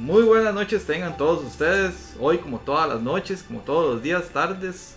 Muy 0.00 0.22
buenas 0.22 0.54
noches 0.54 0.86
tengan 0.86 1.18
todos 1.18 1.44
ustedes. 1.44 2.16
Hoy, 2.18 2.38
como 2.38 2.58
todas 2.60 2.88
las 2.88 3.02
noches, 3.02 3.42
como 3.42 3.60
todos 3.60 3.92
los 3.92 4.02
días, 4.02 4.30
tardes, 4.30 4.94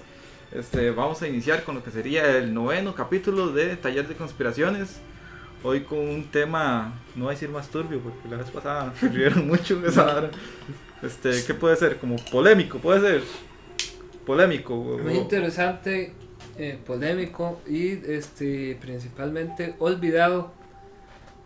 este, 0.49 0.91
vamos 0.91 1.21
a 1.21 1.27
iniciar 1.27 1.65
con 1.65 1.75
lo 1.75 1.83
que 1.83 1.91
sería 1.91 2.37
el 2.37 2.53
noveno 2.53 2.95
capítulo 2.95 3.51
de 3.51 3.75
Taller 3.75 4.07
de 4.07 4.15
Conspiraciones. 4.15 5.01
Hoy 5.61 5.81
con 5.81 5.99
un 5.99 6.31
tema, 6.31 6.93
no 7.15 7.25
voy 7.25 7.31
a 7.31 7.35
decir 7.35 7.49
más 7.49 7.67
turbio, 7.67 7.99
porque 7.99 8.29
la 8.29 8.37
vez 8.37 8.49
pasada 8.49 8.93
se 8.97 9.09
rieron 9.09 9.45
mucho 9.49 9.85
esa 9.85 10.05
hora. 10.05 10.31
Este, 11.01 11.43
¿qué 11.45 11.53
puede 11.53 11.75
ser? 11.75 11.97
Como 11.97 12.15
polémico, 12.31 12.79
puede 12.79 13.01
ser. 13.01 13.23
Polémico. 14.25 14.73
Muy 15.03 15.15
interesante, 15.15 16.13
eh, 16.57 16.79
polémico 16.87 17.59
y 17.67 17.89
este 18.09 18.77
principalmente 18.79 19.75
olvidado 19.79 20.53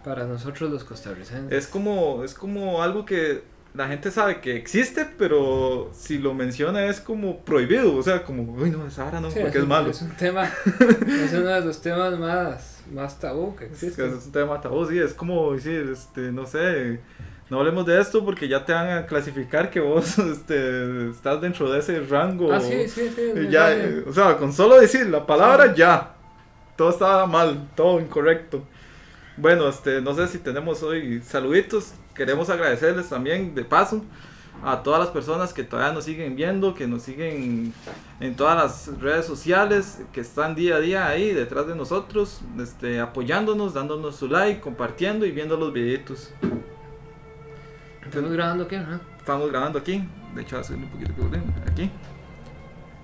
para 0.08 0.26
nosotros 0.26 0.72
los 0.72 0.86
costarricenses. 0.86 1.52
Es 1.52 1.68
como, 1.68 2.24
es 2.24 2.34
como 2.34 2.82
algo 2.82 3.06
que 3.06 3.44
la 3.74 3.90
gente 3.90 4.10
sabe 4.10 4.40
que 4.40 4.56
existe, 4.56 5.06
pero 5.18 5.92
si 5.94 6.18
lo 6.18 6.34
menciona 6.34 6.86
es 6.86 7.02
como 7.02 7.42
prohibido. 7.42 7.94
O 7.94 8.02
sea, 8.02 8.24
como, 8.24 8.54
uy, 8.54 8.72
no, 8.72 8.88
esa 8.88 9.06
hora 9.06 9.20
no, 9.20 9.30
Sí, 9.30 9.40
porque 9.42 9.58
es, 9.58 9.64
es 9.64 9.70
malo. 9.70 9.90
Es 9.90 10.02
un 10.02 10.12
tema, 10.12 10.46
es 10.46 11.34
uno 11.34 11.50
de 11.50 11.62
los 11.62 11.82
temas 11.82 12.18
más, 12.18 12.84
más 12.94 13.20
tabú 13.20 13.54
que 13.58 13.66
Es, 13.66 13.72
existe. 13.72 14.08
es 14.08 14.26
un 14.26 14.32
tema 14.32 14.62
tabú, 14.62 14.86
sí, 14.86 14.98
es 14.98 15.14
como 15.14 15.52
decir, 15.52 15.90
este, 15.92 16.32
no 16.32 16.46
sé, 16.46 17.02
no 17.50 17.60
hablemos 17.60 17.86
de 17.86 18.00
esto 18.00 18.24
porque 18.24 18.48
ya 18.48 18.64
te 18.64 18.72
van 18.72 18.90
a 18.90 19.06
clasificar 19.08 19.70
que 19.70 19.82
vos 19.82 20.18
este, 20.20 21.10
estás 21.10 21.42
dentro 21.42 21.70
de 21.70 21.80
ese 21.80 22.00
rango. 22.00 22.54
Ah, 22.54 22.62
sí, 22.62 22.88
sí, 22.88 23.12
sí. 23.14 23.34
Y 23.42 23.50
ya, 23.50 23.76
o 24.08 24.14
sea, 24.14 24.38
con 24.38 24.54
solo 24.54 24.80
decir 24.80 25.06
la 25.08 25.26
palabra 25.26 25.76
ya, 25.76 26.16
todo 26.78 26.92
estaba 26.92 27.26
mal, 27.26 27.68
todo 27.76 28.00
incorrecto. 28.00 28.64
Bueno, 29.38 29.70
este, 29.70 30.02
no 30.02 30.16
sé 30.16 30.28
si 30.28 30.40
tenemos 30.40 30.82
hoy 30.82 31.22
saluditos, 31.22 31.94
queremos 32.16 32.50
agradecerles 32.50 33.08
también 33.08 33.54
de 33.54 33.64
paso 33.64 34.04
a 34.64 34.82
todas 34.82 35.00
las 35.00 35.10
personas 35.10 35.54
que 35.54 35.64
todavía 35.64 35.94
nos 35.94 36.06
siguen 36.06 36.36
viendo, 36.36 36.74
que 36.74 36.88
nos 36.88 37.04
siguen 37.04 37.72
en 38.20 38.36
todas 38.36 38.56
las 38.56 39.00
redes 39.00 39.28
sociales, 39.28 40.02
que 40.12 40.22
están 40.22 40.56
día 40.56 40.78
a 40.78 40.80
día 40.80 41.08
ahí 41.08 41.34
detrás 41.34 41.68
de 41.68 41.76
nosotros, 41.76 42.42
este, 42.60 43.00
apoyándonos, 43.00 43.76
dándonos 43.76 44.16
su 44.16 44.28
like, 44.28 44.60
compartiendo 44.60 45.24
y 45.24 45.30
viendo 45.30 45.56
los 45.56 45.72
videitos. 45.72 46.34
Estamos 48.04 48.32
grabando 48.32 48.64
aquí, 48.64 48.78
¿no? 48.78 49.00
Estamos 49.20 49.52
grabando 49.52 49.78
aquí, 49.78 50.04
de 50.34 50.42
hecho, 50.42 50.58
hace 50.58 50.74
un 50.74 50.88
poquito 50.88 51.14
que 51.14 51.22
volví, 51.22 51.38
aquí. 51.72 51.92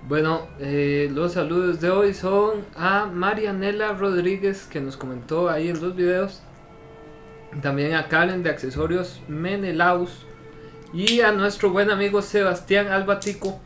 Bueno, 0.07 0.47
eh, 0.59 1.09
los 1.13 1.33
saludos 1.33 1.79
de 1.79 1.89
hoy 1.89 2.13
son 2.13 2.65
a 2.75 3.05
Marianela 3.05 3.93
Rodríguez 3.93 4.67
que 4.69 4.81
nos 4.81 4.97
comentó 4.97 5.49
ahí 5.49 5.69
en 5.69 5.81
los 5.81 5.95
videos. 5.95 6.41
También 7.61 7.93
a 7.93 8.07
Karen 8.09 8.43
de 8.43 8.49
Accesorios 8.49 9.21
Menelaus. 9.27 10.25
Y 10.93 11.21
a 11.21 11.31
nuestro 11.31 11.69
buen 11.71 11.89
amigo 11.89 12.21
Sebastián 12.21 12.87
Albatico. 12.87 13.59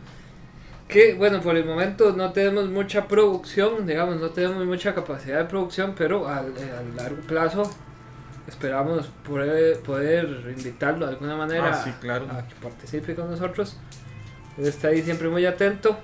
Que 0.88 1.16
bueno, 1.16 1.41
por 1.41 1.57
el 1.57 1.66
momento 1.66 2.13
no 2.16 2.31
tenemos 2.31 2.69
mucha 2.69 3.07
producción, 3.07 3.85
digamos, 3.85 4.22
no 4.22 4.29
tenemos 4.29 4.66
mucha 4.66 4.94
capacidad 4.95 5.39
de 5.39 5.45
producción, 5.45 5.95
pero 5.97 6.27
a, 6.27 6.38
a 6.38 6.44
largo 6.95 7.22
plazo 7.27 7.69
esperamos 8.47 9.07
poder, 9.27 9.79
poder 9.81 10.53
invitarlo 10.55 11.05
de 11.07 11.13
alguna 11.13 11.35
manera 11.35 11.72
Ah, 11.72 11.73
sí, 11.83 11.91
claro. 11.99 12.27
a 12.31 12.47
que 12.47 12.55
participe 12.61 13.16
con 13.16 13.29
nosotros. 13.29 13.75
Él 14.57 14.67
está 14.67 14.88
ahí 14.89 15.01
siempre 15.01 15.27
muy 15.27 15.45
atento. 15.45 15.97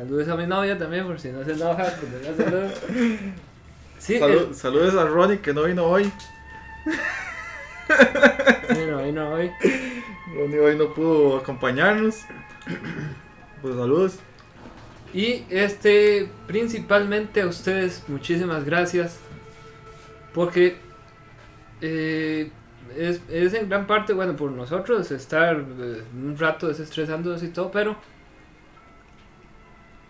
Saludos 0.00 0.28
a 0.28 0.36
mi 0.36 0.46
novia 0.46 0.78
también, 0.78 1.06
por 1.06 1.20
si 1.20 1.28
no 1.28 1.44
se 1.44 1.52
enoja. 1.52 1.84
pues 2.00 2.36
saludos. 2.36 2.72
Sí, 3.98 4.18
Salud- 4.18 4.54
saludos 4.54 4.94
a 4.94 5.04
Ronnie 5.04 5.40
que 5.40 5.52
no 5.52 5.64
vino 5.64 5.84
hoy. 5.84 6.10
no 9.12 9.32
hoy. 9.34 9.50
Ronnie 10.34 10.58
hoy 10.58 10.76
no 10.78 10.94
pudo 10.94 11.36
acompañarnos. 11.36 12.22
Pues 13.60 13.74
saludos. 13.76 14.14
Y 15.12 15.44
este, 15.50 16.30
principalmente 16.46 17.42
a 17.42 17.46
ustedes, 17.46 18.02
muchísimas 18.08 18.64
gracias. 18.64 19.18
Porque 20.32 20.78
eh, 21.82 22.50
es, 22.96 23.20
es 23.28 23.52
en 23.52 23.68
gran 23.68 23.86
parte, 23.86 24.14
bueno, 24.14 24.34
por 24.34 24.50
nosotros 24.50 25.10
estar 25.10 25.56
eh, 25.56 26.02
un 26.14 26.38
rato 26.38 26.68
desestresándonos 26.68 27.42
y 27.42 27.48
todo, 27.48 27.70
pero 27.70 27.96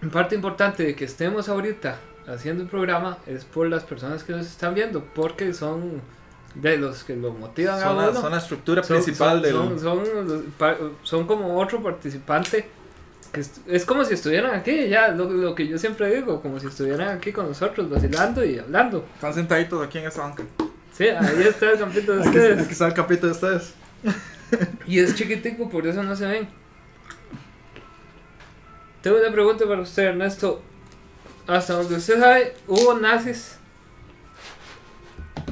parte 0.09 0.35
importante 0.35 0.83
de 0.85 0.95
que 0.95 1.05
estemos 1.05 1.49
ahorita 1.51 1.99
haciendo 2.27 2.63
el 2.63 2.69
programa 2.71 3.19
es 3.27 3.45
por 3.45 3.69
las 3.69 3.83
personas 3.83 4.25
que 4.25 4.33
nos 4.33 4.47
están 4.47 4.73
viendo, 4.75 5.05
porque 5.15 5.53
son 5.53 6.01
de 6.55 6.79
los 6.79 7.05
que 7.05 7.15
lo 7.17 7.33
motivan 7.33 7.79
a 7.79 7.83
Son 7.83 7.97
la, 7.99 8.09
uno. 8.11 8.21
son 8.21 8.33
la 8.33 8.39
estructura 8.39 8.83
Son- 8.83 8.97
principal 8.97 9.45
son, 9.45 9.69
del. 9.69 9.81
son, 9.81 10.05
son 11.03 11.27
como 11.27 11.59
otro 11.61 11.83
participante. 11.83 12.67
Que 13.33 13.41
est- 13.41 13.59
es 13.69 13.85
como 13.85 14.05
si 14.05 14.15
estuvieran 14.15 14.55
aquí, 14.57 14.89
ya, 14.89 15.09
lo, 15.09 15.31
lo 15.31 15.55
que 15.55 15.69
yo 15.69 15.79
siempre 15.79 16.13
digo, 16.13 16.41
como 16.43 16.59
si 16.59 16.67
estuvieran 16.67 17.17
aquí 17.17 17.31
con 17.33 17.47
nosotros, 17.47 17.89
vacilando 17.89 18.45
y 18.45 18.59
hablando. 18.59 19.05
Están 19.15 19.35
sentaditos 19.35 19.87
aquí 19.87 19.99
en 19.99 20.07
esa 20.09 20.23
banca. 20.23 20.43
Sí, 20.93 21.05
ahí 21.09 21.43
está 21.45 21.71
el 21.71 21.79
campito 21.79 22.13
de 22.17 22.21
Aquí, 22.29 22.29
aquí 22.31 22.39
ustedes. 22.39 22.71
está 22.71 22.87
el 22.89 22.95
capítulo 22.95 23.29
de 23.29 23.35
ustedes. 23.35 23.75
Y 24.89 24.99
es 24.99 25.15
chiquitico, 25.15 25.69
por 25.71 25.87
eso 25.87 26.03
no 26.03 26.17
se 26.17 26.27
ven. 26.27 26.49
Tengo 29.03 29.19
una 29.19 29.31
pregunta 29.33 29.67
para 29.67 29.81
usted, 29.81 30.05
Ernesto. 30.05 30.61
Hasta 31.47 31.75
donde 31.75 31.97
usted 31.97 32.21
sabe, 32.21 32.55
hubo 32.67 32.95
nazis 32.95 33.57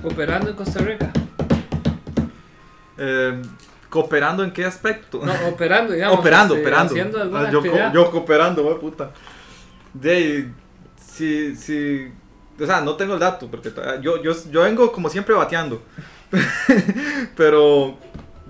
operando 0.04 0.50
en 0.50 0.56
Costa 0.56 0.80
Rica. 0.80 1.10
Eh, 2.98 3.42
¿Cooperando 3.88 4.44
en 4.44 4.52
qué 4.52 4.64
aspecto? 4.66 5.20
No, 5.24 5.32
operando, 5.48 5.94
digamos. 5.94 6.18
operando, 6.18 6.54
este, 6.54 6.66
operando. 6.66 6.92
Haciendo 6.92 7.22
alguna 7.22 7.48
Ah, 7.48 7.50
yo, 7.50 7.62
co- 7.62 7.92
yo 7.94 8.10
cooperando, 8.10 8.62
wey, 8.66 8.78
puta. 8.78 9.10
De 9.94 10.50
si, 11.10 11.56
si, 11.56 12.12
o 12.60 12.66
sea, 12.66 12.82
no 12.82 12.96
tengo 12.96 13.14
el 13.14 13.20
dato, 13.20 13.48
porque 13.50 13.72
yo, 14.02 14.22
yo, 14.22 14.32
yo 14.50 14.62
vengo 14.62 14.92
como 14.92 15.08
siempre 15.08 15.34
bateando. 15.34 15.82
Pero 17.36 17.96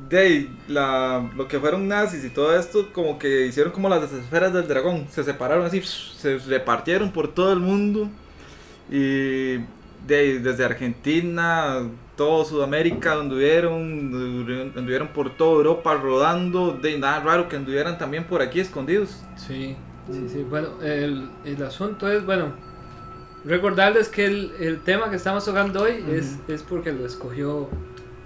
de 0.09 0.19
ahí, 0.19 0.59
la, 0.69 1.31
lo 1.37 1.49
que 1.49 1.59
fueron 1.59 1.89
nazis 1.89 2.25
y 2.25 2.31
todo 2.31 2.57
esto, 2.57 2.93
como 2.93 3.19
que 3.19 3.47
hicieron 3.47 3.73
como 3.73 3.89
las 3.89 4.11
esferas 4.13 4.53
del 4.53 4.67
dragón. 4.67 5.07
Se 5.11 5.23
separaron 5.25 5.67
así, 5.67 5.83
se 5.83 6.39
repartieron 6.39 7.13
por 7.13 7.29
todo 7.29 7.53
el 7.53 7.61
mundo. 7.61 8.09
Y 8.91 9.57
de 10.07 10.17
ahí, 10.17 10.39
desde 10.39 10.65
Argentina, 10.65 11.83
todo 12.17 12.45
Sudamérica 12.45 13.13
anduvieron, 13.13 14.73
anduvieron 14.77 15.09
por 15.09 15.37
toda 15.37 15.57
Europa 15.57 15.95
rodando. 15.95 16.73
De 16.73 16.99
nada 16.99 17.21
raro 17.21 17.49
que 17.49 17.57
anduvieran 17.57 17.99
también 17.99 18.25
por 18.25 18.41
aquí 18.41 18.61
escondidos. 18.61 19.23
Sí, 19.37 19.77
sí, 20.11 20.29
sí. 20.29 20.43
Bueno, 20.49 20.81
el, 20.83 21.29
el 21.45 21.63
asunto 21.63 22.11
es, 22.11 22.25
bueno, 22.25 22.53
recordarles 23.45 24.09
que 24.09 24.25
el, 24.25 24.53
el 24.59 24.81
tema 24.81 25.11
que 25.11 25.17
estamos 25.17 25.45
tocando 25.45 25.83
hoy 25.83 26.05
es, 26.09 26.39
es 26.49 26.63
porque 26.63 26.93
lo 26.93 27.05
escogió. 27.05 27.69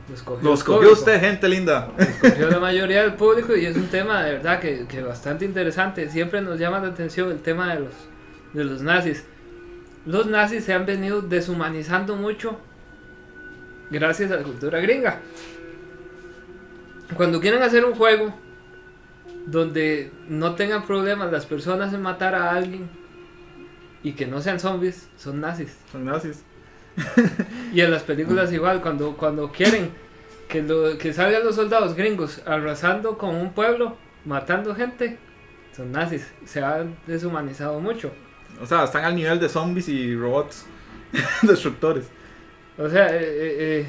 Lo 0.09 0.15
escogió, 0.15 0.43
Lo 0.43 0.51
el 0.51 0.59
escogió 0.59 0.81
público. 0.81 0.99
usted, 1.01 1.21
gente 1.21 1.49
linda. 1.49 1.93
Lo 1.97 2.03
escogió 2.05 2.51
la 2.51 2.59
mayoría 2.61 3.03
del 3.03 3.15
público 3.15 3.57
y 3.57 3.67
es 3.67 3.77
un 3.77 3.89
tema 3.89 4.23
de 4.25 4.33
verdad 4.33 4.61
que, 4.61 4.87
que 4.87 5.03
bastante 5.03 5.45
interesante. 5.45 6.09
Siempre 6.11 6.41
nos 6.43 6.59
llama 6.59 6.81
la 6.81 6.89
atención 6.89 7.31
el 7.31 7.41
tema 7.41 7.73
de 7.75 7.81
los, 7.81 7.95
de 8.53 8.65
los 8.65 8.83
nazis. 8.83 9.25
Los 10.05 10.27
nazis 10.27 10.65
se 10.65 10.73
han 10.75 10.85
venido 10.87 11.23
deshumanizando 11.23 12.17
mucho 12.17 12.59
gracias 13.91 14.31
a 14.33 14.37
la 14.37 14.43
cultura 14.43 14.81
gringa. 14.81 15.21
Cuando 17.17 17.41
quieren 17.41 17.63
hacer 17.63 17.84
un 17.84 17.95
juego 17.95 18.34
donde 19.47 20.11
no 20.29 20.55
tengan 20.55 20.84
problemas 20.87 21.31
las 21.31 21.47
personas 21.47 21.93
en 21.93 22.03
matar 22.03 22.34
a 22.34 22.51
alguien 22.51 22.89
y 24.03 24.13
que 24.13 24.27
no 24.27 24.41
sean 24.41 24.59
zombies, 24.59 25.09
son 25.17 25.41
nazis. 25.41 25.77
Son 25.91 26.05
nazis. 26.05 26.43
Y 27.72 27.80
en 27.80 27.91
las 27.91 28.03
películas 28.03 28.53
igual, 28.53 28.80
cuando, 28.82 29.16
cuando 29.16 29.50
quieren 29.50 29.91
que, 30.48 30.62
lo, 30.62 30.98
que 30.98 31.12
salgan 31.12 31.42
los 31.44 31.54
soldados 31.56 31.94
gringos 31.94 32.42
arrasando 32.44 33.16
con 33.16 33.34
un 33.34 33.53
pueblo, 33.54 33.97
matando 34.27 34.74
gente, 34.74 35.18
son 35.74 35.91
nazis. 35.92 36.30
Se 36.44 36.62
han 36.62 36.97
deshumanizado 37.06 37.80
mucho. 37.80 38.12
O 38.60 38.66
sea, 38.66 38.84
están 38.84 39.04
al 39.04 39.16
nivel 39.16 39.41
de 39.41 39.48
zombies 39.48 39.89
y 39.89 40.15
robots 40.15 40.66
destructores. 41.42 42.04
O 42.78 42.89
sea, 42.89 43.06
eh, 43.16 43.21
eh, 43.80 43.86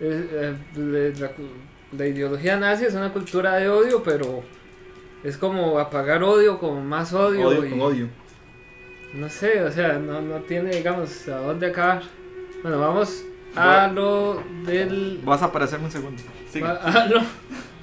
eh, 0.00 1.14
la, 1.18 1.30
la 1.96 2.06
ideología 2.06 2.56
nazi 2.56 2.84
es 2.86 2.94
una 2.94 3.12
cultura 3.12 3.54
de 3.56 3.68
odio, 3.68 4.02
pero 4.02 4.42
es 5.22 5.36
como 5.36 5.78
apagar 5.78 6.22
odio 6.24 6.58
con 6.58 6.84
más 6.86 7.12
odio. 7.12 7.46
Odio 7.48 7.66
y- 7.66 7.70
con 7.70 7.80
odio. 7.80 8.08
No 9.14 9.28
sé, 9.28 9.62
o 9.62 9.70
sea, 9.70 9.98
no, 9.98 10.22
no 10.22 10.36
tiene, 10.40 10.70
digamos, 10.70 11.28
a 11.28 11.38
dónde 11.38 11.66
acabar. 11.66 12.02
Bueno, 12.62 12.80
vamos 12.80 13.24
a 13.54 13.88
lo 13.88 14.42
del 14.64 15.20
Vas 15.24 15.42
a 15.42 15.46
aparecerme 15.46 15.86
un 15.86 15.90
segundo. 15.90 16.22
Sigue. 16.48 16.66
Ah, 16.66 17.06
no. 17.12 17.20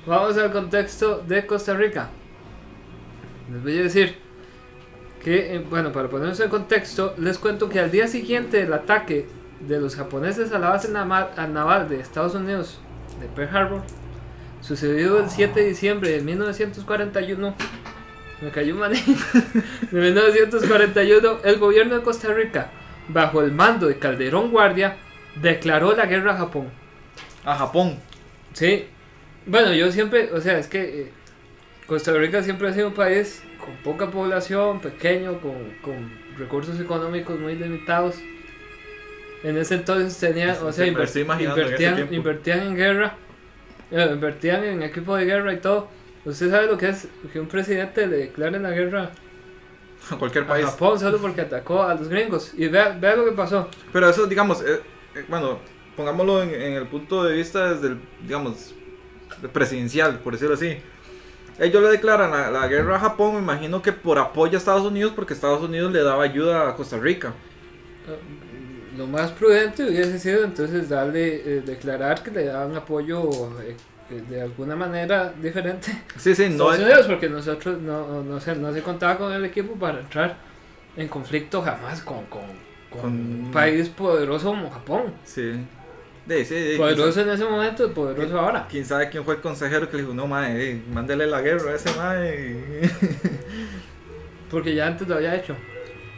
Vamos 0.07 0.37
al 0.37 0.51
contexto 0.51 1.23
de 1.27 1.45
Costa 1.45 1.75
Rica. 1.75 2.09
Les 3.51 3.61
voy 3.61 3.77
a 3.77 3.83
decir 3.83 4.15
que, 5.23 5.55
eh, 5.55 5.59
bueno, 5.59 5.91
para 5.91 6.09
ponernos 6.09 6.39
en 6.39 6.49
contexto, 6.49 7.13
les 7.17 7.37
cuento 7.37 7.69
que 7.69 7.79
al 7.79 7.91
día 7.91 8.07
siguiente 8.07 8.57
del 8.57 8.73
ataque 8.73 9.27
de 9.59 9.79
los 9.79 9.95
japoneses 9.95 10.51
a 10.51 10.59
la 10.59 10.69
base 10.69 10.87
a 10.95 11.47
naval 11.47 11.89
de 11.89 11.99
Estados 11.99 12.33
Unidos 12.35 12.79
de 13.19 13.27
Pearl 13.27 13.55
Harbor, 13.55 13.81
sucedido 14.61 15.19
el 15.19 15.29
7 15.29 15.59
de 15.59 15.67
diciembre 15.67 16.11
de 16.11 16.21
1941, 16.21 17.55
me 18.41 18.50
cayó 18.51 18.74
un 18.74 18.80
maní, 18.80 18.97
de 19.91 20.01
1941, 20.01 21.39
el 21.44 21.57
gobierno 21.57 21.95
de 21.95 22.01
Costa 22.01 22.33
Rica, 22.33 22.69
bajo 23.07 23.41
el 23.41 23.51
mando 23.51 23.88
de 23.88 24.00
Calderón 24.00 24.51
Guardia, 24.51 24.97
declaró 25.41 25.95
la 25.95 26.06
guerra 26.06 26.33
a 26.33 26.38
Japón. 26.38 26.69
A 27.44 27.56
Japón. 27.56 27.97
Sí, 28.53 28.86
bueno, 29.45 29.74
yo 29.74 29.91
siempre, 29.91 30.31
o 30.33 30.41
sea, 30.41 30.57
es 30.57 30.68
que 30.68 31.01
eh, 31.01 31.12
Costa 31.88 32.13
Rica 32.13 32.44
siempre 32.44 32.69
ha 32.69 32.74
sido 32.74 32.88
un 32.88 32.94
país 32.94 33.44
con 33.63 33.75
poca 33.77 34.12
población, 34.12 34.80
pequeño, 34.80 35.39
con, 35.42 35.53
con 35.81 36.12
recursos 36.38 36.80
económicos 36.80 37.39
muy 37.39 37.56
limitados. 37.56 38.15
En 39.44 39.57
ese 39.57 39.75
entonces 39.75 40.18
tenía, 40.18 40.57
o 40.62 40.71
sea, 40.71 40.85
en 40.85 40.92
invertían, 40.92 41.95
tiempo. 41.95 42.13
invertían 42.13 42.59
en 42.62 42.75
guerra, 42.75 43.15
eh, 43.92 44.09
invertían 44.12 44.63
en 44.63 44.83
equipo 44.83 45.15
de 45.15 45.25
guerra 45.25 45.53
y 45.53 45.57
todo. 45.57 45.89
¿Usted 46.25 46.50
sabe 46.50 46.68
lo 46.68 46.77
que 46.77 46.89
es 46.89 47.07
que 47.31 47.39
un 47.39 47.48
presidente 47.48 48.07
le 48.07 48.18
declare 48.18 48.60
la 48.60 48.71
guerra 48.71 49.12
A 50.12 50.18
cualquier 50.18 50.45
a 50.48 50.48
país. 50.48 50.66
Japón 50.66 51.00
solo 51.00 51.19
porque 51.21 51.42
atacó 51.42 51.83
a 51.83 51.95
los 51.95 52.07
gringos? 52.10 52.54
Y 52.56 52.68
vea, 52.68 52.89
vea 53.00 53.16
lo 53.16 53.25
que 53.25 53.31
pasó. 53.31 53.69
Pero 53.92 54.10
eso, 54.10 54.27
digamos, 54.27 54.62
eh, 54.62 54.81
eh, 55.16 55.25
bueno, 55.27 55.60
pongámoslo 55.95 56.44
en, 56.44 56.50
en 56.54 56.74
el 56.74 56.88
punto 56.88 57.24
de 57.24 57.36
vista 57.36 57.74
desde 57.74 57.88
el, 57.89 58.01
digamos, 58.21 58.75
presidencial, 59.54 60.19
por 60.21 60.33
decirlo 60.33 60.56
así. 60.56 60.77
Ellos 61.60 61.83
le 61.83 61.89
declaran 61.89 62.31
la, 62.31 62.51
la 62.51 62.68
guerra 62.68 62.98
a 62.98 63.00
Japón, 63.00 63.36
me 63.36 63.42
imagino 63.42 63.81
que 63.81 63.94
por 63.94 64.18
apoyo 64.19 64.57
a 64.57 64.60
Estados 64.60 64.83
Unidos, 64.86 65.13
porque 65.16 65.33
Estados 65.33 65.62
Unidos 65.63 65.92
le 65.92 66.04
daba 66.04 66.24
ayuda 66.24 66.69
a 66.69 66.75
Costa 66.75 66.98
Rica. 67.00 67.36
Eh, 68.06 68.19
Lo 68.92 69.07
más 69.07 69.31
prudente 69.31 69.83
hubiese 69.86 70.19
sido 70.19 70.44
entonces 70.44 70.89
darle, 70.89 71.57
eh, 71.57 71.62
declarar 71.62 72.24
que 72.24 72.31
le 72.31 72.45
daban 72.45 72.75
apoyo 72.75 73.60
eh, 73.62 73.77
de 74.15 74.41
alguna 74.41 74.75
manera 74.75 75.31
diferente 75.41 76.03
Sí, 76.17 76.35
sí, 76.35 76.50
no 76.50 76.71
Estados 76.71 76.79
Unidos, 76.79 77.07
porque 77.07 77.29
nosotros 77.29 77.79
no, 77.79 78.23
no, 78.23 78.39
se, 78.39 78.56
no 78.56 78.73
se 78.73 78.81
contaba 78.81 79.17
con 79.17 79.31
el 79.33 79.45
equipo 79.45 79.73
para 79.73 80.00
entrar 80.00 80.35
en 80.97 81.07
conflicto 81.07 81.61
jamás 81.61 82.01
con, 82.01 82.25
con, 82.25 82.41
con 82.89 83.01
Con- 83.01 83.11
un 83.11 83.51
país 83.51 83.89
poderoso 83.89 84.50
como 84.50 84.69
Japón. 84.69 85.13
Sí. 85.23 85.53
Sí, 86.27 86.45
sí, 86.45 86.71
sí, 86.73 86.77
Poderoso 86.77 87.21
en 87.21 87.29
ese 87.29 87.44
momento 87.44 87.88
y 87.88 87.89
poderoso 87.89 88.39
ahora. 88.39 88.67
¿Quién 88.69 88.85
sabe 88.85 89.09
quién 89.09 89.23
fue 89.25 89.35
el 89.35 89.41
consejero 89.41 89.89
que 89.89 89.97
le 89.97 90.03
dijo, 90.03 90.13
no, 90.13 90.25
eh, 90.44 90.79
mándele 90.94 91.25
la 91.25 91.41
guerra 91.41 91.71
a 91.71 91.75
ese 91.75 91.91
mae? 91.97 92.89
Porque 94.51 94.75
ya 94.75 94.88
antes 94.88 95.07
lo 95.07 95.15
había 95.15 95.35
hecho. 95.35 95.56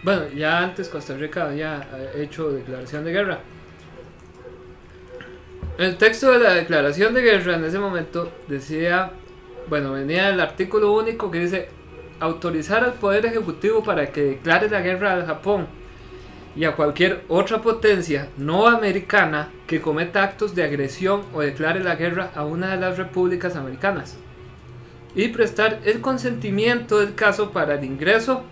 Bueno, 0.03 0.27
ya 0.35 0.59
antes 0.59 0.89
Costa 0.89 1.15
Rica 1.15 1.45
había 1.45 1.87
eh, 1.93 2.23
hecho 2.23 2.51
declaración 2.51 3.05
de 3.05 3.11
guerra. 3.11 3.39
El 5.81 5.97
texto 5.97 6.31
de 6.31 6.37
la 6.37 6.53
declaración 6.53 7.15
de 7.15 7.23
guerra 7.23 7.55
en 7.55 7.65
ese 7.65 7.79
momento 7.79 8.31
decía, 8.47 9.13
bueno, 9.67 9.93
venía 9.93 10.29
el 10.29 10.39
artículo 10.39 10.93
único 10.93 11.31
que 11.31 11.39
dice 11.39 11.69
autorizar 12.19 12.83
al 12.83 12.93
Poder 12.93 13.25
Ejecutivo 13.25 13.83
para 13.83 14.11
que 14.11 14.21
declare 14.21 14.69
la 14.69 14.81
guerra 14.81 15.13
al 15.13 15.25
Japón 15.25 15.65
y 16.55 16.65
a 16.65 16.75
cualquier 16.75 17.23
otra 17.29 17.63
potencia 17.63 18.27
no 18.37 18.67
americana 18.67 19.49
que 19.65 19.81
cometa 19.81 20.21
actos 20.21 20.53
de 20.53 20.63
agresión 20.63 21.23
o 21.33 21.41
declare 21.41 21.83
la 21.83 21.95
guerra 21.95 22.29
a 22.35 22.45
una 22.45 22.75
de 22.75 22.77
las 22.77 22.99
repúblicas 22.99 23.55
americanas 23.55 24.17
y 25.15 25.29
prestar 25.29 25.79
el 25.83 25.99
consentimiento 25.99 26.99
del 26.99 27.15
caso 27.15 27.49
para 27.49 27.73
el 27.73 27.83
ingreso 27.85 28.43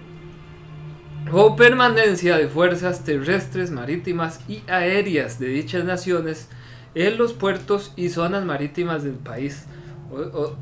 o 1.32 1.56
permanencia 1.56 2.40
de 2.40 2.48
fuerzas 2.48 3.04
terrestres, 3.04 3.70
marítimas 3.70 4.40
y 4.50 4.64
aéreas 4.68 5.38
de 5.38 5.50
dichas 5.50 5.84
naciones 5.84 6.50
en 6.96 7.18
los 7.18 7.34
puertos 7.34 7.94
y 7.96 8.10
zonas 8.10 8.44
marítimas 8.46 9.04
del 9.04 9.16
país. 9.16 9.66
O- 10.12 10.18
o- 10.18 10.58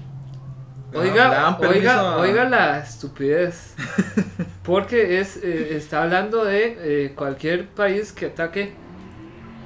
Le 0.91 0.99
oiga, 0.99 1.53
oiga, 1.57 2.11
oiga 2.15 2.49
la 2.49 2.79
estupidez. 2.79 3.75
Porque 4.63 5.19
es, 5.19 5.37
eh, 5.37 5.75
está 5.77 6.03
hablando 6.03 6.45
de 6.45 7.05
eh, 7.05 7.15
cualquier 7.15 7.69
país 7.69 8.11
que 8.13 8.27
ataque 8.27 8.73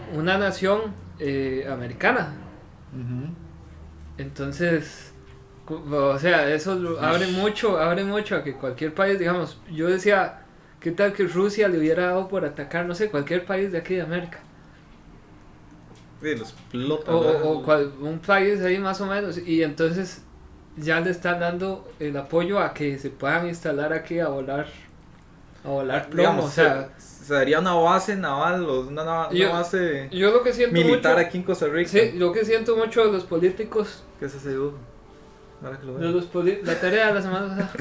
una 0.08 0.38
nación 0.38 0.96
eh, 1.20 1.68
americana. 1.70 2.34
Entonces, 4.18 5.14
o 5.68 6.20
sea, 6.20 6.50
eso 6.54 6.98
abre 7.02 7.28
mucho, 7.28 7.80
abre 7.80 8.04
mucho 8.04 8.36
a 8.36 8.44
que 8.44 8.58
cualquier 8.58 8.94
país, 8.94 9.20
digamos, 9.20 9.62
yo 9.72 9.88
decía, 9.90 10.46
¿qué 10.80 10.92
tal 10.92 11.14
que 11.14 11.24
Rusia 11.26 11.68
le 11.68 11.80
hubiera 11.80 12.08
dado 12.08 12.28
por 12.28 12.46
atacar, 12.46 12.86
no 12.86 12.96
sé, 12.96 13.10
cualquier 13.10 13.46
país 13.46 13.72
de 13.72 13.80
aquí 13.80 13.96
de 13.96 14.02
América? 14.02 14.40
Sí, 16.22 16.36
los 16.36 16.52
explota. 16.52 17.12
O, 17.16 17.64
cual- 17.64 17.92
un 18.02 18.20
país 18.20 18.62
ahí 18.62 18.78
más 18.78 19.02
o 19.02 19.06
menos, 19.06 19.38
y 19.38 19.64
entonces 19.64 20.24
ya 20.78 21.00
le 21.00 21.10
están 21.12 21.40
dando 21.40 21.88
el 22.00 22.16
apoyo 22.18 22.60
a 22.60 22.74
que 22.74 22.98
se 23.00 23.10
puedan 23.10 23.48
instalar 23.48 23.92
aquí 23.94 24.20
a 24.20 24.28
volar, 24.30 24.68
a 25.64 25.68
volar 25.68 26.06
plomo, 26.10 26.18
Digamos, 26.18 26.46
o 26.46 26.50
sea, 26.50 26.90
se, 26.98 27.26
se 27.26 27.34
daría 27.34 27.60
una 27.60 27.74
base 27.74 28.16
naval 28.16 28.64
o 28.64 28.82
una, 28.82 29.02
una 29.04 29.30
Yo- 29.32 29.52
base 29.52 30.10
yo 30.12 30.32
lo 30.32 30.44
que 30.44 30.54
siento 30.54 30.74
militar 30.74 31.16
mucho, 31.16 31.28
aquí 31.28 31.38
en 31.40 31.44
Costa 31.44 31.68
Rica. 31.68 31.90
sí, 31.90 32.12
lo 32.16 32.32
que 32.32 32.46
siento 32.46 32.76
mucho 32.78 33.06
de 33.06 33.12
los 33.12 33.24
políticos 33.26 34.04
¿Qué 34.20 34.28
que 34.28 35.86
lo 35.86 35.94
De 35.98 36.08
los 36.10 36.26
la 36.64 36.80
tarea 36.80 37.08
de 37.08 37.14
la 37.14 37.22
semana 37.22 37.48
pasada. 37.50 37.72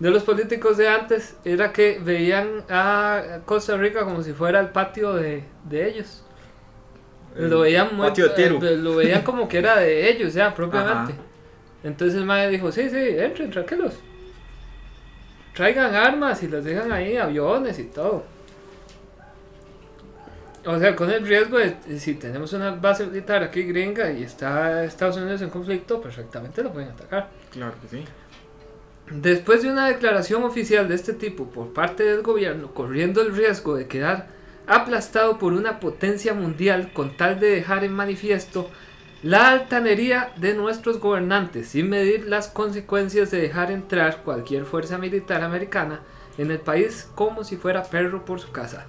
De 0.00 0.10
los 0.10 0.22
políticos 0.24 0.76
de 0.76 0.88
antes 0.88 1.36
era 1.44 1.72
que 1.72 2.00
veían 2.02 2.64
a 2.68 3.40
Costa 3.44 3.76
Rica 3.76 4.04
como 4.04 4.22
si 4.22 4.32
fuera 4.32 4.58
el 4.60 4.70
patio 4.70 5.14
de, 5.14 5.44
de 5.68 5.88
ellos. 5.88 6.24
Lo 7.36 7.60
veían 7.60 7.94
muy, 7.94 8.08
eh, 8.08 8.76
lo 8.76 8.96
veían 8.96 9.22
como 9.22 9.48
que 9.48 9.58
era 9.58 9.78
de 9.78 10.10
ellos 10.10 10.34
ya 10.34 10.52
propiamente. 10.52 11.12
Ajá. 11.12 11.22
Entonces 11.82 12.18
el 12.18 12.26
madre 12.26 12.50
dijo, 12.50 12.70
sí, 12.72 12.90
sí, 12.90 12.96
entren, 12.96 13.50
tranquilos. 13.50 13.94
Traigan 15.54 15.94
armas 15.94 16.42
y 16.42 16.48
los 16.48 16.64
dejan 16.64 16.92
ahí, 16.92 17.16
aviones 17.16 17.78
y 17.78 17.84
todo. 17.84 18.24
O 20.66 20.78
sea, 20.78 20.94
con 20.94 21.10
el 21.10 21.26
riesgo 21.26 21.58
de 21.58 21.98
si 21.98 22.14
tenemos 22.14 22.52
una 22.52 22.72
base 22.72 23.06
militar 23.06 23.42
aquí 23.42 23.62
gringa 23.62 24.12
y 24.12 24.22
está 24.22 24.84
Estados 24.84 25.16
Unidos 25.16 25.40
en 25.40 25.48
conflicto, 25.48 26.02
perfectamente 26.02 26.62
lo 26.62 26.72
pueden 26.72 26.90
atacar. 26.90 27.30
Claro 27.50 27.74
que 27.80 27.88
sí. 27.88 28.04
Después 29.10 29.62
de 29.62 29.70
una 29.70 29.88
declaración 29.88 30.44
oficial 30.44 30.86
de 30.86 30.94
este 30.94 31.14
tipo 31.14 31.46
por 31.46 31.72
parte 31.72 32.04
del 32.04 32.22
gobierno, 32.22 32.72
corriendo 32.74 33.22
el 33.22 33.34
riesgo 33.34 33.74
de 33.74 33.88
quedar 33.88 34.28
aplastado 34.70 35.36
por 35.36 35.52
una 35.52 35.80
potencia 35.80 36.32
mundial 36.32 36.92
con 36.92 37.16
tal 37.16 37.40
de 37.40 37.50
dejar 37.50 37.82
en 37.82 37.92
manifiesto 37.92 38.70
la 39.24 39.50
altanería 39.50 40.32
de 40.36 40.54
nuestros 40.54 41.00
gobernantes 41.00 41.70
sin 41.70 41.90
medir 41.90 42.28
las 42.28 42.46
consecuencias 42.46 43.32
de 43.32 43.40
dejar 43.40 43.72
entrar 43.72 44.22
cualquier 44.22 44.64
fuerza 44.64 44.96
militar 44.96 45.42
americana 45.42 46.02
en 46.38 46.52
el 46.52 46.60
país 46.60 47.10
como 47.16 47.42
si 47.42 47.56
fuera 47.56 47.82
perro 47.82 48.24
por 48.24 48.38
su 48.40 48.52
casa, 48.52 48.86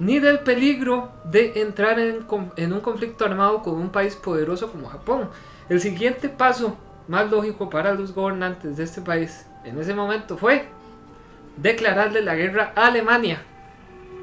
ni 0.00 0.18
del 0.18 0.40
peligro 0.40 1.12
de 1.24 1.60
entrar 1.62 2.00
en, 2.00 2.26
en 2.56 2.72
un 2.72 2.80
conflicto 2.80 3.24
armado 3.24 3.62
con 3.62 3.76
un 3.76 3.90
país 3.90 4.16
poderoso 4.16 4.72
como 4.72 4.88
Japón. 4.88 5.30
El 5.68 5.80
siguiente 5.80 6.28
paso 6.28 6.76
más 7.06 7.30
lógico 7.30 7.70
para 7.70 7.94
los 7.94 8.12
gobernantes 8.12 8.76
de 8.76 8.82
este 8.82 9.00
país 9.00 9.46
en 9.64 9.78
ese 9.78 9.94
momento 9.94 10.36
fue 10.36 10.66
declararle 11.56 12.20
la 12.20 12.34
guerra 12.34 12.72
a 12.74 12.88
Alemania 12.88 13.44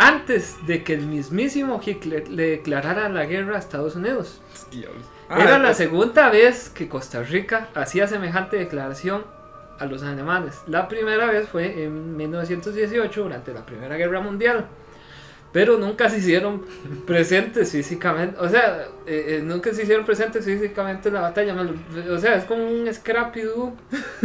antes 0.01 0.57
de 0.65 0.83
que 0.83 0.93
el 0.93 1.05
mismísimo 1.05 1.79
Hitler 1.85 2.27
le 2.29 2.49
declarara 2.51 3.07
la 3.09 3.25
guerra 3.25 3.55
a 3.55 3.59
Estados 3.59 3.95
Unidos. 3.95 4.41
Era 5.29 5.55
Ah, 5.55 5.59
la 5.59 5.71
es- 5.71 5.77
segunda 5.77 6.29
vez 6.29 6.69
que 6.69 6.89
Costa 6.89 7.23
Rica 7.23 7.69
hacía 7.75 8.07
semejante 8.07 8.57
declaración 8.57 9.23
a 9.79 9.85
los 9.85 10.03
alemanes. 10.03 10.59
La 10.67 10.87
primera 10.87 11.25
vez 11.27 11.47
fue 11.49 11.83
en 11.83 12.17
1918 12.17 13.23
durante 13.23 13.53
la 13.53 13.65
Primera 13.65 13.95
Guerra 13.97 14.21
Mundial. 14.21 14.65
Pero 15.53 15.77
nunca 15.77 16.09
se 16.09 16.19
hicieron 16.19 16.63
presentes 17.05 17.71
físicamente. 17.71 18.37
O 18.39 18.47
sea, 18.47 18.85
eh, 19.05 19.25
eh, 19.37 19.41
nunca 19.43 19.73
se 19.73 19.83
hicieron 19.83 20.05
presentes 20.05 20.45
físicamente 20.45 21.09
en 21.09 21.15
la 21.15 21.21
batalla. 21.21 21.55
O 22.09 22.17
sea, 22.17 22.35
es 22.35 22.45
como 22.45 22.65
un 22.65 22.91
Scrappy 22.93 23.41
Doo. 23.41 23.75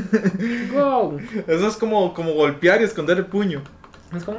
Go. 0.73 1.18
Eso 1.47 1.68
es 1.68 1.76
como, 1.76 2.14
como 2.14 2.33
golpear 2.33 2.80
y 2.80 2.85
esconder 2.85 3.18
el 3.18 3.26
puño. 3.26 3.62
Es 4.16 4.23
como. 4.25 4.38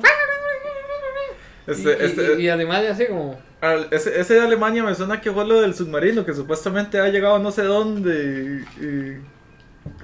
Este, 1.68 1.90
y, 2.00 2.06
este, 2.06 2.42
y 2.42 2.50
Alemania 2.50 2.92
así 2.92 3.06
como. 3.08 3.38
al- 3.62 3.88
ese, 3.92 4.20
ese 4.20 4.36
de 4.36 4.42
Alemania 4.42 4.84
me 4.84 4.96
suena 4.96 5.20
que 5.20 5.32
fue 5.32 5.46
lo 5.46 5.60
del 5.62 5.74
submarino, 5.76 6.26
que 6.26 6.34
supuestamente 6.34 7.00
ha 7.00 7.10
llegado 7.10 7.38
no 7.40 7.52
sé 7.52 7.64
dónde. 7.64 8.64
y- 8.80 9.22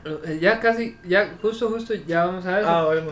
eh, 0.05 0.39
Ya 0.41 0.59
casi, 0.59 0.97
ya 1.05 1.35
justo, 1.41 1.69
justo, 1.69 1.93
ya 1.93 2.25
vamos 2.25 2.45
a 2.45 2.57
ver. 2.57 2.65
Ah, 2.67 2.85
bueno. 2.85 3.11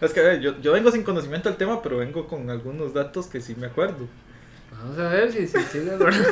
Es 0.00 0.12
que 0.12 0.20
ver, 0.20 0.40
yo, 0.40 0.60
yo 0.60 0.72
vengo 0.72 0.90
sin 0.90 1.02
conocimiento 1.04 1.48
del 1.48 1.56
tema, 1.56 1.80
pero 1.82 1.98
vengo 1.98 2.26
con 2.26 2.50
algunos 2.50 2.92
datos 2.92 3.26
que 3.28 3.40
sí 3.40 3.54
me 3.56 3.66
acuerdo. 3.68 4.06
Vamos 4.72 4.98
a 4.98 5.08
ver 5.08 5.32
si 5.32 5.46
si 5.46 5.58
sigue 5.60 5.94
el 5.94 6.02
orden. 6.02 6.22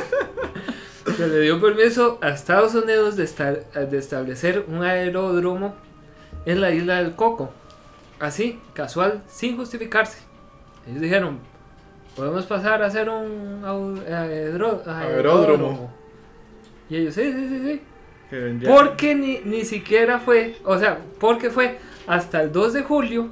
Se 1.17 1.27
le 1.27 1.39
dio 1.41 1.59
permiso 1.61 2.19
a 2.21 2.29
Estados 2.29 2.75
Unidos 2.75 3.15
de, 3.15 3.23
esta- 3.23 3.53
de 3.53 3.97
establecer 3.97 4.65
un 4.67 4.83
aeródromo 4.83 5.75
en 6.45 6.61
la 6.61 6.71
isla 6.71 6.97
del 7.01 7.15
Coco. 7.15 7.51
Así, 8.19 8.59
casual, 8.73 9.23
sin 9.27 9.55
justificarse. 9.57 10.19
Ellos 10.87 11.01
dijeron, 11.01 11.39
podemos 12.15 12.45
pasar 12.45 12.81
a 12.83 12.87
hacer 12.87 13.09
un 13.09 13.63
Aeródromo. 14.07 15.91
Y 16.89 16.97
ellos, 16.97 17.15
sí, 17.15 17.31
sí, 17.31 17.47
sí, 17.49 17.59
sí. 17.65 17.81
Porque 18.67 19.15
ni, 19.15 19.39
ni 19.39 19.63
siquiera 19.65 20.19
fue, 20.19 20.55
o 20.65 20.77
sea, 20.77 20.99
porque 21.19 21.49
fue 21.49 21.77
hasta 22.07 22.41
el 22.41 22.51
2 22.51 22.73
de 22.73 22.83
julio 22.83 23.29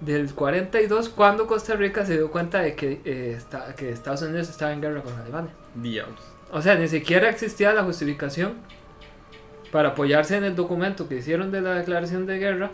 del 0.00 0.32
42 0.34 1.08
cuando 1.08 1.46
Costa 1.46 1.74
Rica 1.74 2.04
se 2.04 2.14
dio 2.14 2.30
cuenta 2.30 2.60
de 2.60 2.74
que, 2.74 3.00
eh, 3.04 3.34
esta- 3.36 3.74
que 3.74 3.90
Estados 3.90 4.22
Unidos 4.22 4.48
estaba 4.50 4.72
en 4.72 4.80
guerra 4.80 5.02
con 5.02 5.14
Alemania. 5.14 5.52
Diablos. 5.74 6.20
O 6.50 6.60
sea, 6.60 6.74
ni 6.74 6.88
siquiera 6.88 7.30
existía 7.30 7.72
la 7.72 7.82
justificación 7.84 8.54
para 9.70 9.90
apoyarse 9.90 10.36
en 10.36 10.44
el 10.44 10.54
documento 10.54 11.08
que 11.08 11.16
hicieron 11.16 11.50
de 11.50 11.60
la 11.62 11.74
declaración 11.74 12.26
de 12.26 12.38
guerra. 12.38 12.70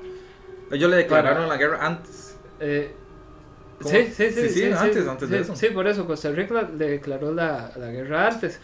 Ellos 0.73 0.91
le 0.91 0.97
declararon 0.97 1.45
Para- 1.45 1.49
la 1.49 1.57
guerra 1.57 1.87
antes. 1.87 2.37
Eh. 2.61 2.95
Sí, 3.81 4.13
sí, 4.15 4.31
sí, 4.31 4.33
Sí, 4.33 4.49
sí, 4.49 4.65
antes, 4.65 5.07
antes 5.07 5.29
de 5.29 5.41
eso. 5.41 5.57
Sí, 5.57 5.69
por 5.69 5.87
eso 5.87 6.07
Costa 6.07 6.31
Rica 6.31 6.69
le 6.77 6.89
declaró 6.91 7.33
la, 7.33 7.73
la 7.77 7.91
guerra 7.91 8.29
antes. 8.29 8.61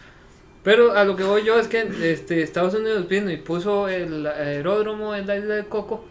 Pero 0.63 0.93
a 0.93 1.03
lo 1.03 1.15
que 1.15 1.23
voy 1.23 1.43
yo 1.43 1.59
es 1.59 1.67
que 1.67 1.87
este, 2.11 2.41
Estados 2.41 2.73
Unidos 2.73 3.07
vino 3.07 3.29
y 3.29 3.37
puso 3.37 3.87
el 3.87 4.25
aeródromo 4.25 5.13
en 5.15 5.27
la 5.27 5.37
isla 5.37 5.55
de 5.55 5.65
Coco 5.65 6.05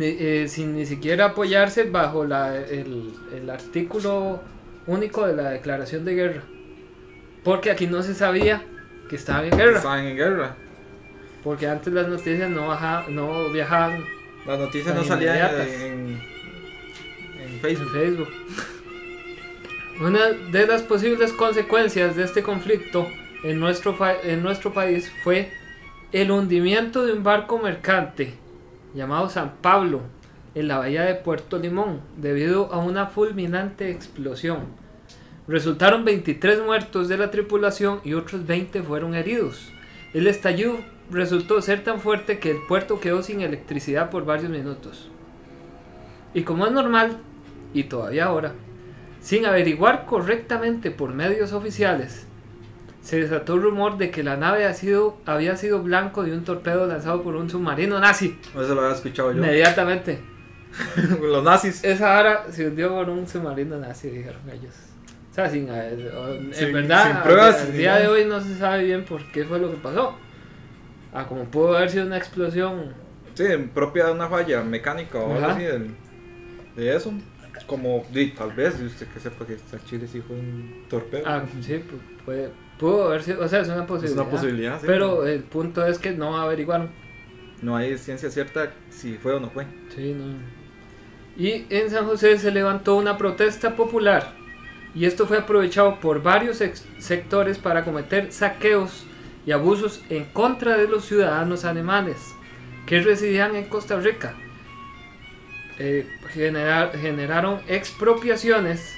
eh, 0.00 0.46
sin 0.48 0.74
ni 0.74 0.84
siquiera 0.84 1.26
apoyarse 1.26 1.84
bajo 1.84 2.24
la, 2.24 2.56
el, 2.56 3.12
el 3.32 3.48
artículo 3.48 4.40
único 4.86 5.26
de 5.26 5.36
la 5.36 5.50
declaración 5.50 6.04
de 6.04 6.14
guerra. 6.14 6.42
Porque 7.44 7.70
aquí 7.70 7.86
no 7.86 8.02
se 8.02 8.14
sabía 8.14 8.64
que 9.08 9.14
estaban 9.14 9.44
en 9.44 9.56
guerra. 9.56 9.76
Estaban 9.76 10.04
en 10.04 10.16
guerra. 10.16 10.56
Porque 11.44 11.68
antes 11.68 11.92
las 11.92 12.08
noticias 12.08 12.50
no, 12.50 12.66
baja, 12.66 13.04
no 13.08 13.48
viajaban 13.50 14.04
Las 14.44 14.58
noticias 14.58 14.92
no 14.92 15.04
salían 15.04 15.36
en, 15.60 16.20
Facebook. 17.56 17.90
Facebook. 17.92 18.28
Una 20.00 20.28
de 20.28 20.66
las 20.66 20.82
posibles 20.82 21.32
consecuencias 21.32 22.16
de 22.16 22.24
este 22.24 22.42
conflicto 22.42 23.06
en 23.42 23.58
nuestro, 23.60 23.96
en 24.24 24.42
nuestro 24.42 24.72
país 24.72 25.10
fue 25.24 25.50
el 26.12 26.30
hundimiento 26.30 27.04
de 27.04 27.12
un 27.12 27.22
barco 27.22 27.58
mercante 27.58 28.34
llamado 28.94 29.28
San 29.28 29.54
Pablo 29.62 30.02
en 30.54 30.68
la 30.68 30.78
bahía 30.78 31.02
de 31.02 31.14
Puerto 31.14 31.58
Limón 31.58 32.00
debido 32.16 32.72
a 32.72 32.78
una 32.78 33.06
fulminante 33.06 33.90
explosión. 33.90 34.60
Resultaron 35.48 36.04
23 36.04 36.62
muertos 36.64 37.08
de 37.08 37.18
la 37.18 37.30
tripulación 37.30 38.00
y 38.04 38.14
otros 38.14 38.46
20 38.46 38.82
fueron 38.82 39.14
heridos. 39.14 39.70
El 40.12 40.26
estallido 40.26 40.78
resultó 41.10 41.60
ser 41.62 41.84
tan 41.84 42.00
fuerte 42.00 42.38
que 42.38 42.50
el 42.50 42.58
puerto 42.66 43.00
quedó 43.00 43.22
sin 43.22 43.42
electricidad 43.42 44.10
por 44.10 44.24
varios 44.24 44.50
minutos. 44.50 45.10
Y 46.34 46.42
como 46.42 46.66
es 46.66 46.72
normal, 46.72 47.18
y 47.74 47.84
todavía 47.84 48.26
ahora, 48.26 48.52
sin 49.20 49.46
averiguar 49.46 50.06
correctamente 50.06 50.90
por 50.90 51.12
medios 51.14 51.52
oficiales, 51.52 52.26
se 53.02 53.20
desató 53.20 53.54
el 53.54 53.62
rumor 53.62 53.98
de 53.98 54.10
que 54.10 54.22
la 54.24 54.36
nave 54.36 54.66
ha 54.66 54.74
sido, 54.74 55.16
había 55.26 55.56
sido 55.56 55.82
blanco 55.82 56.24
de 56.24 56.32
un 56.32 56.44
torpedo 56.44 56.86
lanzado 56.86 57.22
por 57.22 57.36
un 57.36 57.48
submarino 57.48 57.98
nazi. 58.00 58.38
Eso 58.50 58.74
lo 58.74 58.80
había 58.82 58.94
escuchado 58.96 59.30
yo. 59.32 59.38
Inmediatamente. 59.38 60.18
Los 61.22 61.42
nazis. 61.44 61.82
Esa 61.84 62.18
hora 62.18 62.46
se 62.50 62.66
hundió 62.66 62.90
por 62.90 63.08
un 63.08 63.26
submarino 63.28 63.78
nazi, 63.78 64.10
dijeron 64.10 64.40
ellos. 64.52 64.74
O 65.30 65.34
sea, 65.34 65.48
sin, 65.50 65.68
eh, 65.70 65.90
en 66.38 66.54
Sin- 66.54 66.72
verdad, 66.72 67.06
sin 67.06 67.16
al- 67.16 67.22
pruebas, 67.22 67.60
al 67.62 67.72
ni 67.72 67.78
día 67.78 67.96
de 67.96 68.08
hoy 68.08 68.24
no 68.24 68.40
se 68.40 68.56
sabe 68.56 68.84
bien 68.84 69.04
por 69.04 69.22
qué 69.32 69.44
fue 69.44 69.58
lo 69.58 69.70
que 69.70 69.76
pasó. 69.76 70.14
Ah, 71.14 71.26
como 71.28 71.44
pudo 71.44 71.76
haber 71.76 71.90
sido 71.90 72.06
una 72.06 72.16
explosión. 72.18 72.92
Sí, 73.34 73.44
propia 73.74 74.06
de 74.06 74.12
una 74.12 74.28
falla 74.28 74.62
mecánica 74.62 75.18
o 75.18 75.34
algo 75.34 75.46
así 75.46 75.62
de 76.76 76.96
eso. 76.96 77.12
Como, 77.66 78.04
tal 78.36 78.52
vez, 78.52 78.80
y 78.80 78.84
usted 78.84 79.06
que 79.08 79.20
sepa 79.20 79.46
que 79.46 79.54
está 79.54 79.78
Chile 79.84 80.06
sí 80.06 80.20
fue 80.20 80.36
un 80.36 80.84
torpedo. 80.88 81.22
Ah, 81.26 81.42
sí, 81.60 81.72
pu- 81.74 82.24
puede, 82.24 82.50
pudo 82.78 83.06
haber 83.08 83.22
sido, 83.22 83.42
o 83.44 83.48
sea, 83.48 83.60
es 83.60 83.68
una 83.68 83.82
es 83.82 83.86
posibilidad. 83.86 84.22
una 84.22 84.30
posibilidad, 84.30 84.80
sí. 84.80 84.86
Pero 84.86 85.26
el 85.26 85.42
punto 85.42 85.84
es 85.86 85.98
que 85.98 86.12
no 86.12 86.36
averiguaron. 86.36 86.90
No 87.62 87.74
hay 87.76 87.96
ciencia 87.96 88.30
cierta 88.30 88.72
si 88.90 89.14
fue 89.16 89.34
o 89.34 89.40
no 89.40 89.50
fue. 89.50 89.66
Sí, 89.94 90.14
no. 90.14 90.34
Y 91.36 91.66
en 91.70 91.90
San 91.90 92.06
José 92.06 92.38
se 92.38 92.50
levantó 92.50 92.96
una 92.96 93.16
protesta 93.18 93.76
popular. 93.76 94.32
Y 94.94 95.04
esto 95.04 95.26
fue 95.26 95.38
aprovechado 95.38 96.00
por 96.00 96.22
varios 96.22 96.62
sectores 96.98 97.58
para 97.58 97.84
cometer 97.84 98.32
saqueos 98.32 99.04
y 99.44 99.52
abusos 99.52 100.02
en 100.08 100.24
contra 100.26 100.76
de 100.78 100.88
los 100.88 101.04
ciudadanos 101.04 101.64
alemanes 101.66 102.16
que 102.86 103.00
residían 103.00 103.54
en 103.56 103.66
Costa 103.68 104.00
Rica. 104.00 104.34
Eh, 105.78 106.06
generar- 106.32 106.92
generaron 106.98 107.60
expropiaciones 107.68 108.94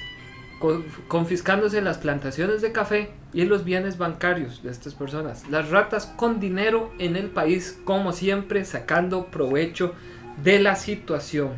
co- 0.59 0.83
confiscándose 1.07 1.81
las 1.81 1.97
plantaciones 1.97 2.61
de 2.61 2.71
café 2.71 3.11
y 3.33 3.43
los 3.45 3.63
bienes 3.65 3.97
bancarios 3.97 4.63
de 4.63 4.71
estas 4.71 4.93
personas. 4.95 5.47
Las 5.49 5.69
ratas 5.69 6.05
con 6.05 6.39
dinero 6.39 6.91
en 6.99 7.15
el 7.15 7.27
país, 7.29 7.77
como 7.85 8.13
siempre, 8.13 8.63
sacando 8.65 9.25
provecho 9.27 9.93
de 10.43 10.59
la 10.59 10.75
situación. 10.75 11.51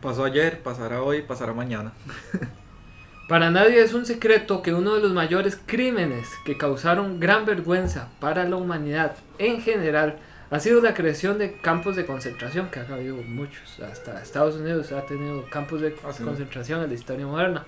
Pasó 0.00 0.24
ayer, 0.24 0.62
pasará 0.62 1.02
hoy, 1.02 1.22
pasará 1.22 1.52
mañana. 1.52 1.92
Para 3.28 3.50
nadie 3.50 3.82
es 3.82 3.92
un 3.92 4.06
secreto 4.06 4.62
que 4.62 4.72
uno 4.72 4.94
de 4.94 5.00
los 5.02 5.12
mayores 5.12 5.58
crímenes 5.66 6.28
que 6.44 6.56
causaron 6.56 7.18
gran 7.18 7.44
vergüenza 7.44 8.08
para 8.20 8.44
la 8.48 8.54
humanidad 8.56 9.16
en 9.38 9.60
general 9.60 10.18
ha 10.50 10.60
sido 10.60 10.80
la 10.80 10.94
creación 10.94 11.38
de 11.38 11.54
campos 11.56 11.96
de 11.96 12.06
concentración, 12.06 12.68
que 12.70 12.80
ha 12.80 12.86
habido 12.92 13.16
muchos. 13.16 13.80
Hasta 13.80 14.22
Estados 14.22 14.56
Unidos 14.56 14.92
ha 14.92 15.02
tenido 15.06 15.44
campos 15.50 15.80
de 15.80 15.94
Ah, 16.04 16.12
concentración 16.24 16.82
en 16.82 16.88
la 16.88 16.94
historia 16.94 17.26
moderna. 17.26 17.64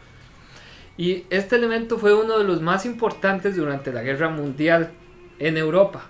Y 0.96 1.24
este 1.30 1.56
elemento 1.56 1.98
fue 1.98 2.14
uno 2.14 2.38
de 2.38 2.44
los 2.44 2.60
más 2.60 2.84
importantes 2.86 3.56
durante 3.56 3.92
la 3.92 4.02
Guerra 4.02 4.28
Mundial 4.30 4.90
en 5.38 5.56
Europa. 5.56 6.06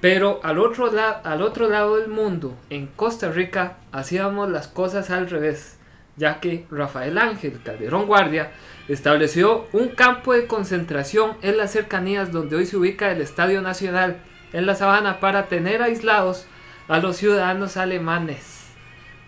Pero 0.00 0.40
al 0.42 0.58
otro, 0.58 0.92
la- 0.92 1.10
al 1.10 1.40
otro 1.42 1.68
lado 1.68 1.96
del 1.96 2.08
mundo, 2.08 2.54
en 2.70 2.86
Costa 2.86 3.30
Rica, 3.30 3.78
hacíamos 3.92 4.50
las 4.50 4.68
cosas 4.68 5.10
al 5.10 5.28
revés, 5.30 5.78
ya 6.16 6.40
que 6.40 6.66
Rafael 6.70 7.16
Ángel 7.18 7.60
Calderón 7.64 8.06
Guardia 8.06 8.50
estableció 8.88 9.66
un 9.72 9.88
campo 9.88 10.32
de 10.34 10.46
concentración 10.46 11.36
en 11.42 11.56
las 11.56 11.72
cercanías 11.72 12.30
donde 12.32 12.56
hoy 12.56 12.66
se 12.66 12.76
ubica 12.76 13.10
el 13.10 13.20
Estadio 13.22 13.62
Nacional, 13.62 14.18
en 14.52 14.66
la 14.66 14.74
sabana, 14.74 15.20
para 15.20 15.46
tener 15.48 15.82
aislados 15.82 16.46
a 16.88 16.98
los 16.98 17.16
ciudadanos 17.16 17.76
alemanes, 17.76 18.64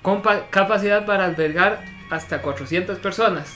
con 0.03 0.23
pa- 0.23 0.49
capacidad 0.51 1.05
para 1.07 1.25
albergar 1.25 1.85
hasta 2.11 2.41
400 2.43 2.99
personas. 2.99 3.53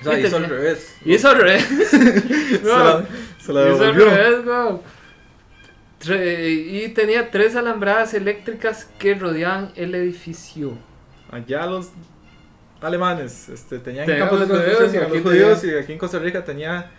O 0.00 0.04
sea, 0.04 0.18
Y 0.20 0.24
hizo 0.26 0.36
al 0.36 0.42
tenía- 0.42 0.56
revés. 0.58 0.96
Hizo 1.04 1.28
al 1.30 1.36
revés. 1.38 1.68
La, 2.64 3.04
se 3.38 3.52
la 3.52 3.70
Hizo 3.70 3.84
al 3.84 3.94
revés, 3.94 4.44
weón. 4.46 4.80
Tre- 6.02 6.84
y 6.84 6.88
tenía 6.90 7.30
tres 7.30 7.56
alambradas 7.56 8.12
eléctricas 8.14 8.88
que 8.98 9.14
rodeaban 9.14 9.72
el 9.76 9.94
edificio. 9.94 10.76
Allá 11.30 11.66
los 11.66 11.88
alemanes 12.82 13.48
este, 13.48 13.78
tenían 13.78 14.04
Tenían 14.04 14.28
campos 14.28 14.40
de 14.40 14.54
concentración 14.54 15.04
a 15.04 15.08
los 15.08 15.22
judíos 15.22 15.60
tenía- 15.62 15.76
y 15.76 15.82
aquí 15.82 15.92
en 15.94 15.98
Costa 15.98 16.18
Rica 16.18 16.44
tenía 16.44 16.90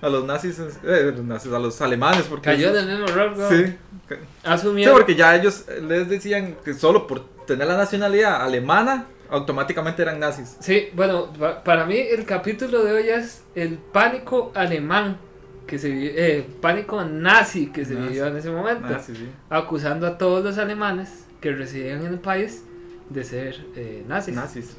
a 0.00 0.08
los 0.08 0.24
nazis, 0.24 0.58
eh, 0.84 1.12
los 1.14 1.24
nazis, 1.24 1.52
a 1.52 1.58
los 1.58 1.80
alemanes. 1.80 2.24
Porque 2.28 2.44
Cayó 2.50 2.70
en 2.70 2.88
el 2.88 2.98
mismo 2.98 3.06
error, 3.06 3.34
weón. 3.36 3.50
Sí. 3.66 3.74
Sí, 4.08 4.14
Asumieron. 4.44 4.94
porque 4.96 5.14
ya 5.14 5.36
ellos 5.36 5.64
les 5.86 6.08
decían 6.08 6.56
que 6.64 6.72
solo 6.74 7.06
por 7.06 7.26
tener 7.46 7.66
la 7.66 7.76
nacionalidad 7.76 8.42
alemana, 8.42 9.06
automáticamente 9.30 10.00
eran 10.02 10.18
nazis. 10.20 10.56
Sí, 10.60 10.88
bueno, 10.94 11.30
pa- 11.32 11.62
para 11.62 11.84
mí 11.84 11.98
el 11.98 12.24
capítulo 12.24 12.82
de 12.84 12.92
hoy 12.92 13.08
es 13.10 13.42
el 13.54 13.76
pánico 13.76 14.50
alemán 14.54 15.18
que 15.66 15.78
se 15.78 15.90
vi- 15.90 16.10
eh, 16.14 16.46
pánico 16.62 17.04
nazi 17.04 17.66
que 17.66 17.84
se 17.84 17.92
Nazi. 17.94 18.06
vivió 18.08 18.26
en 18.26 18.36
ese 18.38 18.50
momento, 18.50 18.88
Nazis, 18.88 19.18
sí. 19.18 19.28
acusando 19.50 20.06
a 20.06 20.16
todos 20.16 20.42
los 20.42 20.56
alemanes 20.56 21.24
que 21.42 21.52
residían 21.52 22.00
en 22.06 22.14
el 22.14 22.18
país 22.20 22.64
de 23.10 23.24
ser 23.24 23.66
eh, 23.76 24.02
nazis. 24.08 24.34
Nazis. 24.34 24.76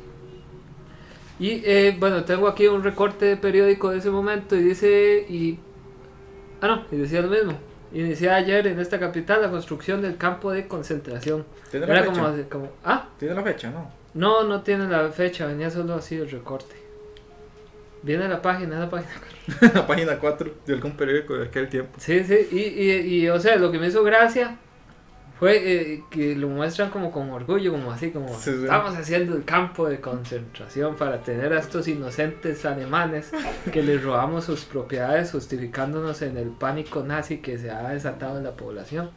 Y 1.39 1.61
eh, 1.65 1.95
bueno, 1.97 2.25
tengo 2.25 2.47
aquí 2.47 2.67
un 2.67 2.83
recorte 2.83 3.25
de 3.25 3.37
periódico 3.37 3.91
de 3.91 3.99
ese 3.99 4.09
momento 4.09 4.55
y 4.55 4.63
dice, 4.63 5.25
y... 5.29 5.57
Ah, 6.61 6.67
no, 6.67 6.85
y 6.91 6.97
decía 6.99 7.21
lo 7.21 7.29
mismo. 7.29 7.57
Inicié 7.93 8.29
ayer 8.29 8.67
en 8.67 8.79
esta 8.79 8.99
capital 8.99 9.41
la 9.41 9.49
construcción 9.49 10.01
del 10.01 10.17
campo 10.17 10.51
de 10.51 10.67
concentración. 10.67 11.45
¿Tiene 11.71 11.87
la 11.87 11.93
Era 11.93 12.03
fecha? 12.03 12.21
como, 12.21 12.49
como... 12.49 12.71
Ah, 12.83 13.07
Tiene 13.17 13.33
la 13.35 13.41
fecha, 13.43 13.71
¿no? 13.71 13.89
no, 14.13 14.43
no 14.43 14.61
tiene 14.63 14.87
la 14.87 15.09
fecha, 15.09 15.45
venía 15.45 15.69
solo 15.69 15.95
así 15.95 16.15
el 16.17 16.29
recorte. 16.29 16.75
Viene 18.01 18.27
la 18.27 18.41
página, 18.41 18.79
la 18.79 18.89
página. 18.89 19.11
la 19.73 19.87
página 19.87 20.17
4 20.19 20.51
de 20.65 20.73
algún 20.73 20.91
periódico 20.97 21.35
de 21.37 21.45
aquel 21.45 21.67
tiempo. 21.69 21.91
Sí, 21.97 22.23
sí, 22.23 22.47
y, 22.51 22.59
y, 22.59 22.91
y, 23.23 23.29
o 23.29 23.39
sea, 23.39 23.55
lo 23.57 23.71
que 23.71 23.79
me 23.79 23.87
hizo 23.87 24.03
gracia 24.03 24.57
fue 25.39 25.93
eh, 25.93 26.03
que 26.09 26.35
lo 26.35 26.49
muestran 26.49 26.89
como 26.89 27.11
con 27.11 27.29
orgullo, 27.29 27.71
como 27.71 27.91
así, 27.91 28.11
como 28.11 28.27
Sí, 28.29 28.51
sí. 28.51 28.63
estamos 28.63 28.95
haciendo 28.97 29.35
el 29.35 29.45
campo 29.45 29.87
de 29.87 30.01
concentración 30.01 30.95
para 30.95 31.21
tener 31.23 31.53
a 31.53 31.59
estos 31.59 31.87
inocentes 31.87 32.65
alemanes 32.65 33.31
que 33.71 33.81
les 33.81 34.03
robamos 34.03 34.43
sus 34.45 34.65
propiedades, 34.65 35.31
justificándonos 35.31 36.21
en 36.21 36.35
el 36.37 36.49
pánico 36.49 37.03
nazi 37.03 37.37
que 37.37 37.57
se 37.57 37.71
ha 37.71 37.89
desatado 37.89 38.37
en 38.37 38.43
la 38.43 38.51
población 38.51 39.09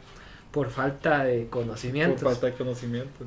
por 0.51 0.69
falta 0.69 1.23
de 1.25 1.41
Por 1.41 1.61
conocimientos 1.63 2.21
falta 2.23 2.45
de 2.47 2.53
conocimiento. 2.53 3.25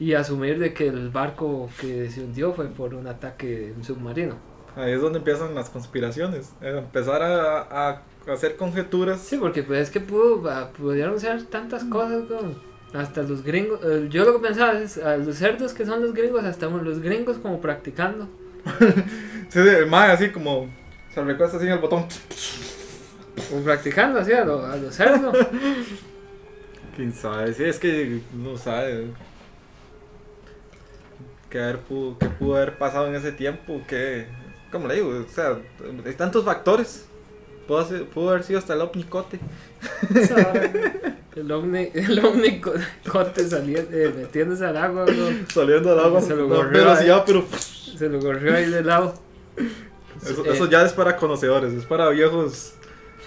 y 0.00 0.14
asumir 0.14 0.58
de 0.58 0.74
que 0.74 0.88
el 0.88 1.10
barco 1.10 1.68
que 1.80 2.10
se 2.10 2.22
hundió 2.22 2.52
fue 2.52 2.66
por 2.66 2.94
un 2.94 3.06
ataque 3.06 3.46
de 3.46 3.72
un 3.72 3.84
submarino. 3.84 4.34
Ahí 4.76 4.90
es 4.92 5.00
donde 5.00 5.18
empiezan 5.18 5.54
las 5.54 5.70
conspiraciones. 5.70 6.52
Empezar 6.60 7.22
a, 7.22 7.90
a 7.90 8.02
hacer 8.32 8.56
conjeturas. 8.56 9.20
Sí, 9.20 9.36
porque 9.38 9.62
pues 9.62 9.80
es 9.80 9.90
que 9.90 10.00
pudo, 10.00 10.48
ah, 10.50 10.70
pudieron 10.76 11.18
ser 11.20 11.44
tantas 11.46 11.84
cosas, 11.84 12.24
como 12.28 12.54
hasta 12.92 13.22
los 13.22 13.42
gringos. 13.42 13.80
eh, 13.84 14.06
yo 14.10 14.24
lo 14.24 14.34
que 14.34 14.48
pensaba 14.48 14.78
es, 14.80 14.98
a 14.98 15.16
los 15.16 15.36
cerdos 15.36 15.74
que 15.74 15.84
son 15.86 16.02
los 16.02 16.14
gringos, 16.14 16.44
hasta 16.44 16.66
los 16.68 17.00
gringos 17.00 17.38
como 17.38 17.60
practicando. 17.60 18.28
Sí, 19.50 19.58
el 19.60 19.86
mae 19.86 20.10
así 20.10 20.30
como 20.30 20.68
se 21.14 21.22
recuesta 21.22 21.56
así 21.56 21.66
en 21.66 21.72
el 21.72 21.78
botón. 21.78 22.06
Como 23.48 23.62
practicando 23.64 24.18
así 24.20 24.32
a, 24.32 24.44
lo- 24.44 24.64
a 24.64 24.76
los 24.76 24.94
cerdos. 24.94 25.36
Quién 26.96 27.12
sabe, 27.12 27.52
sí, 27.54 27.64
es 27.64 27.78
que 27.78 28.22
no 28.32 28.56
sabe. 28.56 29.14
¿Qué, 31.50 31.58
haber 31.60 31.80
pudo, 31.80 32.18
qué 32.18 32.28
pudo 32.28 32.56
haber 32.56 32.78
pasado 32.78 33.06
en 33.08 33.14
ese 33.14 33.32
tiempo? 33.32 33.84
¿Qué, 33.86 34.26
¿Cómo 34.70 34.88
le 34.88 34.94
digo? 34.96 35.08
O 35.10 35.28
sea, 35.28 35.58
hay 36.04 36.14
tantos 36.14 36.44
factores. 36.44 37.06
Pudo, 37.66 38.30
haber 38.30 38.42
sido 38.44 38.58
hasta 38.58 38.74
el 38.74 38.80
omnicote. 38.82 39.38
el 41.36 41.50
el 41.94 42.24
ovni 42.24 42.60
co- 42.60 42.72
cote 43.10 43.48
saliendo, 43.48 43.90
eh, 43.96 44.12
metiéndose 44.16 44.64
al 44.66 44.76
agua. 44.76 45.04
Saliendo 45.52 45.92
al 45.92 45.98
agua. 46.00 46.20
Se 46.20 46.36
lo 46.36 46.48
corrió 46.48 46.84
velocidad, 46.84 47.24
pero. 47.26 47.44
se 47.98 48.08
lo 48.08 48.20
corrió 48.20 48.54
ahí 48.54 48.66
de 48.70 48.82
lado. 48.84 49.14
Eso, 50.22 50.44
Eh, 50.44 50.50
eso 50.52 50.70
ya 50.70 50.84
es 50.84 50.92
para 50.92 51.16
conocedores, 51.16 51.72
es 51.72 51.84
para 51.84 52.08
viejos. 52.10 52.74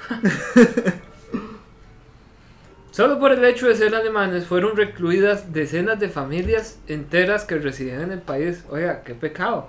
Solo 2.91 3.19
por 3.19 3.31
el 3.31 3.43
hecho 3.45 3.67
de 3.67 3.75
ser 3.75 3.93
alemanes 3.93 4.45
fueron 4.47 4.75
recluidas 4.75 5.53
decenas 5.53 5.99
de 5.99 6.09
familias 6.09 6.79
enteras 6.87 7.43
que 7.45 7.55
residían 7.59 8.01
en 8.01 8.11
el 8.11 8.21
país. 8.21 8.63
Oiga, 8.69 9.03
qué 9.03 9.13
pecado. 9.13 9.67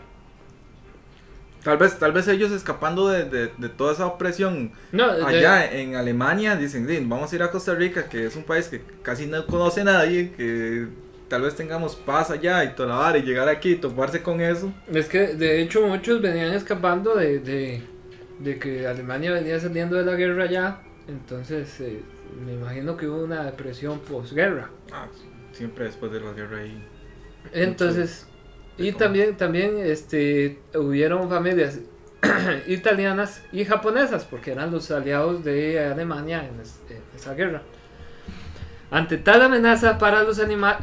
Tal 1.64 1.76
vez, 1.76 1.98
tal 1.98 2.12
vez 2.12 2.28
ellos 2.28 2.50
escapando 2.52 3.08
de, 3.08 3.24
de- 3.24 3.50
de 3.56 3.68
toda 3.68 3.92
esa 3.92 4.06
opresión 4.06 4.72
No, 4.92 5.14
de- 5.14 5.24
allá 5.24 5.70
en 5.72 5.96
Alemania 5.96 6.56
dicen, 6.56 6.86
"Di, 6.86 6.98
vamos 7.00 7.32
a 7.32 7.36
ir 7.36 7.42
a 7.42 7.50
Costa 7.50 7.74
Rica, 7.74 8.08
que 8.08 8.26
es 8.26 8.36
un 8.36 8.44
país 8.44 8.68
que 8.68 8.80
casi 9.02 9.26
no 9.26 9.44
conoce 9.46 9.80
a 9.82 9.84
nadie, 9.84 10.30
que 10.32 10.86
tal 11.28 11.42
vez 11.42 11.56
tengamos 11.56 11.94
paz 11.96 12.30
allá 12.30 12.64
y 12.64 12.74
toda 12.74 12.88
la 12.90 12.94
vara, 12.96 13.18
y 13.18 13.22
llegar 13.22 13.48
aquí 13.48 13.72
y 13.72 13.76
toparse 13.76 14.22
con 14.22 14.40
eso. 14.40 14.72
Es 14.92 15.08
que 15.08 15.34
de 15.34 15.60
hecho 15.60 15.86
muchos 15.86 16.22
venían 16.22 16.54
escapando 16.54 17.14
de, 17.16 17.40
de, 17.40 17.82
de 18.38 18.58
que 18.58 18.86
Alemania 18.86 19.32
venía 19.32 19.58
saliendo 19.60 19.96
de 19.96 20.04
la 20.04 20.14
guerra 20.14 20.46
ya. 20.46 20.82
Entonces 21.08 21.80
eh, 21.80 22.02
me 22.46 22.54
imagino 22.54 22.96
que 22.96 23.08
hubo 23.08 23.24
una 23.24 23.44
depresión 23.44 23.98
posguerra. 24.00 24.70
Ah, 24.92 25.06
siempre 25.52 25.86
después 25.86 26.12
de 26.12 26.20
la 26.20 26.32
guerra 26.32 26.58
ahí. 26.58 26.82
Entonces, 27.52 28.26
y 28.78 28.92
también, 28.92 29.36
también 29.36 29.78
este, 29.78 30.60
hubieron 30.74 31.28
familias 31.28 31.80
italianas 32.66 33.42
y 33.52 33.64
japonesas, 33.64 34.24
porque 34.24 34.52
eran 34.52 34.70
los 34.70 34.90
aliados 34.90 35.44
de 35.44 35.84
Alemania 35.84 36.46
en, 36.46 36.60
es- 36.60 36.80
en 36.90 37.02
esa 37.16 37.34
guerra. 37.34 37.62
Ante 38.90 39.18
tal 39.18 39.42
amenaza 39.42 39.98
para 39.98 40.22
los 40.22 40.38
anima- 40.38 40.78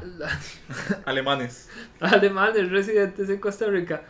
Alemanes. 1.06 1.70
alemanes 2.00 2.70
residentes 2.70 3.30
en 3.30 3.40
Costa 3.40 3.66
Rica, 3.68 4.04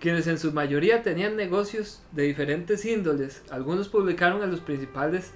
quienes 0.00 0.26
en 0.26 0.38
su 0.38 0.52
mayoría 0.52 1.02
tenían 1.02 1.36
negocios 1.36 2.02
de 2.12 2.22
diferentes 2.24 2.84
índoles, 2.84 3.42
algunos 3.50 3.88
publicaron 3.88 4.42
en 4.42 4.50
los 4.50 4.60
principales 4.60 5.32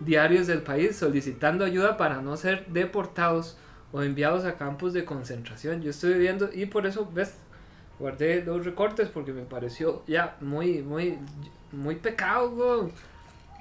diarios 0.00 0.46
del 0.46 0.62
país 0.62 0.96
solicitando 0.96 1.64
ayuda 1.64 1.96
para 1.96 2.22
no 2.22 2.36
ser 2.36 2.66
deportados 2.68 3.58
o 3.92 4.02
enviados 4.02 4.44
a 4.44 4.56
campos 4.56 4.92
de 4.92 5.04
concentración. 5.04 5.82
Yo 5.82 5.90
estoy 5.90 6.14
viendo 6.14 6.50
y 6.52 6.66
por 6.66 6.86
eso, 6.86 7.10
ves, 7.12 7.34
guardé 7.98 8.44
los 8.44 8.64
recortes 8.64 9.08
porque 9.08 9.32
me 9.32 9.42
pareció 9.42 10.02
ya 10.06 10.36
muy, 10.40 10.82
muy, 10.82 11.18
muy 11.72 11.96
pecado, 11.96 12.50
weón. 12.50 12.92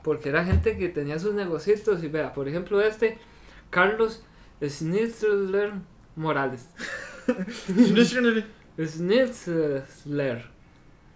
porque 0.04 0.30
era 0.30 0.46
gente 0.46 0.78
que 0.78 0.90
tenía 0.90 1.20
sus 1.20 1.34
negocios 1.34 2.04
y 2.04 2.08
vea, 2.08 2.34
por 2.34 2.48
ejemplo 2.48 2.82
este, 2.82 3.18
Carlos 3.70 4.24
Schnitzler 4.62 5.74
Morales. 6.16 6.70
Schnitzler, 8.80 10.46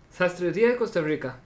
sastrería 0.10 0.70
de 0.70 0.76
Costa 0.76 1.02
Rica. 1.02 1.40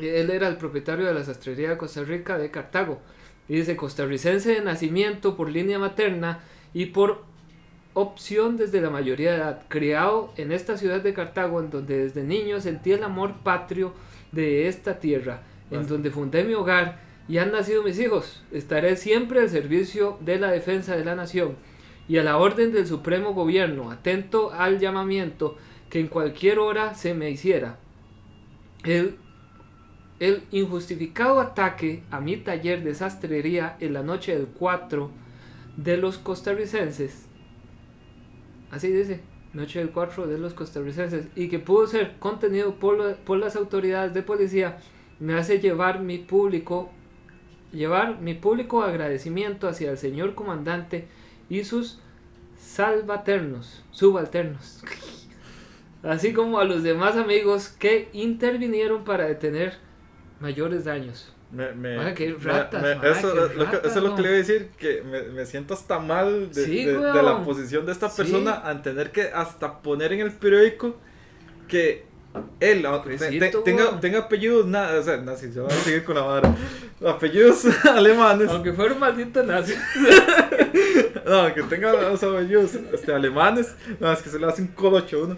Él 0.00 0.30
era 0.30 0.48
el 0.48 0.56
propietario 0.56 1.06
de 1.06 1.14
la 1.14 1.22
sastrería 1.22 1.70
de 1.70 1.76
Costa 1.76 2.02
Rica 2.02 2.36
de 2.38 2.50
Cartago. 2.50 3.00
Y 3.48 3.56
dice 3.56 3.76
costarricense 3.76 4.54
de 4.54 4.62
nacimiento 4.62 5.36
por 5.36 5.50
línea 5.50 5.78
materna 5.78 6.40
y 6.72 6.86
por 6.86 7.22
opción 7.94 8.56
desde 8.56 8.80
la 8.80 8.90
mayoría 8.90 9.30
de 9.30 9.36
edad. 9.38 9.62
Criado 9.68 10.32
en 10.36 10.52
esta 10.52 10.76
ciudad 10.76 11.00
de 11.00 11.14
Cartago, 11.14 11.60
en 11.60 11.70
donde 11.70 11.98
desde 11.98 12.24
niño 12.24 12.60
sentí 12.60 12.92
el 12.92 13.04
amor 13.04 13.34
patrio 13.42 13.92
de 14.32 14.68
esta 14.68 14.98
tierra, 14.98 15.42
en 15.70 15.86
donde 15.86 16.10
fundé 16.10 16.44
mi 16.44 16.54
hogar 16.54 17.00
y 17.28 17.38
han 17.38 17.52
nacido 17.52 17.82
mis 17.82 17.98
hijos. 17.98 18.42
Estaré 18.52 18.96
siempre 18.96 19.40
al 19.40 19.48
servicio 19.48 20.18
de 20.20 20.38
la 20.38 20.50
defensa 20.50 20.96
de 20.96 21.04
la 21.04 21.14
nación 21.14 21.56
y 22.08 22.18
a 22.18 22.24
la 22.24 22.36
orden 22.36 22.72
del 22.72 22.86
supremo 22.86 23.32
gobierno, 23.32 23.90
atento 23.90 24.52
al 24.52 24.78
llamamiento 24.78 25.56
que 25.88 26.00
en 26.00 26.08
cualquier 26.08 26.58
hora 26.58 26.94
se 26.94 27.14
me 27.14 27.30
hiciera. 27.30 27.78
El, 28.82 29.16
el 30.20 30.42
injustificado 30.50 31.40
ataque 31.40 32.02
a 32.10 32.20
mi 32.20 32.36
taller 32.36 32.82
de 32.82 32.94
sastrería 32.94 33.76
en 33.80 33.94
la 33.94 34.02
noche 34.02 34.34
del 34.34 34.48
4 34.48 35.10
de 35.76 35.96
los 35.96 36.18
costarricenses, 36.18 37.26
así 38.74 38.88
dice, 38.88 39.20
noche 39.52 39.78
del 39.78 39.90
4 39.90 40.26
de 40.26 40.38
los 40.38 40.54
costarricenses, 40.54 41.28
y 41.36 41.48
que 41.48 41.58
pudo 41.58 41.86
ser 41.86 42.14
contenido 42.18 42.74
por, 42.76 42.98
la- 42.98 43.16
por 43.16 43.38
las 43.38 43.56
autoridades 43.56 44.14
de 44.14 44.22
policía, 44.22 44.78
me 45.20 45.34
hace 45.34 45.60
llevar 45.60 46.00
mi 46.00 46.18
público 46.18 46.90
llevar 47.72 48.20
mi 48.20 48.34
público 48.34 48.82
agradecimiento 48.84 49.66
hacia 49.66 49.90
el 49.90 49.98
señor 49.98 50.36
comandante 50.36 51.08
y 51.50 51.64
sus 51.64 51.98
salvaternos, 52.56 53.84
subalternos, 53.90 54.82
así 56.04 56.32
como 56.32 56.60
a 56.60 56.64
los 56.64 56.84
demás 56.84 57.16
amigos 57.16 57.68
que 57.68 58.08
intervinieron 58.12 59.02
para 59.02 59.26
detener 59.26 59.74
mayores 60.40 60.84
daños. 60.84 61.33
Me, 61.54 61.72
me- 61.72 62.14
qué 62.14 62.28
me- 62.36 62.52
ratas, 62.52 62.82
me- 62.82 62.94
mae, 62.96 63.10
eso, 63.12 63.32
qué 63.32 63.54
lo 63.54 63.64
ratas, 63.64 63.80
eso 63.84 63.98
es 63.98 64.02
lo 64.04 64.16
que 64.16 64.22
le 64.22 64.28
iba 64.28 64.34
a 64.34 64.38
decir, 64.38 64.68
que 64.76 65.02
me, 65.02 65.22
me 65.22 65.46
siento 65.46 65.74
hasta 65.74 65.98
mal 65.98 66.50
de, 66.52 66.64
Sí, 66.64 66.84
de- 66.84 66.98
de 66.98 67.22
la 67.22 67.42
posición 67.44 67.86
de 67.86 67.92
esta 67.92 68.08
Sí. 68.10 68.16
persona 68.22 68.52
al 68.54 68.82
tener 68.82 69.12
que 69.12 69.22
hasta 69.22 69.80
poner 69.80 70.12
en 70.12 70.20
el 70.20 70.32
periódico 70.32 70.96
que 71.68 72.04
él 72.58 72.84
a- 72.86 73.00
te- 73.02 73.52
tenga, 73.64 74.00
tenga 74.00 74.18
apellidos, 74.20 74.66
nada, 74.66 74.98
o 74.98 75.02
sea, 75.04 75.18
no, 75.18 75.36
si 75.36 75.52
se 75.52 75.60
va 75.60 75.68
a 75.68 75.70
seguir 75.70 76.02
con 76.04 76.16
la 76.16 76.22
vara, 76.22 76.54
apellidos 77.06 77.64
alemanes, 77.84 78.48
Aunque 78.50 78.72
fuera 78.72 78.92
un 78.94 78.98
maldito 79.00 79.42
nazi. 79.44 79.74
no, 81.26 81.54
que 81.54 81.62
tenga 81.64 81.92
los 81.92 82.22
apellidos 82.22 82.74
este, 82.92 83.12
alemanes, 83.12 83.74
no, 84.00 84.12
es 84.12 84.20
que 84.22 84.30
se 84.30 84.38
le 84.38 84.46
hace 84.46 84.62
un 84.62 84.68
colocho 84.68 85.24
uno. 85.24 85.36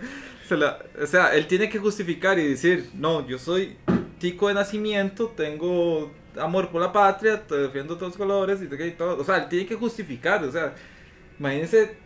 Se 0.49 0.57
la- 0.57 0.79
o 1.03 1.07
sea, 1.07 1.35
él 1.35 1.47
tiene 1.47 1.69
que 1.69 1.79
justificar 1.79 2.39
y 2.39 2.49
decir, 2.49 2.89
no, 2.95 3.27
yo 3.27 3.39
soy 3.39 3.77
tico 4.19 4.49
de 4.49 4.55
nacimiento, 4.55 5.29
tengo 5.37 6.13
amor 6.39 6.71
por 6.71 6.81
la 6.81 6.93
patria, 6.93 7.47
te 7.47 7.57
defiendo 7.57 7.97
todos 7.97 8.11
los 8.11 8.17
colores 8.17 8.61
y 8.63 8.91
todo. 8.93 9.19
O 9.21 9.25
sea, 9.25 9.37
él 9.39 9.49
tiene 9.49 9.67
que 9.67 9.75
justificar, 9.75 10.43
o 10.45 10.53
sea, 10.53 10.75
imagínense 11.39 11.97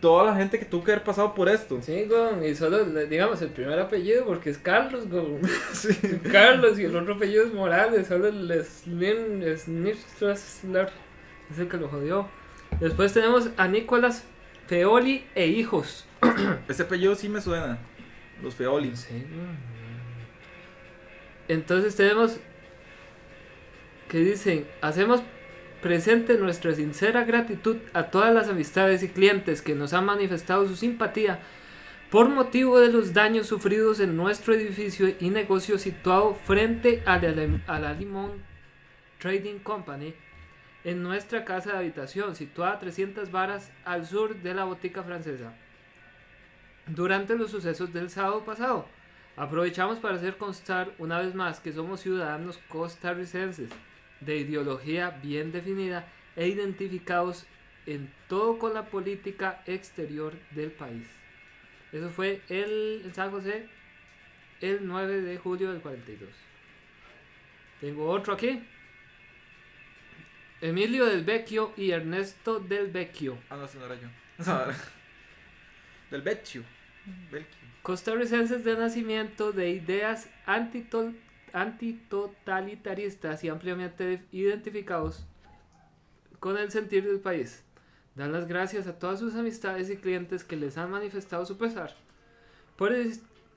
toda 0.00 0.24
la 0.24 0.36
gente 0.36 0.58
que 0.58 0.64
tuvo 0.64 0.82
que 0.82 0.92
haber 0.92 1.04
pasado 1.04 1.32
por 1.32 1.48
esto. 1.48 1.80
Sí, 1.80 2.06
weón, 2.10 2.44
y 2.44 2.54
solo, 2.54 2.84
digamos, 2.84 3.40
el 3.40 3.50
primer 3.50 3.78
apellido, 3.78 4.24
porque 4.24 4.50
es 4.50 4.58
Carlos, 4.58 5.06
weón. 5.10 5.40
Sí. 5.72 5.94
Carlos 6.32 6.78
y 6.78 6.84
el 6.84 6.96
otro 6.96 7.14
apellido 7.14 7.44
es 7.44 7.54
Morales, 7.54 8.08
solo 8.08 8.28
el 8.28 8.64
Slim 8.64 9.42
Schnitzler 9.56 10.90
es 11.50 11.58
el 11.58 11.68
que 11.68 11.76
lo 11.76 11.88
jodió. 11.88 12.28
Después 12.80 13.12
tenemos 13.12 13.50
a 13.56 13.68
Nicolás 13.68 14.24
Feoli 14.66 15.24
e 15.34 15.46
hijos. 15.46 16.06
Ese 16.68 16.82
apellido 16.82 17.14
sí 17.14 17.28
me 17.28 17.40
suena, 17.40 17.78
los 18.42 18.54
Feoli. 18.54 18.96
Sí, 18.96 19.24
weón. 19.30 19.81
Entonces 21.52 21.94
tenemos 21.96 22.38
que 24.08 24.18
dicen, 24.20 24.66
hacemos 24.80 25.22
presente 25.82 26.38
nuestra 26.38 26.74
sincera 26.74 27.24
gratitud 27.24 27.76
a 27.92 28.04
todas 28.04 28.32
las 28.32 28.48
amistades 28.48 29.02
y 29.02 29.08
clientes 29.08 29.60
que 29.60 29.74
nos 29.74 29.92
han 29.92 30.06
manifestado 30.06 30.66
su 30.66 30.76
simpatía 30.76 31.40
por 32.10 32.30
motivo 32.30 32.80
de 32.80 32.90
los 32.90 33.12
daños 33.12 33.48
sufridos 33.48 34.00
en 34.00 34.16
nuestro 34.16 34.54
edificio 34.54 35.14
y 35.20 35.28
negocio 35.28 35.78
situado 35.78 36.34
frente 36.34 37.02
a 37.04 37.18
la, 37.18 37.60
a 37.66 37.78
la 37.78 37.92
Limón 37.92 38.42
Trading 39.18 39.58
Company 39.58 40.14
en 40.84 41.02
nuestra 41.02 41.44
casa 41.44 41.72
de 41.72 41.78
habitación 41.78 42.34
situada 42.34 42.72
a 42.72 42.78
300 42.78 43.30
varas 43.30 43.70
al 43.84 44.06
sur 44.06 44.36
de 44.36 44.54
la 44.54 44.64
botica 44.64 45.02
francesa. 45.02 45.52
Durante 46.86 47.36
los 47.36 47.50
sucesos 47.50 47.92
del 47.92 48.08
sábado 48.08 48.42
pasado, 48.42 48.88
aprovechamos 49.36 49.98
para 49.98 50.16
hacer 50.16 50.36
constar 50.36 50.92
una 50.98 51.18
vez 51.20 51.34
más 51.34 51.60
que 51.60 51.72
somos 51.72 52.00
ciudadanos 52.00 52.58
costarricenses 52.68 53.70
de 54.20 54.36
ideología 54.36 55.10
bien 55.22 55.52
definida 55.52 56.06
e 56.36 56.48
identificados 56.48 57.46
en 57.86 58.12
todo 58.28 58.58
con 58.58 58.74
la 58.74 58.86
política 58.86 59.62
exterior 59.66 60.34
del 60.52 60.70
país. 60.70 61.06
Eso 61.92 62.08
fue 62.10 62.40
el, 62.48 63.02
en 63.04 63.14
San 63.14 63.30
José 63.30 63.68
el 64.60 64.86
9 64.86 65.22
de 65.22 65.38
julio 65.38 65.72
del 65.72 65.80
42. 65.80 66.28
Tengo 67.80 68.08
otro 68.08 68.34
aquí. 68.34 68.62
Emilio 70.60 71.06
del 71.06 71.24
Vecchio 71.24 71.72
y 71.76 71.90
Ernesto 71.90 72.60
del 72.60 72.92
Vecchio. 72.92 73.36
Ah, 73.50 73.56
no, 73.56 73.62
no 73.62 73.94
yo. 73.94 74.08
No, 74.46 74.64
Del 76.10 76.22
Vecchio. 76.22 76.62
Costarricenses 77.82 78.64
de 78.64 78.76
nacimiento 78.76 79.52
de 79.52 79.70
ideas 79.70 80.28
antitotalitaristas 81.52 83.44
y 83.44 83.48
ampliamente 83.48 84.22
identificados 84.30 85.26
con 86.38 86.56
el 86.58 86.70
sentir 86.70 87.04
del 87.04 87.20
país. 87.20 87.64
Dan 88.14 88.32
las 88.32 88.46
gracias 88.46 88.86
a 88.86 88.98
todas 88.98 89.18
sus 89.18 89.34
amistades 89.34 89.90
y 89.90 89.96
clientes 89.96 90.44
que 90.44 90.56
les 90.56 90.76
han 90.78 90.90
manifestado 90.90 91.46
su 91.46 91.56
pesar 91.56 91.94
por 92.76 92.92
el, 92.92 93.12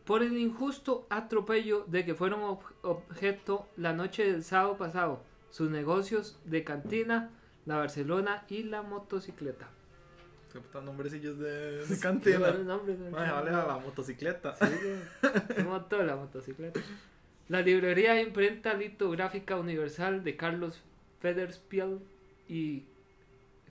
por 0.06 0.24
el 0.24 0.38
injusto 0.38 1.06
atropello 1.10 1.84
de 1.88 2.06
que 2.06 2.16
fueron 2.16 2.42
ob- 2.42 2.64
objeto 2.82 3.68
la 3.76 3.92
noche 3.94 4.32
del 4.32 4.44
sábado 4.44 4.78
pasado 4.78 5.24
sus 5.50 5.70
negocios 5.70 6.40
de 6.46 6.64
cantina, 6.64 7.32
la 7.66 7.78
Barcelona 7.78 8.46
y 8.50 8.64
la 8.64 8.82
motocicleta. 8.82 9.70
Qué 10.56 10.62
puta 10.62 10.80
nombrecillos 10.80 11.38
de, 11.38 11.86
de 11.86 12.00
cantina. 12.00 12.40
buenos 12.40 12.66
nombres, 12.66 12.98
¿no? 12.98 13.08
Ay, 13.18 13.30
vale 13.30 13.50
a 13.50 13.66
la 13.66 13.78
motocicleta. 13.78 14.56
Sí, 14.56 14.66
güey. 14.66 15.66
moto 15.66 16.02
la 16.02 16.16
motocicleta. 16.16 16.80
La 17.50 17.60
librería 17.60 18.14
de 18.14 18.22
imprenta 18.22 18.74
litográfica 18.74 19.58
universal 19.58 20.24
de 20.24 20.38
Carlos 20.38 20.82
Federspiel 21.20 22.00
y 22.48 22.86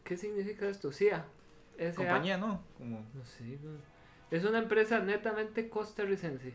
¿qué 0.04 0.18
significa 0.18 0.68
esto? 0.68 0.92
CIA. 0.92 1.24
S.A.. 1.78 1.94
Compañía, 1.94 2.36
¿no? 2.36 2.62
Como. 2.76 2.98
No 3.14 3.24
sé. 3.24 3.58
Es 4.30 4.44
una 4.44 4.58
empresa 4.58 5.00
netamente 5.00 5.70
costarricense. 5.70 6.52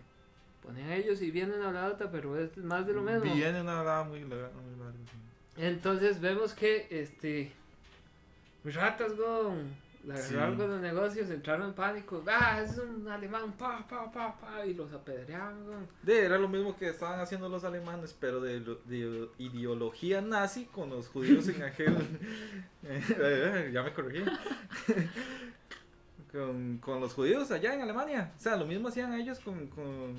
Ponen 0.62 0.92
ellos 0.92 1.24
y 1.24 1.32
vienen 1.32 1.64
a 1.64 1.72
la 1.72 1.90
data, 1.90 2.12
pero 2.12 2.40
es 2.40 2.56
más 2.58 2.86
de 2.86 2.94
lo 2.94 3.02
mismo. 3.02 3.34
Viene 3.34 3.62
una 3.62 3.80
verdad 3.80 4.06
muy 4.06 4.20
larga. 4.20 4.52
Muy 4.52 4.80
larga 4.80 5.00
sí. 5.06 5.18
Entonces 5.58 6.22
vemos 6.22 6.54
que 6.54 6.86
este 6.92 7.52
ratas 8.64 9.14
con 9.14 9.89
la 10.06 10.18
Sí. 10.18 10.34
agarraron 10.34 10.58
con 10.58 10.70
los 10.70 10.82
negocios, 10.82 11.30
entraron 11.30 11.68
en 11.70 11.74
pánico, 11.74 12.24
ah, 12.28 12.62
es 12.62 12.78
un 12.78 13.08
alemán, 13.08 13.54
pa, 13.58 13.86
pa, 13.88 14.12
pa, 14.12 14.40
pa, 14.40 14.66
y 14.66 14.74
los 14.74 14.92
apedrearon. 14.94 15.66
güey. 15.66 15.78
De, 16.04 16.26
era 16.26 16.38
lo 16.38 16.48
mismo 16.48 16.76
que 16.78 16.90
estaban 16.90 17.20
haciendo 17.20 17.50
los 17.50 17.64
alemanes, 17.64 18.16
pero 18.20 18.40
de, 18.42 18.60
de 18.62 19.30
ideología 19.38 20.22
nazi 20.22 20.66
con 20.66 20.90
los 20.90 21.08
judíos 21.10 21.48
en. 21.50 21.62
Eh, 22.84 22.84
ya 23.74 23.84
me 23.84 23.94
corregí. 23.94 24.24
con, 26.32 26.78
con 26.78 27.02
los 27.02 27.14
judíos 27.14 27.52
allá 27.52 27.74
en 27.74 27.82
Alemania. 27.82 28.32
O 28.38 28.42
sea, 28.42 28.56
lo 28.56 28.66
mismo 28.66 28.90
hacían 28.90 29.14
ellos 29.14 29.40
con. 29.40 29.68
con 29.68 30.16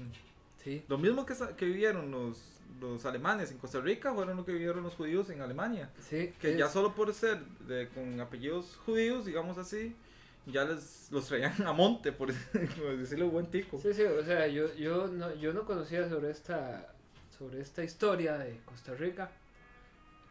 Sí, 0.63 0.85
lo 0.89 0.99
mismo 0.99 1.25
que, 1.25 1.33
que 1.57 1.65
vivieron 1.65 2.11
los, 2.11 2.60
los 2.81 3.05
alemanes 3.07 3.51
en 3.51 3.59
Costa 3.59 3.81
Rica 3.81 4.13
fueron 4.15 4.37
lo 4.37 4.45
que 4.45 4.53
vivieron 4.53 4.83
los 4.83 4.95
judíos 4.95 5.31
en 5.31 5.41
Alemania. 5.43 5.91
sí, 6.01 6.33
Que 6.41 6.53
es- 6.53 6.59
ya 6.59 6.69
solo 6.69 6.95
por 6.95 7.13
ser 7.15 7.39
de, 7.67 7.89
con 7.89 8.21
apellidos 8.21 8.77
judíos, 8.85 9.25
digamos 9.27 9.59
así, 9.59 9.95
ya 10.47 10.65
les 10.65 11.09
los 11.11 11.27
traían 11.27 11.55
a 11.67 11.73
monte, 11.73 12.13
por 12.13 12.29
como 12.77 12.91
decirlo 12.97 13.29
buen 13.29 13.47
tico. 13.47 13.79
Sí, 13.81 13.93
sí, 13.95 14.03
o 14.03 14.25
sea, 14.25 14.47
yo, 14.47 14.75
yo, 14.77 15.09
no, 15.09 15.35
yo 15.35 15.53
no 15.53 15.65
conocía 15.65 16.09
sobre 16.09 16.31
esta, 16.31 16.93
sobre 17.39 17.61
esta 17.61 17.83
historia 17.85 18.39
de 18.39 18.59
Costa 18.65 18.95
Rica. 18.95 19.31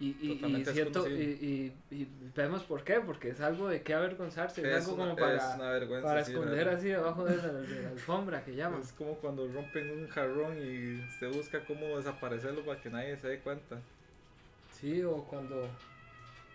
Y, 0.02 0.16
y, 0.22 0.66
siento, 0.66 1.10
y, 1.10 1.74
y, 1.92 1.96
y 1.96 2.08
vemos 2.34 2.64
por 2.64 2.86
qué, 2.86 3.02
porque 3.02 3.30
es 3.32 3.42
algo 3.42 3.68
de 3.68 3.82
qué 3.82 3.94
avergonzarse, 3.94 4.62
es, 4.62 4.68
Es 4.68 4.88
algo 4.88 4.96
una, 4.96 5.12
como 5.12 5.16
para, 5.18 5.58
para 6.02 6.24
sí, 6.24 6.32
esconder 6.32 6.56
verdad. 6.56 6.76
así 6.76 6.88
debajo 6.88 7.26
de 7.26 7.36
la, 7.36 7.48
de 7.54 7.84
la 7.84 7.90
alfombra 7.90 8.46
que 8.46 8.56
llaman. 8.56 8.80
Es 8.82 8.94
como 8.94 9.16
cuando 9.16 9.46
rompen 9.52 9.92
un 9.92 10.08
jarrón 10.08 10.58
y 10.58 11.06
se 11.20 11.28
busca 11.28 11.66
cómo 11.66 11.98
desaparecerlo 11.98 12.64
para 12.64 12.82
que 12.82 12.90
nadie 12.90 13.18
se 13.18 13.28
dé 13.28 13.40
cuenta. 13.40 13.78
Sí, 14.80 15.04
o 15.04 15.26
cuando 15.26 15.68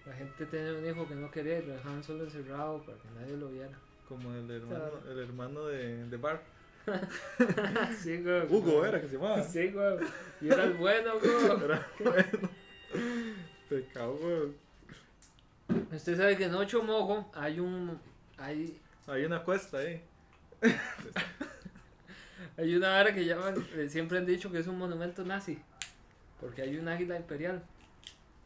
la 0.06 0.14
gente 0.14 0.46
tiene 0.46 0.72
un 0.72 0.86
hijo 0.86 1.06
que 1.06 1.14
no 1.14 1.30
quería 1.30 1.58
y 1.58 1.66
lo 1.66 1.74
dejaban 1.74 2.02
solo 2.02 2.24
encerrado 2.24 2.82
para 2.82 2.96
que 2.96 3.08
nadie 3.20 3.36
lo 3.36 3.48
viera. 3.48 3.78
Como 4.08 4.32
el 4.34 4.50
hermano, 4.50 4.90
el 5.10 5.18
hermano 5.18 5.66
de, 5.66 6.04
de 6.08 6.16
Bart. 6.16 6.42
sí, 8.02 8.22
güey. 8.22 8.42
Hugo 8.50 8.84
era 8.86 9.00
que 9.00 9.08
se 9.08 9.16
llamaba. 9.16 9.42
Sí, 9.42 9.68
güey. 9.68 9.98
Y 10.40 10.48
era 10.48 10.64
el 10.64 10.74
bueno, 10.74 11.12
güey. 11.18 11.64
Era 11.64 11.86
bueno. 11.98 12.63
Güey. 13.94 14.52
Usted 15.92 16.16
sabe 16.16 16.36
que 16.36 16.44
en 16.44 16.54
Ocho 16.54 16.82
Mogo 16.82 17.30
hay 17.34 17.60
un. 17.60 17.98
Hay, 18.36 18.80
Hay 19.06 19.24
una 19.24 19.42
cuesta 19.42 19.78
ahí. 19.78 20.02
hay 22.56 22.74
una 22.76 22.98
área 22.98 23.14
que 23.14 23.24
llaman. 23.24 23.54
eh, 23.76 23.88
Siempre 23.88 24.18
han 24.18 24.26
dicho 24.26 24.50
que 24.50 24.58
es 24.58 24.66
un 24.66 24.78
monumento 24.78 25.24
nazi. 25.24 25.58
Porque 26.40 26.62
hay 26.62 26.76
un 26.76 26.88
águila 26.88 27.16
imperial. 27.16 27.62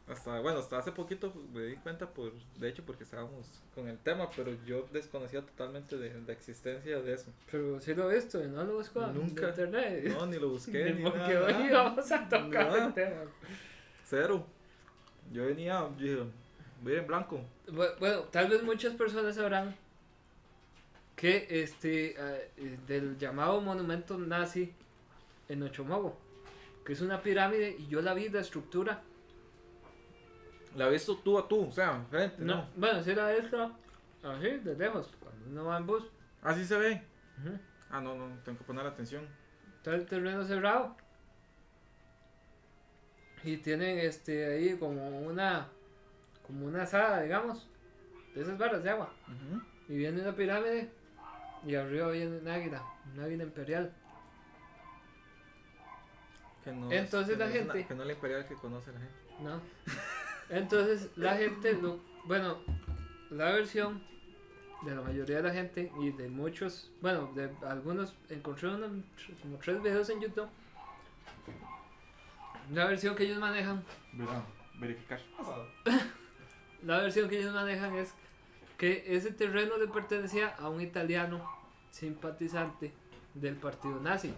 Hasta, 0.09 0.41
bueno, 0.41 0.61
hasta 0.61 0.79
hace 0.79 0.91
poquito 0.93 1.35
me 1.53 1.63
di 1.65 1.77
cuenta, 1.77 2.09
por, 2.09 2.33
de 2.57 2.69
hecho, 2.69 2.83
porque 2.87 3.05
estábamos 3.05 3.47
con 3.75 3.89
el 3.89 3.99
tema, 3.99 4.31
pero 4.35 4.53
yo 4.65 4.89
desconocía 4.91 5.43
totalmente 5.43 5.99
de 5.99 6.19
la 6.27 6.33
existencia 6.33 7.01
de 7.03 7.13
eso. 7.13 7.31
Pero 7.51 7.79
sí 7.79 7.95
lo 7.95 8.11
he 8.11 8.15
visto 8.15 8.43
no 8.45 8.65
lo 8.65 8.77
busco 8.77 9.05
en 9.05 9.15
Nunca. 9.15 9.49
internet. 9.49 10.05
No, 10.07 10.25
ni 10.27 10.39
lo 10.39 10.49
busqué. 10.51 10.93
Ni 10.95 11.03
porque 11.03 11.19
nada, 11.19 11.47
hoy 11.59 11.69
vamos 11.71 12.11
a 12.11 12.27
tocar 12.29 12.79
el 12.79 12.95
tema. 12.95 13.23
Cero. 14.07 14.47
Yo 15.33 15.47
venía, 15.47 15.89
yo 15.99 16.05
dije, 16.05 16.23
voy 16.83 16.93
a 16.93 16.95
ir 16.97 17.01
en 17.03 17.07
blanco. 17.07 17.41
Bu- 17.67 17.99
Bueno, 17.99 18.21
tal 18.31 18.49
vez 18.49 18.63
muchas 18.63 18.95
personas 18.95 19.35
sabrán 19.35 19.75
que 21.17 21.47
este 21.51 22.15
eh, 22.19 22.79
del 22.87 23.19
llamado 23.19 23.61
monumento 23.61 24.17
nazi 24.19 24.73
en 25.49 25.63
Ochomogo, 25.63 26.17
que 26.85 26.93
es 26.93 27.01
una 27.01 27.21
pirámide 27.23 27.77
y 27.79 27.89
yo 27.89 28.01
la 28.01 28.15
vi 28.15 28.29
de 28.29 28.41
estructura. 28.41 29.03
La 30.77 30.89
visto 30.89 31.17
tú 31.17 31.39
a 31.39 31.49
tú, 31.49 31.67
o 31.69 31.73
sea, 31.73 32.05
frente, 32.11 32.37
No, 32.43 32.57
¿no? 32.57 32.69
bueno, 32.77 33.03
si 33.03 33.11
era 33.11 33.33
esta, 33.35 33.73
así, 34.23 34.49
de 34.59 34.77
lejos, 34.77 35.11
cuando 35.21 35.47
uno 35.51 35.65
va 35.65 35.79
en 35.79 35.87
bus. 35.87 36.05
Así 36.43 36.65
se 36.65 36.77
ve. 36.79 37.03
Ah, 37.91 38.01
no, 38.01 38.15
no, 38.15 38.29
tengo 38.45 38.59
que 38.59 38.65
poner 38.65 38.87
atención. 38.87 39.27
Está 39.79 39.95
el 39.95 40.07
terreno 40.07 40.45
cerrado. 40.45 40.97
Y 43.45 43.57
tienen 43.59 43.99
este 43.99 44.47
ahí 44.47 44.77
como 44.77 45.21
una 45.21 45.69
como 46.47 46.67
una 46.67 46.83
asada, 46.83 47.23
digamos, 47.23 47.67
de 48.35 48.43
esas 48.43 48.57
barras 48.59 48.83
de 48.83 48.91
agua. 48.91 49.13
Y 49.89 49.97
viene 49.97 50.21
una 50.23 50.35
pirámide 50.35 50.89
y 51.67 51.75
arriba 51.75 52.11
viene 52.11 52.39
un 52.39 52.49
águila, 52.49 52.83
un 53.15 53.21
águila 53.21 53.45
imperial. 53.45 53.93
Que 56.65 56.73
no 56.73 56.91
Entonces 56.91 57.37
que 57.37 57.39
la 57.39 57.45
no 57.47 57.51
es 57.51 57.57
gente- 57.59 57.79
una- 57.79 57.89
que 57.89 57.95
no 57.95 58.01
es 58.03 58.07
la 58.07 58.13
imperial 58.15 58.47
que 58.47 58.55
conoce 58.55 58.93
la 58.93 58.99
gente. 58.99 59.15
¿no? 59.43 59.61
Entonces 60.51 61.11
la 61.17 61.37
gente, 61.37 61.75
lo, 61.75 62.01
bueno, 62.25 62.59
la 63.31 63.53
versión 63.53 64.03
de 64.83 64.95
la 64.95 65.03
mayoría 65.03 65.37
de 65.37 65.43
la 65.43 65.53
gente 65.53 65.93
y 66.01 66.11
de 66.13 66.29
muchos, 66.29 66.91
bueno, 67.01 67.31
de 67.35 67.51
algunos, 67.67 68.15
encontré 68.31 68.69
una- 68.69 68.89
como 69.43 69.59
tres 69.59 69.83
videos 69.83 70.09
en 70.11 70.21
YouTube. 70.21 70.49
La 72.73 72.85
versión 72.87 73.15
que 73.15 73.25
ellos 73.25 73.39
manejan, 73.39 73.83
Verá, 74.13 74.43
verificar. 74.79 75.21
la 76.83 76.99
versión 76.99 77.29
que 77.29 77.39
ellos 77.39 77.55
manejan 77.55 77.95
es 77.97 78.15
que 78.77 79.05
ese 79.07 79.33
terreno 79.33 79.77
le 79.79 79.89
pertenecía 79.89 80.55
a 80.57 80.69
un 80.69 80.81
italiano 80.81 81.45
simpatizante 81.91 82.93
del 83.35 83.57
partido 83.57 84.01
nazi. 84.01 84.35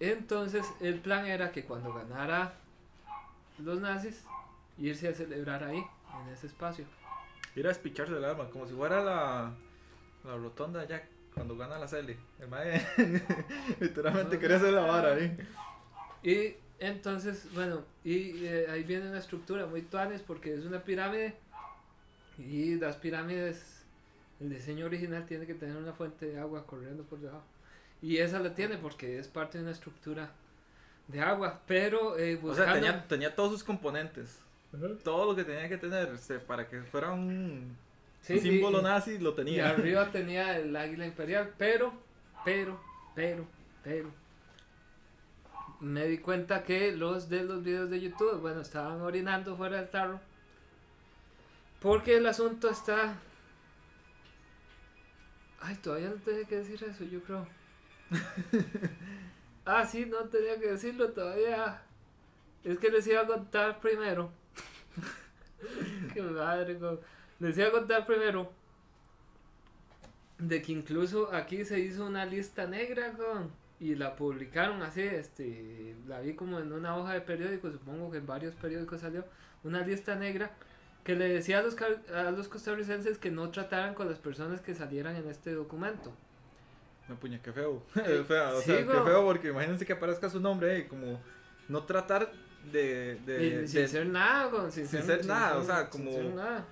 Entonces 0.00 0.66
el 0.80 1.00
plan 1.00 1.26
era 1.26 1.52
que 1.52 1.64
cuando 1.64 1.92
ganara 1.92 2.54
los 3.58 3.80
nazis, 3.80 4.24
irse 4.78 5.08
a 5.08 5.14
celebrar 5.14 5.62
ahí, 5.62 5.84
en 6.22 6.32
ese 6.32 6.46
espacio. 6.46 6.84
Ir 7.54 7.66
a 7.66 7.68
despicharse 7.68 8.12
del 8.12 8.24
alma, 8.24 8.48
como 8.50 8.66
si 8.66 8.74
fuera 8.74 9.02
la, 9.02 9.52
la 10.24 10.36
rotonda 10.36 10.80
allá 10.80 11.02
cuando 11.34 11.56
gana 11.56 11.78
la 11.78 11.88
Cele. 11.88 12.18
El 12.40 12.48
mae 12.48 12.84
literalmente 13.80 14.38
quería 14.38 14.56
hacer 14.56 14.72
la 14.72 14.82
vara 14.82 15.14
ahí. 15.14 15.36
Y 16.22 16.54
entonces, 16.78 17.46
bueno, 17.54 17.82
y 18.04 18.44
eh, 18.46 18.66
ahí 18.70 18.82
viene 18.84 19.08
una 19.08 19.18
estructura 19.18 19.66
muy 19.66 19.82
tuanes 19.82 20.22
porque 20.22 20.54
es 20.54 20.64
una 20.64 20.82
pirámide. 20.82 21.34
Y 22.38 22.76
las 22.76 22.96
pirámides, 22.96 23.82
el 24.40 24.50
diseño 24.50 24.86
original 24.86 25.26
tiene 25.26 25.46
que 25.46 25.54
tener 25.54 25.76
una 25.76 25.92
fuente 25.92 26.26
de 26.26 26.40
agua 26.40 26.66
corriendo 26.66 27.02
por 27.04 27.18
debajo. 27.20 27.44
Y 28.00 28.18
esa 28.18 28.40
la 28.40 28.54
tiene 28.54 28.78
porque 28.78 29.18
es 29.18 29.28
parte 29.28 29.58
de 29.58 29.64
una 29.64 29.72
estructura 29.72 30.30
de 31.08 31.20
agua. 31.20 31.60
Pero 31.66 32.18
eh, 32.18 32.34
O 32.42 32.54
sea, 32.54 32.64
buscando... 32.64 32.74
tenía, 32.74 33.08
tenía 33.08 33.34
todos 33.34 33.52
sus 33.52 33.64
componentes. 33.64 34.38
Todo 35.04 35.26
lo 35.26 35.36
que 35.36 35.44
tenía 35.44 35.68
que 35.68 35.76
tener 35.76 36.08
este, 36.14 36.38
para 36.38 36.66
que 36.66 36.80
fuera 36.82 37.12
un 37.12 37.76
Sí, 38.22 38.38
símbolo 38.38 38.80
y- 38.80 38.82
nazi 38.82 39.18
lo 39.18 39.30
Y 39.32 39.34
tenía. 39.36 39.68
arriba 39.70 40.10
tenía 40.12 40.56
el 40.58 40.74
águila 40.74 41.06
imperial, 41.06 41.52
pero, 41.58 41.92
pero, 42.44 42.80
pero, 43.14 43.44
pero. 43.84 44.10
Me 45.82 46.06
di 46.06 46.18
cuenta 46.18 46.62
que 46.62 46.92
los 46.92 47.28
de 47.28 47.42
los 47.42 47.64
videos 47.64 47.90
de 47.90 48.00
YouTube, 48.00 48.40
bueno, 48.40 48.60
estaban 48.60 49.00
orinando 49.00 49.56
fuera 49.56 49.78
del 49.78 49.90
tarro. 49.90 50.20
Porque 51.80 52.18
el 52.18 52.26
asunto 52.28 52.70
está. 52.70 53.18
Ay, 55.60 55.74
todavía 55.82 56.10
no 56.10 56.22
tenía 56.22 56.44
que 56.44 56.58
decir 56.58 56.84
eso, 56.84 57.02
yo 57.02 57.20
creo. 57.24 57.48
ah, 59.64 59.84
sí, 59.84 60.06
no 60.06 60.18
tenía 60.28 60.56
que 60.60 60.68
decirlo 60.68 61.10
todavía. 61.10 61.82
Es 62.62 62.78
que 62.78 62.88
les 62.88 63.04
iba 63.08 63.22
a 63.22 63.26
contar 63.26 63.80
primero. 63.80 64.30
Qué 66.14 66.22
madre, 66.22 66.74
go. 66.74 67.00
Les 67.40 67.58
iba 67.58 67.66
a 67.66 67.72
contar 67.72 68.06
primero. 68.06 68.52
De 70.38 70.62
que 70.62 70.70
incluso 70.70 71.34
aquí 71.34 71.64
se 71.64 71.80
hizo 71.80 72.06
una 72.06 72.24
lista 72.24 72.68
negra, 72.68 73.14
con 73.14 73.61
y 73.82 73.94
la 73.96 74.14
publicaron 74.16 74.80
así, 74.82 75.02
este, 75.02 75.96
la 76.06 76.20
vi 76.20 76.34
como 76.34 76.58
en 76.60 76.72
una 76.72 76.96
hoja 76.96 77.14
de 77.14 77.20
periódico, 77.20 77.70
supongo 77.70 78.10
que 78.10 78.18
en 78.18 78.26
varios 78.26 78.54
periódicos 78.54 79.00
salió, 79.00 79.24
una 79.64 79.84
lista 79.84 80.14
negra 80.14 80.52
que 81.04 81.16
le 81.16 81.28
decía 81.28 81.58
a 81.58 81.62
los, 81.62 81.76
a 82.14 82.30
los 82.30 82.46
costarricenses 82.48 83.18
que 83.18 83.30
no 83.32 83.50
trataran 83.50 83.94
con 83.94 84.08
las 84.08 84.18
personas 84.18 84.60
que 84.60 84.74
salieran 84.74 85.16
en 85.16 85.28
este 85.28 85.52
documento. 85.52 86.12
No, 87.08 87.16
puña, 87.16 87.40
qué 87.42 87.52
feo. 87.52 87.82
O 87.96 88.60
Sí, 88.60 88.66
sea, 88.72 88.78
qué 88.78 88.84
feo 88.84 89.24
porque 89.24 89.48
imagínense 89.48 89.84
que 89.84 89.92
aparezca 89.94 90.30
su 90.30 90.38
nombre 90.40 90.70
ahí, 90.70 90.84
como 90.84 91.20
no 91.68 91.82
tratar 91.82 92.30
de. 92.70 93.16
de, 93.26 93.46
Y 93.64 93.66
sin 93.68 93.80
de- 93.80 93.88
ser 93.88 94.06
nada, 94.06 94.48
con- 94.50 94.70
sin, 94.70 94.86
sin 94.86 95.02
ser 95.02 95.26
nada, 95.26 95.58
o 95.58 95.64
sea, 95.64 95.90
sin 95.90 96.04
como- 96.04 96.12
ser 96.16 96.34
nada. 96.34 96.66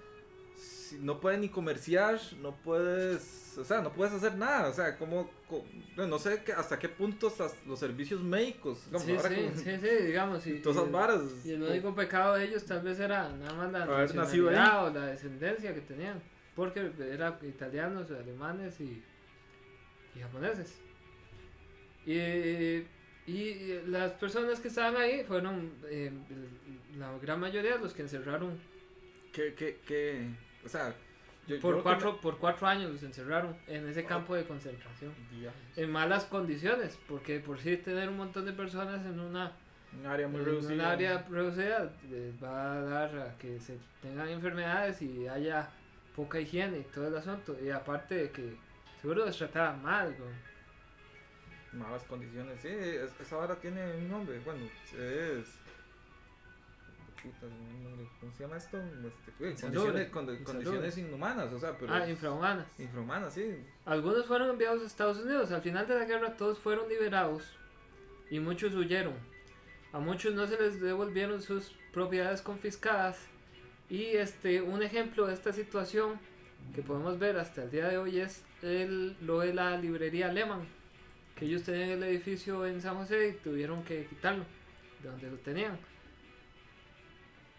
no 1.00 1.18
puedes 1.20 1.40
ni 1.40 1.48
comerciar, 1.48 2.20
no 2.40 2.54
puedes. 2.54 3.39
O 3.58 3.64
sea, 3.64 3.80
no 3.80 3.92
puedes 3.92 4.12
hacer 4.14 4.34
nada. 4.36 4.68
O 4.68 4.72
sea, 4.72 4.96
como. 4.96 5.30
co- 5.48 5.64
no 5.96 6.18
sé 6.18 6.42
qué- 6.44 6.52
hasta 6.52 6.78
qué 6.78 6.88
punto 6.88 7.32
los 7.66 7.78
servicios 7.78 8.20
médicos. 8.22 8.78
como 8.90 8.98
Sí, 9.04 9.16
sí, 9.16 9.34
como- 9.34 9.56
sí, 9.56 9.76
sí, 9.80 10.04
digamos. 10.06 10.46
Y, 10.46 10.60
Todas 10.60 10.76
esas 10.78 10.88
y- 10.88 10.92
varas. 10.92 11.20
Y 11.44 11.50
el 11.52 11.62
único 11.62 11.94
pecado 11.94 12.34
de 12.36 12.44
ellos 12.44 12.64
tal 12.64 12.82
vez 12.82 12.98
era 13.00 13.28
nada 13.30 13.52
más 13.54 13.72
la 13.72 13.86
nacionalidad 13.86 14.86
o 14.86 14.90
la 14.92 15.06
descendencia 15.06 15.74
que 15.74 15.80
tenían. 15.80 16.22
Porque 16.54 16.90
eran 17.12 17.36
italianos, 17.42 18.10
alemanes 18.10 18.80
y, 18.80 19.02
y 20.16 20.20
japoneses. 20.20 20.76
Y, 22.06 22.84
y 23.26 23.82
las 23.86 24.12
personas 24.12 24.58
que 24.60 24.68
estaban 24.68 24.96
ahí 24.96 25.22
fueron 25.24 25.70
eh, 25.88 26.10
la 26.98 27.16
gran 27.18 27.38
mayoría 27.40 27.76
los 27.76 27.92
que 27.94 28.02
encerraron. 28.02 28.58
que, 29.32 29.54
que, 29.54 29.76
que, 29.86 30.26
o 30.64 30.68
sea, 30.68 30.94
yo, 31.46 31.57
yo 31.57 31.61
Por 31.62 31.76
que 31.76 31.83
cuatro, 31.83 32.20
por 32.20 32.38
cuatro 32.38 32.66
años 32.66 32.92
los 32.92 33.03
encerraron 33.03 33.57
en 33.66 33.88
ese 33.88 34.05
campo 34.05 34.35
de 34.35 34.44
concentración. 34.44 35.12
Dios, 35.31 35.53
En 35.76 35.90
malas 35.90 36.24
condiciones, 36.24 36.98
porque 37.09 37.40
por 37.40 37.59
sí 37.59 37.76
tener 37.76 38.09
un 38.09 38.16
montón 38.18 38.44
de 38.44 38.53
personas 38.53 39.05
en 39.05 39.18
una 39.18 39.53
un 39.98 40.07
área 40.07 40.29
muy 40.29 40.38
en 40.40 40.46
reducida. 40.46 40.72
un 40.74 40.81
área 40.83 41.26
reducida 41.29 41.92
les 42.09 42.40
va 42.42 42.74
a 42.74 42.81
dar 42.83 43.18
a 43.18 43.38
que 43.38 43.59
se 43.59 43.79
tengan 44.00 44.29
enfermedades 44.29 45.03
y 45.03 45.26
haya 45.26 45.68
poca 46.14 46.38
higiene 46.38 46.79
y 46.79 46.83
todo 46.85 47.09
el 47.09 47.16
asunto. 47.16 47.57
Y 47.61 47.70
aparte 47.70 48.14
de 48.14 48.31
que 48.31 48.57
seguro 49.00 49.26
les 49.26 49.37
trataban 49.37 49.83
mal, 49.83 50.14
güey. 50.16 50.31
Malas 51.72 52.03
condiciones, 52.05 52.61
sí, 52.61 52.68
es- 52.68 53.12
esa 53.20 53.37
vara 53.37 53.55
tiene 53.57 53.94
un 53.96 54.09
nombre, 54.09 54.40
bueno, 54.40 54.64
es... 54.98 55.59
Puta, 57.22 57.46
un 57.46 57.85
nombre, 57.85 58.06
¿Cómo 58.18 58.33
se 58.33 58.42
llama 58.44 58.56
esto? 58.56 58.78
Este, 58.78 59.30
uy, 59.44 59.50
condiciones, 59.54 60.12
condi- 60.12 60.38
Insalubre. 60.38 60.44
condiciones 60.44 60.98
inhumanas, 60.98 61.52
o 61.52 61.59
sea, 61.59 61.76
pero... 61.78 61.92
Ah, 61.92 62.09
infrahumanas. 62.09 62.66
Infrahumanas, 62.78 63.35
sí. 63.35 63.56
Algunos 63.85 64.26
fueron 64.26 64.50
enviados 64.50 64.83
a 64.83 64.87
Estados 64.87 65.18
Unidos. 65.18 65.50
Al 65.52 65.61
final 65.62 65.87
de 65.87 65.94
la 65.96 66.04
guerra 66.06 66.37
todos 66.37 66.59
fueron 66.59 66.88
liberados 66.88 67.44
y 68.30 68.40
muchos 68.40 68.74
huyeron. 68.74 69.14
A 69.92 69.98
muchos 69.98 70.35
no 70.35 70.46
se 70.46 70.59
les 70.61 70.80
devolvieron 70.80 71.42
sus 71.42 71.72
propiedades 71.92 72.40
confiscadas. 72.42 73.18
Y 73.90 74.04
este 74.16 74.62
un 74.62 74.83
ejemplo 74.83 75.26
de 75.26 75.35
esta 75.35 75.52
situación 75.52 76.18
que 76.74 76.80
podemos 76.83 77.18
ver 77.18 77.37
hasta 77.38 77.64
el 77.64 77.70
día 77.70 77.88
de 77.88 77.98
hoy 77.98 78.20
es 78.20 78.44
el, 78.62 79.16
lo 79.26 79.40
de 79.40 79.52
la 79.52 79.76
librería 79.76 80.33
Lehman. 80.33 80.66
Que 81.35 81.46
ellos 81.46 81.64
tenían 81.64 81.90
el 81.90 82.02
edificio 82.04 82.64
en 82.66 82.80
San 82.80 82.96
José 82.96 83.28
y 83.30 83.33
tuvieron 83.42 83.83
que 83.83 84.04
quitarlo 84.06 84.44
de 85.02 85.09
donde 85.09 85.30
lo 85.30 85.37
tenían. 85.38 85.76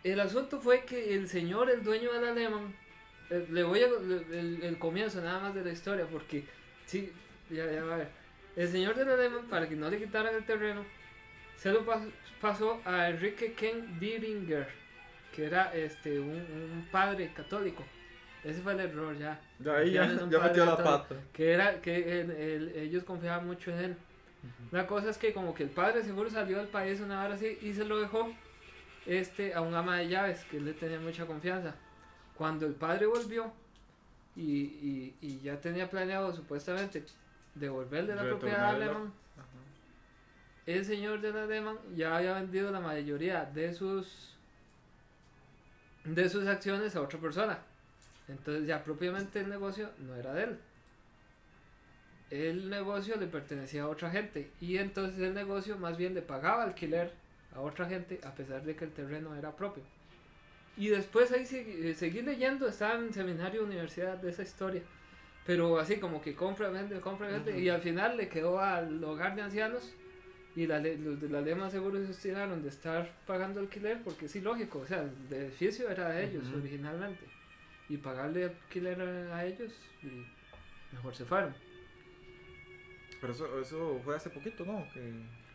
El 0.03 0.19
asunto 0.19 0.59
fue 0.59 0.83
que 0.85 1.15
el 1.15 1.27
señor, 1.27 1.69
el 1.69 1.83
dueño 1.83 2.11
de 2.13 2.21
la 2.21 2.31
Lehman, 2.33 2.73
eh, 3.29 3.45
le 3.51 3.63
voy 3.63 3.81
a 3.83 3.85
el, 3.87 4.59
el 4.63 4.77
comienzo 4.79 5.21
nada 5.21 5.39
más 5.39 5.53
de 5.55 5.63
la 5.63 5.71
historia 5.71 6.05
porque 6.05 6.43
sí, 6.85 7.11
ya, 7.49 7.71
ya 7.71 7.83
va 7.83 7.95
a 7.95 7.97
ver. 7.99 8.07
El 8.55 8.67
señor 8.67 8.95
de 8.95 9.05
la 9.05 9.15
Lehman, 9.15 9.45
para 9.47 9.69
que 9.69 9.75
no 9.75 9.89
le 9.89 9.97
quitaran 9.99 10.33
el 10.35 10.43
terreno, 10.45 10.83
se 11.55 11.71
lo 11.71 11.85
pas- 11.85 12.09
pasó 12.41 12.81
a 12.85 13.09
Enrique 13.09 13.53
Ken 13.53 13.99
Dieringer, 13.99 14.67
que 15.35 15.45
era 15.45 15.73
este 15.73 16.19
un, 16.19 16.29
un 16.29 16.87
padre 16.91 17.31
católico. 17.35 17.83
Ese 18.43 18.59
fue 18.61 18.73
el 18.73 18.79
error 18.79 19.15
ya. 19.17 19.39
Ya 19.59 19.77
ahí 19.77 19.91
ya, 19.93 20.07
ya 20.07 20.13
metió 20.25 20.39
la 20.39 20.47
católico, 20.75 20.77
pata. 20.83 21.15
Que 21.31 21.51
era 21.51 21.79
que 21.79 22.21
él- 22.21 22.31
él- 22.31 22.71
ellos 22.75 23.03
confiaban 23.03 23.45
mucho 23.45 23.71
en 23.71 23.77
él. 23.79 23.95
La 24.71 24.87
cosa 24.87 25.11
es 25.11 25.19
que 25.19 25.31
como 25.33 25.53
que 25.53 25.61
el 25.63 25.69
padre 25.69 26.03
seguro 26.03 26.27
salió 26.31 26.57
del 26.57 26.67
país 26.67 26.99
una 26.99 27.23
hora 27.23 27.35
así 27.35 27.59
y 27.61 27.73
se 27.73 27.85
lo 27.85 28.01
dejó 28.01 28.33
este 29.05 29.53
a 29.53 29.61
un 29.61 29.73
ama 29.73 29.97
de 29.97 30.07
llaves 30.09 30.43
que 30.45 30.57
él 30.57 30.65
le 30.65 30.73
tenía 30.73 30.99
mucha 30.99 31.25
confianza. 31.25 31.73
Cuando 32.35 32.65
el 32.65 32.73
padre 32.73 33.05
volvió 33.07 33.51
y, 34.35 34.41
y- 34.63 35.15
y 35.21 35.39
ya 35.41 35.59
tenía 35.59 35.89
planeado 35.89 36.33
supuestamente 36.33 37.03
devolverle 37.55 38.15
la 38.15 38.21
propiedad 38.29 38.69
a. 38.69 38.73
Lehman, 38.79 39.13
el 40.67 40.85
señor 40.85 41.21
de 41.21 41.31
la 41.33 41.45
Lehman 41.45 41.77
ya 41.95 42.15
había 42.17 42.33
vendido 42.33 42.71
la 42.71 42.79
mayoría 42.79 43.45
de 43.45 43.73
sus 43.73 44.37
de 46.05 46.29
sus 46.29 46.47
acciones 46.47 46.95
a 46.95 47.01
otra 47.01 47.19
persona. 47.19 47.59
Entonces 48.27 48.65
ya 48.67 48.83
propiamente 48.83 49.39
el 49.41 49.49
negocio 49.49 49.91
no 49.99 50.15
era 50.15 50.33
de 50.33 50.43
él. 50.45 50.59
El 52.29 52.69
negocio 52.69 53.17
le 53.17 53.27
pertenecía 53.27 53.83
a 53.83 53.87
otra 53.89 54.09
gente 54.09 54.49
y 54.61 54.77
entonces 54.77 55.19
el 55.19 55.33
negocio 55.33 55.77
más 55.77 55.97
bien 55.97 56.13
le 56.13 56.21
pagaba 56.21 56.63
alquiler 56.63 57.13
a 57.55 57.59
otra 57.59 57.85
gente 57.87 58.19
a 58.23 58.33
pesar 58.33 58.63
de 58.63 58.75
que 58.75 58.85
el 58.85 58.91
terreno 58.91 59.35
era 59.35 59.55
propio. 59.55 59.83
Y 60.77 60.87
después 60.87 61.31
ahí 61.31 61.45
eh, 61.51 61.93
seguí 61.95 62.21
leyendo, 62.21 62.67
estaba 62.67 62.95
en 62.95 63.13
seminario 63.13 63.63
universidad 63.63 64.17
de 64.17 64.29
esa 64.29 64.43
historia. 64.43 64.81
Pero 65.45 65.79
así 65.79 65.97
como 65.97 66.21
que 66.21 66.35
compra, 66.35 66.69
vende, 66.69 66.99
compra, 67.01 67.27
vende. 67.27 67.59
Y 67.59 67.69
al 67.69 67.81
final 67.81 68.15
le 68.15 68.29
quedó 68.29 68.59
al 68.59 69.03
hogar 69.03 69.35
de 69.35 69.41
ancianos. 69.41 69.93
Y 70.55 70.67
la, 70.67 70.79
los 70.79 71.19
de 71.19 71.29
la 71.29 71.41
Lema 71.41 71.69
seguro 71.69 71.97
se 72.05 72.11
estiraron 72.11 72.61
de 72.61 72.69
estar 72.69 73.11
pagando 73.25 73.59
alquiler. 73.59 74.01
Porque 74.03 74.27
sí, 74.27 74.39
lógico. 74.39 74.79
O 74.79 74.85
sea, 74.85 75.01
el 75.01 75.33
edificio 75.35 75.89
era 75.89 76.09
de 76.09 76.25
ellos 76.25 76.45
originalmente. 76.55 77.25
Y 77.89 77.97
pagarle 77.97 78.45
alquiler 78.45 79.01
a, 79.01 79.37
a 79.37 79.45
ellos, 79.45 79.73
y 80.01 80.25
mejor 80.93 81.15
se 81.15 81.25
fueron. 81.25 81.53
Pero 83.19 83.33
eso, 83.33 83.59
eso 83.59 84.01
fue 84.03 84.15
hace 84.15 84.29
poquito, 84.29 84.63
¿no? 84.63 84.87
Que, 84.93 85.11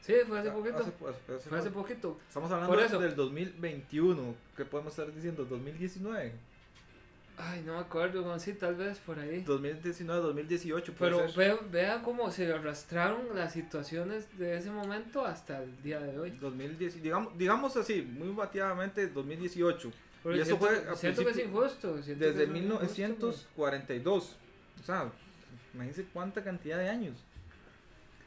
Sí, 0.07 0.15
fue 0.29 0.39
hace 0.39 0.51
poquito. 0.51 0.77
hace- 0.79 0.93
hace- 1.37 1.49
fue 1.49 1.59
hace 1.59 1.71
poquito. 1.71 2.19
Estamos 2.29 2.51
hablando 2.53 2.73
Por 2.75 2.83
eso. 2.83 2.99
del 3.01 3.17
2021. 3.17 4.35
¿Qué 4.57 4.65
podemos 4.65 4.93
estar 4.97 5.13
diciendo? 5.13 5.45
2019. 5.45 6.33
Ay, 7.39 7.63
no 7.67 7.75
me 7.75 7.81
acuerdo, 7.81 8.23
con 8.25 8.41
sí, 8.41 8.55
tal 8.55 8.77
vez 8.77 8.99
por 8.99 9.19
ahí. 9.19 9.43
2019, 9.43 10.23
2018. 10.23 10.95
puede 10.95 11.13
Pero 11.13 11.33
vean, 11.37 11.59
vean 11.71 12.03
cómo 12.03 12.31
se 12.31 12.51
arrastraron 12.51 13.35
las 13.35 13.53
situaciones 13.53 14.39
de 14.39 14.57
ese 14.57 14.71
momento 14.71 15.27
hasta 15.27 15.63
el 15.63 15.83
día 15.83 16.01
de 16.01 16.19
hoy. 16.19 16.31
2010, 16.31 17.03
digamos, 17.03 17.37
digamos 17.37 17.77
así, 17.77 18.01
muy 18.01 18.29
bateadamente 18.33 19.09
2018. 19.09 19.91
Porque 20.23 20.39
Y 20.39 20.41
eso 20.41 20.57
siento, 20.57 20.67
fue 20.67 20.93
a 20.93 20.97
siento 20.97 21.25
que 21.25 21.31
es 21.31 21.39
injusto. 21.39 22.03
siento 22.03 22.25
Desde 22.25 22.45
es 22.45 22.49
muy 22.49 22.59
injusto, 22.61 22.85
1942. 22.87 24.37
O 24.81 24.85
sea, 24.85 25.13
imagínense 25.75 26.07
cuánta 26.13 26.43
cantidad 26.43 26.79
de 26.79 26.89
años. 26.89 27.17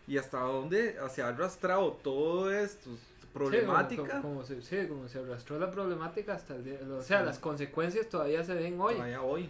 Y 0.09 0.17
hasta 0.17 0.39
dónde 0.39 0.97
se 1.09 1.21
ha 1.21 1.27
arrastrado 1.29 1.93
todo 1.93 2.51
esto. 2.51 2.89
Sí, 2.89 3.27
Problemática. 3.31 4.09
como, 4.21 4.21
como 4.21 4.43
se, 4.43 4.61
sí, 4.63 4.87
como 4.89 5.07
se 5.07 5.19
arrastró 5.19 5.59
la 5.59 5.69
problemática 5.69 6.33
hasta 6.33 6.55
el 6.55 6.63
día. 6.65 6.79
O 6.91 7.01
sea, 7.01 7.19
Sí. 7.19 7.25
las 7.25 7.37
consecuencias 7.39 8.09
todavía 8.09 8.43
se 8.43 8.55
ven 8.55 8.81
hoy. 8.81 8.95
todavía 8.95 9.21
hoy. 9.21 9.47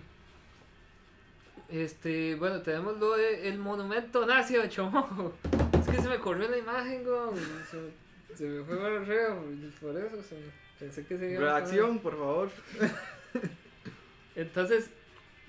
Este, 1.70 2.36
bueno, 2.36 2.62
tenemos 2.62 2.98
lo 3.00 3.16
de 3.16 3.48
el 3.48 3.58
monumento 3.60 4.26
nazi 4.26 4.56
de 4.58 4.68
Chomo. 4.70 5.32
Es 5.80 5.88
que 5.88 6.02
se 6.02 6.10
me 6.10 6.20
corrió 6.20 6.50
la 6.50 6.58
imagen, 6.58 7.04
güey. 7.06 7.42
Se, 7.72 8.36
se 8.36 8.44
me 8.44 8.64
fue 8.66 8.76
para 8.78 8.98
arriba, 8.98 9.36
por 9.80 9.96
eso 9.98 10.24
se 10.24 10.36
me- 10.36 10.52
pensé 10.80 11.06
que 11.06 11.18
se 11.18 11.32
iba 11.32 11.56
a. 11.56 11.60
Reacción, 11.60 12.00
por 12.00 12.18
favor. 12.18 12.50
Entonces, 14.36 14.90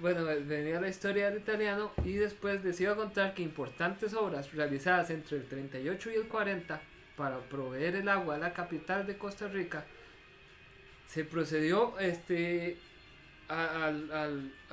bueno, 0.01 0.25
venía 0.25 0.81
la 0.81 0.89
historia 0.89 1.31
del 1.31 1.41
italiano 1.41 1.93
y 2.05 2.13
después 2.15 2.65
les 2.65 2.81
iba 2.81 2.93
a 2.93 2.97
contar 2.97 3.35
que 3.35 3.43
importantes 3.43 4.15
obras 4.15 4.53
realizadas 4.53 5.11
entre 5.11 5.37
el 5.39 5.45
38 5.47 6.11
y 6.11 6.15
el 6.15 6.29
40 6.29 6.81
para 7.17 7.39
proveer 7.41 7.97
el 7.97 8.09
agua 8.09 8.37
a 8.37 8.39
la 8.39 8.53
capital 8.53 9.07
de 9.07 9.17
Costa 9.19 9.49
Rica 9.49 9.85
se 11.07 11.25
procedió 11.25 11.99
este 11.99 12.77
a, 13.49 13.87
a 13.89 13.91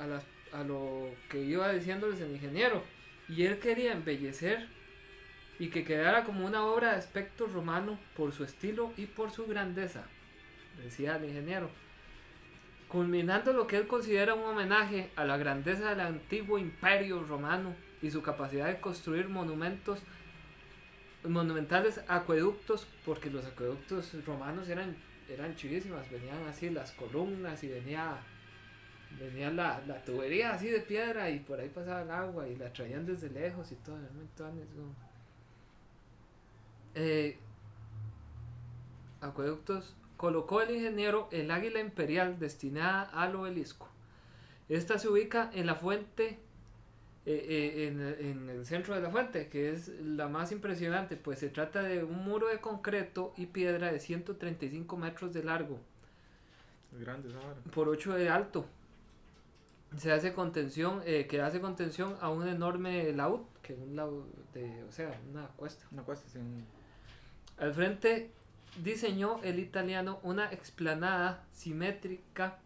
las- 0.06 0.24
a 0.52 0.64
lo 0.64 1.10
que 1.28 1.40
iba 1.42 1.70
diciéndoles 1.72 2.20
el 2.20 2.30
ingeniero 2.30 2.82
y 3.28 3.44
él 3.44 3.58
quería 3.58 3.92
embellecer 3.92 4.66
y 5.58 5.68
que 5.68 5.84
quedara 5.84 6.24
como 6.24 6.46
una 6.46 6.64
obra 6.64 6.92
de 6.92 6.96
aspecto 6.98 7.46
romano 7.48 7.98
por 8.16 8.32
su 8.32 8.44
estilo 8.44 8.92
y 8.96 9.06
por 9.06 9.30
su 9.30 9.46
grandeza 9.46 10.04
decía 10.82 11.16
el 11.16 11.24
ingeniero 11.26 11.68
culminando 12.88 13.52
lo 13.52 13.66
que 13.66 13.76
él 13.76 13.86
considera 13.86 14.34
un 14.34 14.44
homenaje 14.44 15.10
a 15.16 15.24
la 15.24 15.36
grandeza 15.36 15.90
del 15.90 16.00
antiguo 16.00 16.58
imperio 16.58 17.22
romano 17.22 17.74
y 18.00 18.10
su 18.10 18.22
capacidad 18.22 18.66
de 18.66 18.80
construir 18.80 19.28
monumentos 19.28 20.00
monumentales 21.24 22.00
acueductos, 22.08 22.86
porque 23.04 23.28
los 23.28 23.44
acueductos 23.44 24.24
romanos 24.24 24.68
eran, 24.68 24.96
eran 25.28 25.56
chivísimas, 25.56 26.08
venían 26.10 26.46
así 26.46 26.70
las 26.70 26.92
columnas 26.92 27.62
y 27.64 27.68
venía, 27.68 28.18
venía 29.18 29.50
la, 29.50 29.82
la 29.86 30.02
tubería 30.04 30.52
así 30.52 30.68
de 30.68 30.80
piedra 30.80 31.28
y 31.28 31.40
por 31.40 31.60
ahí 31.60 31.68
pasaba 31.68 32.02
el 32.02 32.10
agua 32.10 32.48
y 32.48 32.56
la 32.56 32.72
traían 32.72 33.04
desde 33.04 33.28
lejos 33.30 33.70
y 33.72 33.74
todo, 33.76 33.98
eh, 36.94 37.36
acueductos 39.20 39.94
colocó 40.18 40.60
el 40.60 40.72
ingeniero 40.72 41.28
el 41.30 41.50
águila 41.50 41.80
imperial 41.80 42.38
destinada 42.38 43.04
al 43.04 43.34
obelisco. 43.36 43.88
Esta 44.68 44.98
se 44.98 45.08
ubica 45.08 45.50
en 45.54 45.64
la 45.64 45.76
fuente 45.76 46.38
eh, 47.30 47.46
eh, 47.46 48.18
en, 48.20 48.48
el 48.48 48.64
centro 48.64 48.94
de 48.94 49.02
la 49.02 49.10
fuente, 49.10 49.48
que 49.48 49.70
es 49.70 49.88
la 50.00 50.28
más 50.28 50.50
impresionante, 50.50 51.14
pues 51.14 51.38
se 51.38 51.50
trata 51.50 51.82
de 51.82 52.02
un 52.02 52.24
muro 52.24 52.48
de 52.48 52.58
concreto 52.58 53.34
y 53.36 53.44
piedra 53.44 53.92
de 53.92 54.00
135 54.00 54.96
metros 54.96 55.34
de 55.34 55.44
largo. 55.44 55.78
grande 56.92 57.28
Por 57.74 57.90
8 57.90 58.14
de 58.14 58.30
alto. 58.30 58.64
Se 59.98 60.10
hace 60.10 60.32
contención, 60.32 61.02
eh, 61.04 61.26
que 61.26 61.42
hace 61.42 61.60
contención 61.60 62.16
a 62.22 62.30
un 62.30 62.48
enorme 62.48 63.12
laúd, 63.12 63.40
que 63.60 63.74
un 63.74 63.94
laúd 63.94 64.24
de, 64.54 64.82
o 64.84 64.90
sea, 64.92 65.20
una 65.30 65.48
cuesta. 65.48 65.86
Una 65.92 66.02
cuesta, 66.04 66.26
sí. 66.30 66.38
Al 67.58 67.74
frente 67.74 68.30
diseñó 68.82 69.40
el 69.42 69.58
italiano 69.58 70.20
una 70.22 70.52
explanada 70.52 71.44
simétrica 71.52 72.58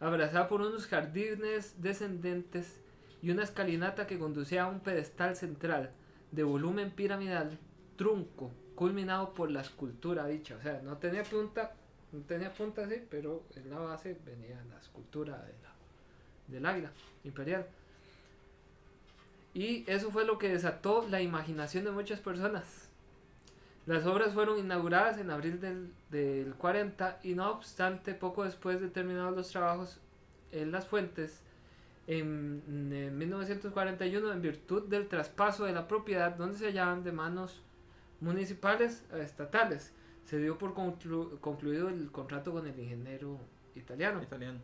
abrazada 0.00 0.48
por 0.48 0.60
unos 0.60 0.86
jardines 0.86 1.80
descendentes 1.80 2.80
y 3.22 3.30
una 3.30 3.44
escalinata 3.44 4.06
que 4.06 4.18
conducía 4.18 4.64
a 4.64 4.68
un 4.68 4.80
pedestal 4.80 5.36
central 5.36 5.90
de 6.32 6.42
volumen 6.42 6.90
piramidal, 6.90 7.56
trunco, 7.96 8.50
culminado 8.74 9.32
por 9.32 9.50
la 9.50 9.60
escultura 9.60 10.26
dicha. 10.26 10.56
O 10.56 10.62
sea, 10.62 10.80
no 10.82 10.96
tenía 10.96 11.22
punta, 11.22 11.72
no 12.10 12.20
tenía 12.22 12.52
punta 12.52 12.84
así, 12.84 12.96
pero 13.08 13.44
en 13.54 13.70
la 13.70 13.78
base 13.78 14.18
venía 14.24 14.60
la 14.68 14.78
escultura 14.78 15.36
de 15.36 15.52
la, 15.62 15.72
del 16.48 16.66
águila 16.66 16.90
imperial. 17.22 17.66
Y 19.54 19.88
eso 19.88 20.10
fue 20.10 20.24
lo 20.24 20.38
que 20.38 20.48
desató 20.48 21.06
la 21.08 21.20
imaginación 21.20 21.84
de 21.84 21.92
muchas 21.92 22.18
personas. 22.20 22.88
Las 23.86 24.06
obras 24.06 24.32
fueron 24.32 24.58
inauguradas 24.58 25.18
en 25.18 25.30
abril 25.30 25.60
del, 25.60 25.92
del 26.10 26.54
40 26.54 27.20
y 27.24 27.34
no 27.34 27.50
obstante, 27.50 28.14
poco 28.14 28.44
después 28.44 28.80
de 28.80 28.88
terminados 28.88 29.36
los 29.36 29.50
trabajos 29.50 30.00
en 30.52 30.70
las 30.70 30.86
fuentes, 30.86 31.42
en, 32.06 33.18
1941 33.18 34.32
en 34.32 34.42
virtud 34.42 34.88
del 34.88 35.08
traspaso 35.08 35.64
de 35.64 35.72
la 35.72 35.88
propiedad 35.88 36.34
donde 36.36 36.58
se 36.58 36.66
hallaban 36.66 37.04
de 37.04 37.12
manos 37.12 37.62
municipales 38.20 39.04
a 39.12 39.18
estatales. 39.18 39.92
Se 40.24 40.38
dio 40.38 40.56
por 40.56 40.74
concluido 40.74 41.88
el 41.88 42.10
contrato 42.10 42.52
con 42.52 42.66
el 42.66 42.78
ingeniero 42.78 43.38
italiano. 43.74 44.22
italiano. 44.22 44.60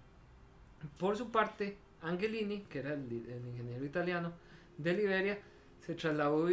Por 0.99 1.17
su 1.17 1.31
parte, 1.31 1.77
Angelini, 2.03 2.61
que 2.63 2.79
era 2.79 2.95
el, 2.95 3.13
ingeniero 3.13 3.85
italiano 3.85 4.33
de 4.77 4.93
Liberia, 4.95 5.39
se 5.81 5.95
trasladó 5.95 6.49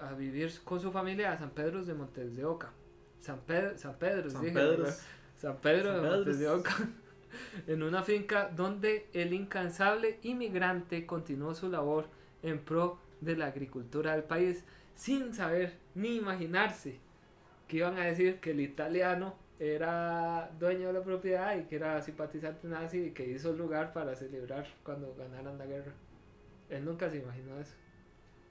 a, 0.00 0.12
vivir 0.14 0.52
con 0.64 0.80
su 0.80 0.90
familia 0.90 1.32
a 1.32 1.38
San 1.38 1.50
Pedro 1.50 1.84
de 1.84 1.94
Montes 1.94 2.36
de 2.36 2.44
Oca. 2.44 2.72
San, 3.20 3.40
Pedro, 3.40 3.78
San 3.78 3.94
Pedro, 3.98 4.30
San 4.30 4.42
Pedro, 4.42 4.86
San 5.36 5.56
Pedro 5.58 6.00
de 6.00 6.08
Montes 6.08 6.38
de 6.38 6.48
Oca 6.48 6.74
en 7.66 7.82
una 7.82 8.02
finca 8.02 8.50
donde 8.54 9.06
el 9.12 9.32
incansable 9.32 10.18
inmigrante 10.22 11.06
continuó 11.06 11.54
su 11.54 11.68
labor 11.68 12.06
en 12.42 12.58
pro 12.58 12.98
de 13.20 13.36
la 13.36 13.46
agricultura 13.46 14.12
del 14.12 14.24
país 14.24 14.64
sin 14.94 15.32
saber 15.32 15.78
ni 15.94 16.16
imaginarse 16.16 16.98
que 17.68 17.78
iban 17.78 17.96
a 17.96 18.04
decir 18.04 18.40
que 18.40 18.50
el 18.50 18.60
italiano 18.60 19.36
era 19.58 20.50
dueño 20.58 20.88
de 20.88 20.92
la 20.92 21.04
propiedad 21.04 21.56
y 21.56 21.64
que 21.64 21.76
era 21.76 22.02
simpatizante 22.02 22.66
nazi 22.66 22.98
y 22.98 23.10
que 23.12 23.24
hizo 23.24 23.52
lugar 23.52 23.92
para 23.92 24.16
celebrar 24.16 24.66
cuando 24.82 25.14
ganaran 25.14 25.56
la 25.56 25.66
guerra. 25.66 25.92
Él 26.68 26.84
nunca 26.84 27.08
se 27.08 27.18
imaginó 27.18 27.58
eso. 27.58 27.74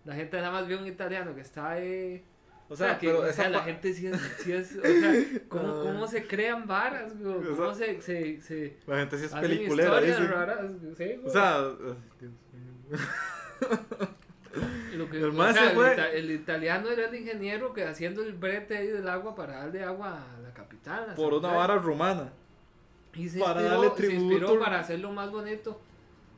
La 0.05 0.15
gente 0.15 0.37
nada 0.37 0.51
más 0.51 0.67
vio 0.67 0.79
un 0.79 0.87
italiano 0.87 1.35
que 1.35 1.41
estaba 1.41 1.71
ahí 1.71 2.23
o 2.71 2.75
sea, 2.77 2.97
que 2.97 3.11
o 3.11 3.33
sea, 3.33 3.49
la 3.49 3.63
gente 3.63 3.93
sí 3.93 4.07
es, 4.07 4.17
sí 4.39 4.53
es 4.53 4.77
o 4.77 4.81
sea, 4.81 5.13
¿cómo, 5.49 5.81
cómo 5.81 6.07
se 6.07 6.25
crean 6.25 6.65
varas, 6.65 7.19
güey? 7.19 7.43
¿Cómo 7.53 7.75
se, 7.75 8.01
se, 8.01 8.39
se, 8.39 8.77
La 8.87 8.99
gente 8.99 9.17
sí 9.17 9.25
es 9.25 9.33
peliculera, 9.33 9.99
dice. 9.99 10.25
raras, 10.25 10.71
sí, 10.97 11.19
O 11.25 11.29
sea, 11.29 11.57
Lo 14.95 15.09
que, 15.09 15.17
el, 15.17 15.37
o 15.37 15.53
sea, 15.53 15.71
fue... 15.71 15.93
el, 15.95 15.99
el, 15.99 16.31
italiano 16.31 16.89
era 16.89 17.09
el 17.09 17.15
ingeniero 17.15 17.73
que 17.73 17.83
haciendo 17.83 18.23
el 18.23 18.31
brete 18.31 18.77
ahí 18.77 18.87
del 18.87 19.09
agua 19.09 19.35
para 19.35 19.57
darle 19.57 19.83
agua 19.83 20.23
a 20.23 20.39
la 20.41 20.53
capital. 20.53 21.13
Por 21.15 21.33
una 21.33 21.51
vara 21.51 21.77
romana. 21.77 22.31
Y 23.13 23.27
se, 23.27 23.39
para 23.39 23.61
inspiró, 23.61 23.81
darle 23.81 23.95
tributo. 23.97 24.17
se 24.17 24.33
inspiró 24.33 24.59
para 24.61 24.79
hacerlo 24.79 25.11
más 25.11 25.29
bonito. 25.29 25.81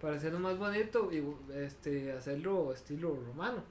Para 0.03 0.17
hacerlo 0.17 0.39
más 0.39 0.57
bonito 0.57 1.09
y 1.13 1.23
este, 1.55 2.11
hacerlo 2.11 2.73
estilo 2.73 3.17
romano. 3.25 3.63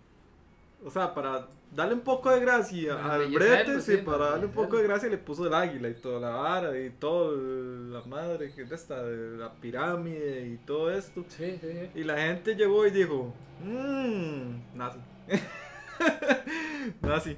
O 0.82 0.90
sea, 0.90 1.12
para 1.12 1.46
darle 1.70 1.92
un 1.92 2.00
poco 2.00 2.30
de 2.30 2.40
gracia 2.40 3.04
al 3.04 3.30
brete, 3.30 3.82
sí, 3.82 3.98
para 3.98 4.30
darle 4.30 4.46
un 4.46 4.52
poco 4.52 4.78
de 4.78 4.84
gracia 4.84 5.10
le 5.10 5.18
puso 5.18 5.46
el 5.46 5.52
águila 5.52 5.90
y 5.90 5.94
toda 5.94 6.20
la 6.20 6.30
vara 6.30 6.80
y 6.80 6.88
todo, 6.88 7.36
la 7.36 8.00
madre 8.04 8.50
que 8.54 8.62
es 8.62 8.72
esta, 8.72 9.02
la 9.02 9.52
pirámide 9.52 10.46
y 10.46 10.56
todo 10.56 10.90
esto. 10.90 11.22
Sí, 11.28 11.58
sí, 11.60 11.90
Y 11.94 12.02
la 12.02 12.16
gente 12.16 12.56
llegó 12.56 12.86
y 12.86 12.92
dijo, 12.92 13.34
mmm, 13.62 14.74
nazi. 14.74 15.00
nazi. 17.02 17.36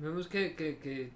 Vemos 0.00 0.26
que, 0.26 0.56
que, 0.56 0.78
que 0.78 1.12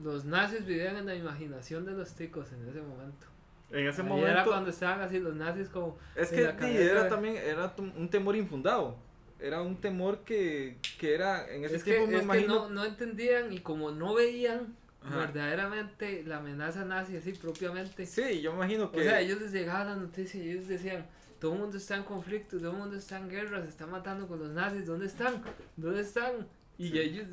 los 0.00 0.24
nazis 0.24 0.66
vivían 0.66 0.96
en 0.96 1.06
la 1.06 1.14
imaginación 1.14 1.84
de 1.84 1.92
los 1.92 2.14
ticos 2.14 2.52
en 2.52 2.68
ese 2.68 2.82
momento. 2.82 3.28
En 3.74 3.88
ese 3.88 4.02
momento. 4.02 4.30
Era 4.30 4.44
cuando 4.44 4.70
estaban 4.70 5.00
así 5.00 5.18
los 5.18 5.34
nazis 5.34 5.68
como. 5.68 5.98
Es 6.16 6.30
que 6.30 6.42
era 6.42 7.08
también 7.08 7.36
era 7.36 7.74
un 7.78 8.08
temor 8.08 8.36
infundado 8.36 8.96
era 9.44 9.60
un 9.60 9.76
temor 9.76 10.20
que, 10.24 10.78
que 10.98 11.14
era 11.14 11.46
en 11.52 11.64
ese 11.64 11.78
tiempo 11.80 12.06
me 12.06 12.22
imagino... 12.22 12.54
no, 12.54 12.70
no, 12.70 12.84
entendían 12.84 13.52
y 13.52 13.58
como 13.58 13.90
no 13.90 14.14
veían 14.14 14.74
verdaderamente 15.02 16.22
la 16.24 16.38
amenaza 16.38 16.84
nazi 16.86 17.16
así 17.16 17.32
propiamente. 17.32 18.06
Sí, 18.06 18.40
yo 18.40 18.54
imagino 18.54 18.90
que... 18.90 19.00
O 19.00 19.02
sea, 19.02 19.20
ellos 19.20 19.38
les 19.40 19.52
llegaban 19.52 19.88
la 19.88 19.96
noticia 19.96 20.42
y 20.42 20.50
ellos 20.50 20.66
decían, 20.66 21.06
todo 21.38 21.52
el 21.52 21.58
mundo 21.58 21.76
está 21.76 21.96
en 21.96 22.04
conflicto, 22.04 22.56
todo 22.56 22.70
el 22.70 22.78
mundo 22.78 22.96
está 22.96 23.18
en 23.18 23.28
guerra, 23.28 23.60
se 23.60 23.68
está 23.68 23.86
matando 23.86 24.26
con 24.26 24.38
los 24.38 24.50
nazis, 24.50 24.86
¿dónde 24.86 25.06
están? 25.06 25.42
¿Dónde 25.76 26.00
están? 26.00 26.48
Y 26.78 26.98
ellos 26.98 27.28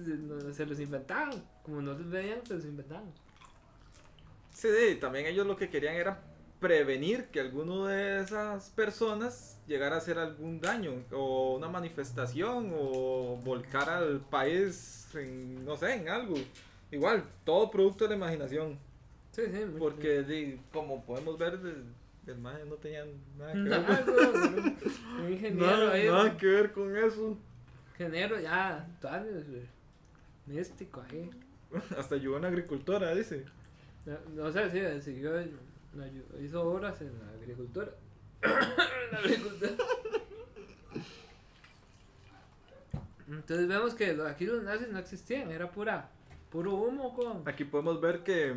se 0.54 0.66
los 0.66 0.82
inventaban, 0.82 1.32
como 1.64 1.82
no 1.82 1.94
los 1.94 2.10
veían, 2.10 2.46
se 2.46 2.56
los 2.56 2.66
inventaban. 2.66 3.10
Sí, 4.54 4.68
sí, 4.68 4.96
también 4.96 5.28
ellos 5.28 5.48
lo 5.48 5.56
que 5.56 5.70
querían 5.70 5.96
era 5.96 6.22
prevenir 6.62 7.26
que 7.26 7.40
alguno 7.40 7.88
de 7.88 8.22
esas 8.22 8.70
personas 8.70 9.60
llegara 9.68 9.96
a 9.96 9.98
hacer 9.98 10.20
algún 10.20 10.62
daño 10.62 10.94
o 11.12 11.56
una 11.58 11.68
manifestación 11.68 12.72
o 12.72 13.40
volcar 13.44 13.90
al 13.90 14.20
país 14.20 15.10
en, 15.16 15.66
no 15.66 15.76
sé, 15.76 15.96
en 15.96 16.08
algo. 16.08 16.36
Igual, 16.92 17.24
todo 17.44 17.72
producto 17.72 18.04
de 18.04 18.12
la 18.12 18.16
imaginación. 18.16 18.78
Sí, 19.32 19.42
sí, 19.52 19.66
Porque 19.80 20.60
como 20.72 21.04
podemos 21.04 21.36
ver, 21.38 21.60
el, 22.28 22.38
maje 22.38 22.64
no 22.66 22.76
tenía 22.76 23.06
nada 23.40 23.54
que 23.54 23.60
ver. 25.24 25.32
ingeniero 25.32 25.88
nada, 25.88 26.38
que 26.38 26.46
ver 26.46 26.72
con 26.74 26.96
eso. 26.96 27.38
Ingeniero 27.94 28.40
ya, 28.40 28.88
místico 30.46 31.04
ahí. 31.10 31.28
Hasta 31.98 32.16
ayudó 32.16 32.36
a 32.36 32.40
una 32.40 32.50
agricultora, 32.50 33.16
dice. 33.16 33.46
No, 34.36 34.52
sé, 34.52 34.70
sí, 34.70 35.02
siguió 35.02 35.34
hizo 36.42 36.64
obras 36.64 37.02
en 37.02 37.18
la 37.20 37.32
agricultura. 37.32 37.92
Entonces 43.28 43.68
vemos 43.68 43.94
que 43.94 44.18
aquí 44.28 44.46
los 44.46 44.64
nazis 44.64 44.90
no 44.90 45.00
existían, 45.00 45.52
era 45.52 45.72
pura, 45.72 46.10
puro 46.50 46.74
humo. 46.76 47.14
Con... 47.16 47.48
Aquí 47.48 47.64
podemos 47.64 48.02
ver 48.02 48.24
que 48.24 48.56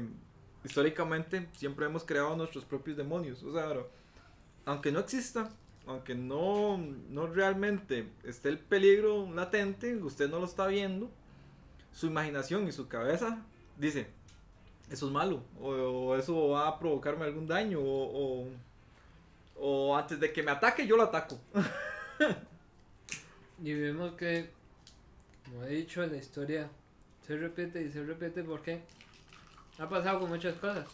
históricamente 0.65 1.49
siempre 1.53 1.87
hemos 1.87 2.05
creado 2.05 2.37
nuestros 2.37 2.65
propios 2.65 2.97
demonios. 2.97 3.43
O 3.43 3.53
sea, 3.53 3.69
aunque 4.65 4.91
no 4.91 5.01
exista, 5.01 5.51
aunque 5.87 6.15
no, 6.15 6.79
no 6.79 7.27
realmente 7.27 8.09
esté 8.25 8.49
el 8.49 8.59
peligro 8.59 9.31
latente, 9.33 9.97
usted 9.97 10.29
no 10.29 10.41
lo 10.41 10.47
está 10.47 10.67
viendo, 10.67 11.11
su 11.93 12.07
imaginación 12.07 12.67
y 12.67 12.73
su 12.73 12.89
cabeza 12.89 13.43
dice, 13.79 14.09
eso 14.91 15.07
es 15.07 15.13
malo, 15.13 15.43
o, 15.61 16.15
eso 16.17 16.49
va 16.49 16.69
a 16.69 16.79
provocarme 16.79 17.25
algún 17.25 17.47
daño, 17.47 17.81
o, 17.81 18.47
o, 19.57 19.97
antes 19.97 20.21
de 20.21 20.33
que 20.33 20.43
me 20.43 20.51
ataque 20.51 20.87
yo 20.87 20.97
lo 20.97 21.05
ataco. 21.05 21.39
y 23.63 23.73
vemos 23.73 24.13
que, 24.13 24.51
como 25.45 25.65
he 25.65 25.71
dicho, 25.71 26.05
la 26.07 26.17
historia 26.17 26.69
se 27.27 27.37
repite 27.37 27.83
y 27.83 27.91
se 27.91 28.05
repite 28.05 28.45
porque 28.45 28.83
ha 29.79 29.89
pasado 29.89 30.21
con 30.21 30.29
muchas 30.29 30.55
cosas. 30.57 30.87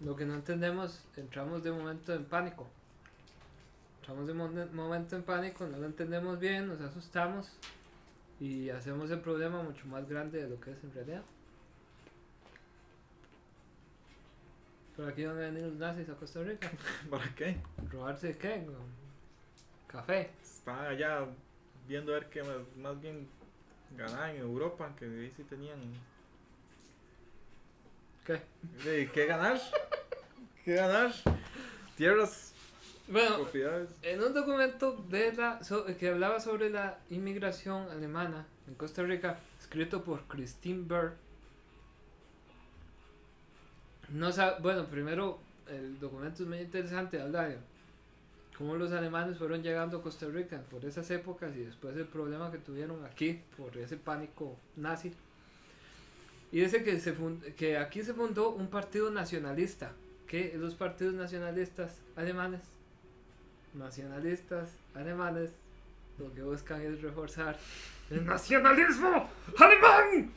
Lo 0.00 0.14
que 0.14 0.26
no 0.26 0.34
entendemos, 0.34 1.00
entramos 1.16 1.62
de 1.62 1.70
momento 1.70 2.12
en 2.12 2.24
pánico. 2.24 2.66
entramos 4.00 4.28
en 4.28 4.40
un 4.40 4.74
momento 4.74 5.16
en 5.16 5.22
pánico, 5.22 5.66
no 5.66 5.78
lo 5.78 5.86
entendemos 5.86 6.38
bien, 6.38 6.68
nos 6.68 6.80
asustamos 6.80 7.50
y 8.38 8.68
hacemos 8.68 9.10
el 9.10 9.20
problema 9.20 9.62
mucho 9.62 9.86
más 9.86 10.06
grande 10.08 10.42
de 10.42 10.50
lo 10.50 10.60
que 10.60 10.72
es 10.72 10.84
en 10.84 10.92
realidad. 10.92 11.22
Por 14.96 15.08
aquí 15.08 15.24
van 15.24 15.36
a 15.36 15.40
venir 15.40 15.62
los 15.64 15.74
nazis 15.74 16.08
a 16.08 16.14
Costa 16.14 16.42
Rica. 16.42 16.70
¿Para 17.10 17.34
qué? 17.34 17.56
¿Robarse 17.90 18.36
qué? 18.38 18.64
Café. 19.86 20.30
Estaban 20.42 20.86
allá 20.86 21.26
viendo 21.86 22.12
a 22.12 22.18
ver 22.20 22.28
qué 22.30 22.42
más, 22.42 22.56
más 22.78 23.00
bien 23.00 23.28
ganaban 23.96 24.30
en 24.30 24.36
Europa, 24.42 24.92
que 24.98 25.04
ahí 25.04 25.32
sí 25.36 25.44
tenían. 25.44 25.78
¿Qué? 28.26 28.40
Sí, 28.78 29.08
¿Qué 29.12 29.26
ganar? 29.26 29.60
¿Qué 30.64 30.74
ganar? 30.74 31.12
Tierras, 31.96 32.52
Bueno, 33.06 33.36
propiedades. 33.36 33.90
en 34.02 34.20
un 34.22 34.34
documento 34.34 34.92
de 35.08 35.32
la, 35.32 35.62
so- 35.62 35.86
que 35.96 36.08
hablaba 36.08 36.40
sobre 36.40 36.68
la 36.70 36.98
inmigración 37.10 37.88
alemana 37.90 38.46
en 38.66 38.74
Costa 38.74 39.02
Rica, 39.04 39.38
escrito 39.60 40.02
por 40.02 40.24
Christine 40.26 40.82
Berg, 40.86 41.14
no 44.10 44.30
bueno, 44.60 44.86
primero 44.86 45.38
el 45.68 45.98
documento 45.98 46.42
es 46.42 46.48
muy 46.48 46.58
interesante, 46.58 47.20
habla 47.20 47.48
de 47.48 47.58
cómo 48.56 48.76
los 48.76 48.92
alemanes 48.92 49.38
fueron 49.38 49.62
llegando 49.62 49.98
a 49.98 50.02
Costa 50.02 50.26
Rica 50.26 50.62
por 50.70 50.84
esas 50.84 51.10
épocas 51.10 51.54
y 51.56 51.60
después 51.60 51.96
el 51.96 52.06
problema 52.06 52.50
que 52.50 52.58
tuvieron 52.58 53.04
aquí 53.04 53.40
por 53.56 53.76
ese 53.76 53.96
pánico 53.96 54.56
nazi. 54.76 55.12
Y 56.52 56.60
dice 56.60 56.84
que, 56.84 57.00
se 57.00 57.14
que 57.56 57.76
aquí 57.76 58.02
se 58.02 58.14
fundó 58.14 58.50
un 58.50 58.68
partido 58.68 59.10
nacionalista, 59.10 59.92
que 60.26 60.54
los 60.56 60.74
partidos 60.74 61.14
nacionalistas 61.14 62.00
alemanes 62.14 62.60
nacionalistas 63.76 64.70
alemanes 64.94 65.50
lo 66.18 66.32
que 66.32 66.42
buscan 66.42 66.80
es 66.80 67.02
reforzar 67.02 67.58
el 68.10 68.24
nacionalismo 68.24 69.28
alemán. 69.58 70.32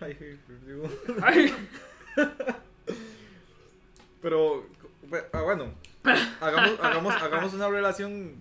Ay, 1.22 1.54
Pero, 4.20 4.66
ah, 5.32 5.42
bueno, 5.42 5.72
hagamos, 6.40 6.80
hagamos, 6.80 7.14
hagamos 7.14 7.54
una 7.54 7.68
relación 7.68 8.34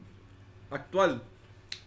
actual. 0.72 1.22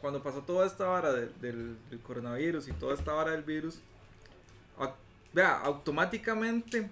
Cuando 0.01 0.22
pasó 0.22 0.41
toda 0.43 0.66
esta 0.66 0.86
vara 0.86 1.12
de- 1.12 1.28
del, 1.41 1.76
del 1.91 2.01
coronavirus 2.01 2.68
y 2.68 2.72
toda 2.72 2.95
esta 2.95 3.12
vara 3.12 3.32
del 3.32 3.43
virus, 3.43 3.80
au- 4.78 4.95
vea, 5.32 5.59
automáticamente 5.61 6.88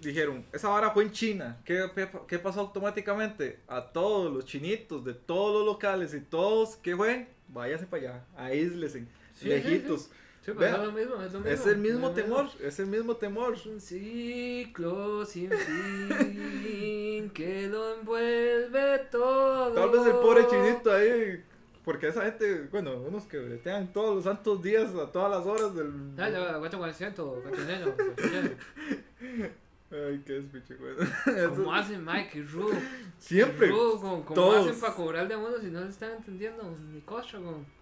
dijeron, 0.00 0.44
esa 0.52 0.68
vara 0.68 0.90
fue 0.92 1.04
en 1.04 1.12
China. 1.12 1.58
¿Qué, 1.64 1.84
qué- 2.26 2.38
pasó 2.38 2.60
automáticamente? 2.60 3.58
A 3.68 3.82
todos 3.82 4.32
los 4.32 4.46
chinitos 4.46 5.04
de 5.04 5.14
todos 5.14 5.58
los 5.58 5.66
locales 5.74 6.14
y 6.14 6.20
todos, 6.20 6.76
¿qué 6.76 6.96
fue? 6.96 7.28
Váyanse 7.48 7.86
para 7.86 8.02
allá, 8.02 8.24
aíslense, 8.36 9.00
Sí, 9.00 9.06
sí, 9.34 9.48
lejitos. 9.48 10.08
Sí, 10.44 10.50
es 10.50 10.78
lo 10.78 10.92
mismo, 10.92 11.22
es 11.22 11.32
lo 11.32 11.40
mismo. 11.40 11.46
Es 11.46 11.66
el 11.66 11.78
mismo 11.78 12.08
es 12.08 12.14
temor, 12.14 12.46
es 12.60 12.78
el 12.80 12.86
mismo 12.86 13.16
temor. 13.16 13.54
Un 13.66 13.80
ciclo 13.80 15.24
sin 15.24 15.50
fin 15.50 17.30
que 17.30 17.68
lo 17.68 17.94
envuelve 17.94 18.98
todo. 19.10 19.72
Tal 19.72 19.90
vez 19.90 20.06
el 20.06 20.12
pobre 20.12 20.46
chinito 20.48 20.92
ahí, 20.92 21.42
porque 21.84 22.08
esa 22.08 22.24
gente, 22.24 22.68
bueno, 22.70 22.96
unos 22.96 23.24
que 23.24 23.38
bretean 23.38 23.92
todos 23.92 24.16
los 24.16 24.24
santos 24.24 24.62
días 24.62 24.94
a 24.94 25.10
todas 25.10 25.30
las 25.30 25.46
horas 25.46 25.74
del... 25.74 26.14
Ya, 26.16 26.28
ya, 26.28 26.58
400, 26.58 27.42
400, 27.42 27.94
400. 27.94 28.66
Ay, 29.92 30.22
qué 30.24 30.32
despiche, 30.40 30.74
güey. 30.76 30.94
¿Cómo 31.50 31.74
hacen, 31.74 32.04
Mike? 32.04 32.30
Qué 32.32 32.42
rudo. 32.42 32.74
Siempre. 33.18 33.66
Qué 33.66 33.72
rudo, 33.72 34.00
¿Cómo, 34.00 34.24
cómo 34.24 34.34
todos. 34.34 34.66
hacen 34.66 34.80
para 34.80 34.94
cobrar 34.94 35.28
de 35.28 35.36
uno 35.36 35.58
si 35.60 35.66
no 35.66 35.82
se 35.82 35.90
están 35.90 36.12
entendiendo? 36.12 36.62
Ni 36.92 37.00
güey. 37.00 37.81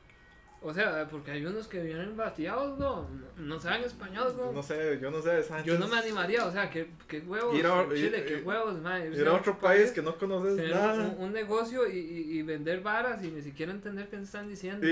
O 0.63 0.75
sea, 0.75 1.09
porque 1.09 1.31
hay 1.31 1.47
unos 1.47 1.67
que 1.69 1.81
vienen 1.83 2.15
bateados, 2.19 2.79
no, 2.79 3.09
no, 3.09 3.43
no 3.47 3.59
saben 3.59 3.83
español, 3.83 4.31
güey. 4.37 4.53
No 4.53 4.63
sé, 4.63 4.99
yo 5.01 5.11
no 5.11 5.23
sé 5.23 5.31
de 5.31 5.41
esa 5.41 5.63
Yo 5.63 5.79
no 5.79 5.89
me 5.89 5.97
animaría, 5.97 6.45
o 6.45 6.53
sea, 6.53 6.69
qué, 6.69 6.91
qué 7.09 7.21
huevos, 7.21 7.57
Ir 7.59 7.67
a- 7.67 7.89
Chile, 7.89 8.19
ir- 8.19 8.27
qué 8.27 8.43
huevos, 8.43 8.79
man. 8.83 9.11
Ir 9.11 9.27
a 9.27 9.33
otro 9.33 9.59
país 9.59 9.91
que 9.91 10.03
no 10.03 10.17
conoces 10.19 10.71
nada. 10.71 11.15
un, 11.17 11.25
un 11.25 11.33
negocio 11.33 11.89
y, 11.89 11.97
y, 11.99 12.39
y 12.39 12.43
vender 12.43 12.83
varas 12.83 13.25
y 13.25 13.31
ni 13.31 13.41
siquiera 13.41 13.73
entender 13.73 14.09
qué 14.11 14.17
están 14.17 14.49
diciendo. 14.51 14.87
Y, 14.87 14.91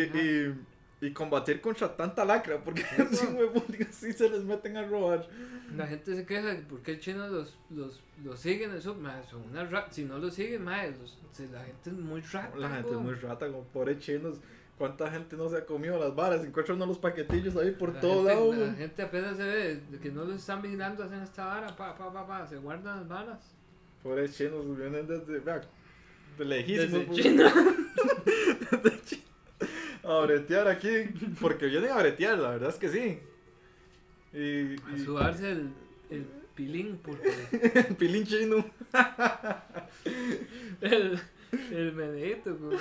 y, 1.00 1.06
y 1.06 1.12
combatir 1.12 1.60
contra 1.60 1.94
tanta 1.94 2.24
lacra, 2.24 2.58
porque 2.64 2.82
si 3.12 3.26
huevón, 3.36 3.62
sí 3.90 4.12
se 4.14 4.30
les 4.30 4.44
meten 4.44 4.74
a 4.78 4.86
robar. 4.86 5.28
La 5.76 5.86
gente 5.86 6.16
se 6.16 6.24
queja 6.24 6.46
de 6.46 6.62
por 6.62 6.80
qué 6.80 6.92
el 6.92 7.00
chino 7.00 7.28
los, 7.28 7.58
los, 7.68 8.00
los 8.24 8.40
siguen, 8.40 8.74
eso, 8.74 8.96
son 9.28 9.42
unas 9.50 9.70
ra- 9.70 9.88
si 9.90 10.04
no 10.04 10.18
los 10.18 10.32
siguen, 10.32 10.64
ma, 10.64 10.82
los- 10.86 11.18
se- 11.30 11.46
la 11.48 11.62
gente 11.62 11.90
es 11.90 11.96
muy 11.96 12.22
rata. 12.22 12.56
La 12.56 12.70
gente 12.70 12.90
es 12.90 12.96
muy 12.96 13.14
rata, 13.16 13.46
como 13.48 13.64
pobres 13.64 13.98
chinos. 13.98 14.38
¿Cuánta 14.78 15.10
gente 15.10 15.36
no 15.36 15.48
se 15.48 15.56
ha 15.56 15.66
comido 15.66 15.98
las 15.98 16.14
varas? 16.14 16.44
Encuentran 16.44 16.76
uno 16.76 16.86
los 16.86 16.98
paquetillos 16.98 17.56
ahí 17.56 17.72
por 17.72 17.94
La 17.94 18.00
todo 18.00 18.24
gente, 18.24 18.32
lado. 18.32 18.54
La 18.54 18.72
gente 18.74 19.02
apenas 19.02 19.36
se 19.36 19.42
ve 19.42 19.80
que 20.00 20.10
no 20.10 20.24
los 20.24 20.36
están 20.36 20.62
vigilando, 20.62 21.02
hacen 21.02 21.20
esta 21.20 21.46
vara, 21.46 21.74
pa, 21.74 21.96
pa, 21.96 22.12
pa, 22.12 22.24
pa, 22.24 22.46
se 22.46 22.58
guardan 22.58 22.98
las 22.98 23.08
varas. 23.08 23.40
Pobres 24.04 24.36
chinos, 24.36 24.64
vienen 24.78 25.08
desde, 25.08 25.40
vea, 25.40 25.60
de 26.38 26.44
lejísimos. 26.44 26.92
Desde 26.92 27.04
güey. 27.06 27.22
China. 27.22 27.52
a 30.04 30.20
bretear 30.20 30.68
aquí, 30.68 30.88
porque 31.40 31.66
vienen 31.66 31.90
a 31.90 31.96
bretear, 31.96 32.38
la 32.38 32.50
verdad 32.50 32.70
es 32.70 32.76
que 32.76 32.88
sí. 32.88 33.18
Y, 34.32 34.74
A 34.74 34.96
y 34.96 35.00
sudarse 35.04 35.50
el, 35.50 35.70
el 36.10 36.24
pilín, 36.54 37.00
porque 37.02 37.30
pilín 37.98 38.24
chino. 38.24 38.64
el, 40.80 41.18
el 41.72 41.92
meneito, 41.94 42.56
güey. 42.56 42.78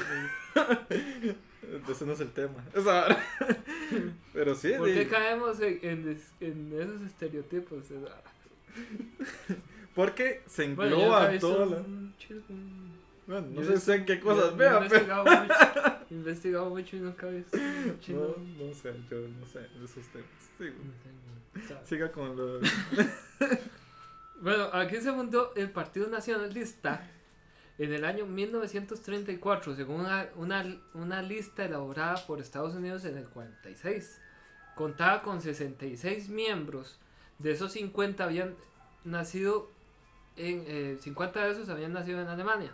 Ese 1.89 2.05
no 2.05 2.13
es 2.13 2.19
el 2.19 2.31
tema. 2.31 2.63
Esa- 2.73 3.17
Pero 4.33 4.55
sí, 4.55 4.71
¿Por 4.77 4.87
qué 4.93 5.07
caemos 5.07 5.59
en, 5.59 5.79
en, 5.81 6.05
des- 6.05 6.31
en 6.39 6.71
esos 6.79 7.01
estereotipos? 7.01 7.83
porque 9.95 10.43
se 10.45 10.65
engloba 10.65 11.37
toda 11.39 11.65
la. 11.65 11.77
Bueno, 13.25 13.47
no 13.51 13.61
yo 13.61 13.77
sé 13.77 13.95
en 13.95 14.05
qué 14.05 14.17
yo- 14.17 14.23
cosas 14.23 14.51
yo 14.51 14.53
he 14.53 14.57
vea, 14.57 14.79
pero. 14.79 14.83
investigado 14.85 15.25
mucho, 15.25 15.53
investigado 16.11 16.69
mucho 16.69 16.95
y 16.95 16.99
nunca 16.99 17.27
he 17.27 17.31
visto 17.37 17.57
un 17.57 17.99
chino. 17.99 18.19
No, 18.57 18.65
no 18.67 18.73
sé, 18.73 18.93
yo 19.09 19.17
no 19.27 19.45
sé 19.45 19.59
de 19.59 19.85
esos 19.85 20.05
temas. 20.13 20.27
Sí. 20.57 20.65
No 20.65 20.93
sé. 20.93 21.65
O 21.65 21.67
sea, 21.67 21.85
Siga 21.85 22.11
con 22.11 22.35
lo. 22.37 22.59
Bueno, 24.39 24.65
aquí 24.71 24.97
se 24.97 25.11
fundó 25.11 25.51
el 25.55 25.71
Partido 25.71 26.07
Nacionalista 26.09 27.09
en 27.77 27.93
el 27.93 28.05
año 28.05 28.25
1934, 28.25 29.75
según 29.75 30.07
una, 30.35 31.21
lista 31.21 31.65
elaborada 31.65 32.25
por 32.25 32.39
Estados 32.39 32.75
Unidos 32.75 33.05
en 33.05 33.17
el 33.17 33.27
46. 33.29 34.19
Contaba 34.75 35.21
con 35.21 35.41
66 35.41 36.29
miembros, 36.29 36.99
de 37.39 37.51
esos 37.51 37.73
50 37.73 38.23
habían 38.23 38.55
nacido 39.03 39.69
en, 40.35 40.63
eh, 40.67 40.97
50 40.99 41.45
de 41.45 41.51
esos 41.51 41.69
habían 41.69 41.93
nacido 41.93 42.21
en 42.21 42.27
Alemania 42.27 42.71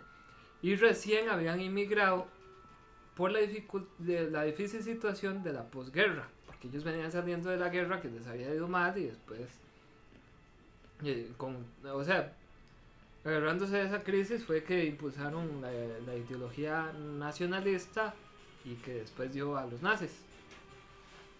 y 0.62 0.76
recién 0.76 1.28
habían 1.28 1.60
inmigrado 1.60 2.26
por 3.14 3.30
la, 3.30 3.40
de 3.98 4.30
la 4.30 4.44
difícil 4.44 4.82
situación 4.82 5.42
de 5.42 5.52
la 5.52 5.64
posguerra, 5.64 6.28
porque 6.46 6.68
ellos 6.68 6.84
venían 6.84 7.12
saliendo 7.12 7.50
de 7.50 7.58
la 7.58 7.68
guerra 7.68 8.00
que 8.00 8.08
les 8.08 8.26
había 8.26 8.54
ido 8.54 8.68
mal 8.68 8.96
y 8.98 9.04
después 9.04 9.48
eh, 11.02 11.30
o 11.38 12.04
sea, 12.04 12.32
agarrándose 13.24 13.76
de 13.76 13.86
esa 13.86 14.02
crisis 14.02 14.44
fue 14.44 14.62
que 14.64 14.84
impulsaron 14.84 15.60
la, 15.60 15.70
la 16.06 16.14
ideología 16.16 16.92
nacionalista 17.18 18.14
y 18.64 18.74
que 18.76 18.94
después 18.94 19.32
dio 19.32 19.56
a 19.56 19.66
los 19.66 19.82
nazis. 19.82 20.10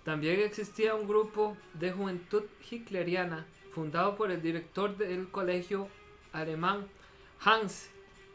También 0.05 0.41
existía 0.41 0.95
un 0.95 1.09
grupo 1.09 1.57
de 1.74 1.93
juventud 1.93 2.43
hitleriana 2.70 3.47
fundado 3.72 4.16
por 4.16 4.30
el 4.30 4.43
director 4.43 4.97
del 4.97 5.28
colegio 5.30 5.89
alemán 6.32 6.87
Hans 7.41 7.89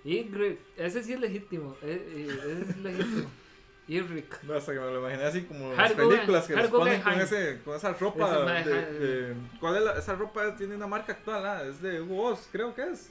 Ingrid. 0.04 0.56
Ese 0.78 1.04
sí 1.04 1.14
es 1.14 1.20
legítimo, 1.20 1.76
eh, 1.84 2.28
eh, 2.30 2.60
ese 2.62 2.72
es 2.72 2.78
legítimo. 2.78 3.30
Irrik. 3.88 4.44
No, 4.44 4.54
hasta 4.54 4.72
que 4.74 4.80
me 4.80 4.86
lo 4.86 5.00
imaginé 5.00 5.24
así 5.24 5.42
como 5.46 5.74
las 5.74 5.94
películas 5.94 6.46
que 6.48 6.56
les 6.56 6.68
ponen 6.70 7.02
con, 7.02 7.14
ese, 7.22 7.60
con 7.66 7.76
esa 7.76 7.94
ropa. 7.94 8.46
De- 8.64 9.00
de- 9.00 9.36
¿Cuál 9.60 9.78
es 9.78 9.84
la, 9.84 9.94
esa 9.98 10.14
ropa? 10.16 10.56
Tiene 10.56 10.76
una 10.76 10.86
marca 10.86 11.14
actual, 11.14 11.44
ah, 11.44 11.64
es 11.64 11.82
de 11.82 12.00
Hugo 12.00 12.16
Boss, 12.16 12.48
creo 12.52 12.76
que 12.76 12.84
es. 12.84 13.10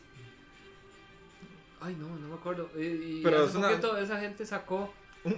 Ay, 1.81 1.97
no, 1.99 2.09
no 2.09 2.29
me 2.29 2.35
acuerdo. 2.35 2.69
Y, 2.77 3.19
y 3.19 3.21
Pero 3.23 3.39
hace 3.39 3.51
es 3.51 3.55
una- 3.57 3.69
poquito 3.69 3.97
esa 3.99 4.19
gente 4.19 4.45
sacó. 4.47 4.93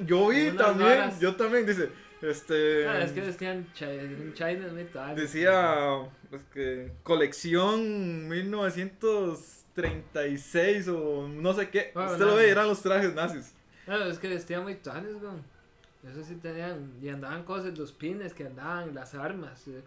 Yo 0.07 0.28
vi 0.28 0.49
Unas 0.49 0.57
también, 0.66 0.88
varas. 0.91 1.20
yo 1.20 1.34
también, 1.36 1.66
dice. 1.66 1.91
Este. 2.22 2.86
Ah, 2.86 3.03
es 3.03 3.12
que 3.12 3.22
vestían 3.22 3.66
chi- 3.72 4.32
China 4.34 4.68
muy 4.72 4.84
tarde. 4.84 5.20
Decía 5.22 6.03
pues, 6.28 6.43
que 6.53 6.93
colección 7.03 8.28
1936 8.28 10.88
o 10.88 11.26
no 11.28 11.53
sé 11.55 11.70
qué. 11.70 11.91
Bueno, 11.95 12.12
Usted 12.12 12.24
lo 12.26 12.34
ve, 12.36 12.51
eran 12.51 12.68
los 12.68 12.82
trajes 12.82 13.14
nazis. 13.14 13.55
No, 13.86 13.97
es 14.05 14.18
que 14.18 14.28
vestían 14.28 14.62
muy 14.64 14.74
tanes, 14.76 15.14
weón. 15.20 15.43
Eso 16.11 16.22
sí 16.24 16.34
tenían. 16.36 16.93
Y 17.03 17.09
andaban 17.09 17.43
cosas, 17.45 17.76
los 17.78 17.93
pines 17.93 18.32
que 18.34 18.45
andaban, 18.47 18.95
las 18.95 19.14
armas. 19.14 19.66
eh. 19.68 19.82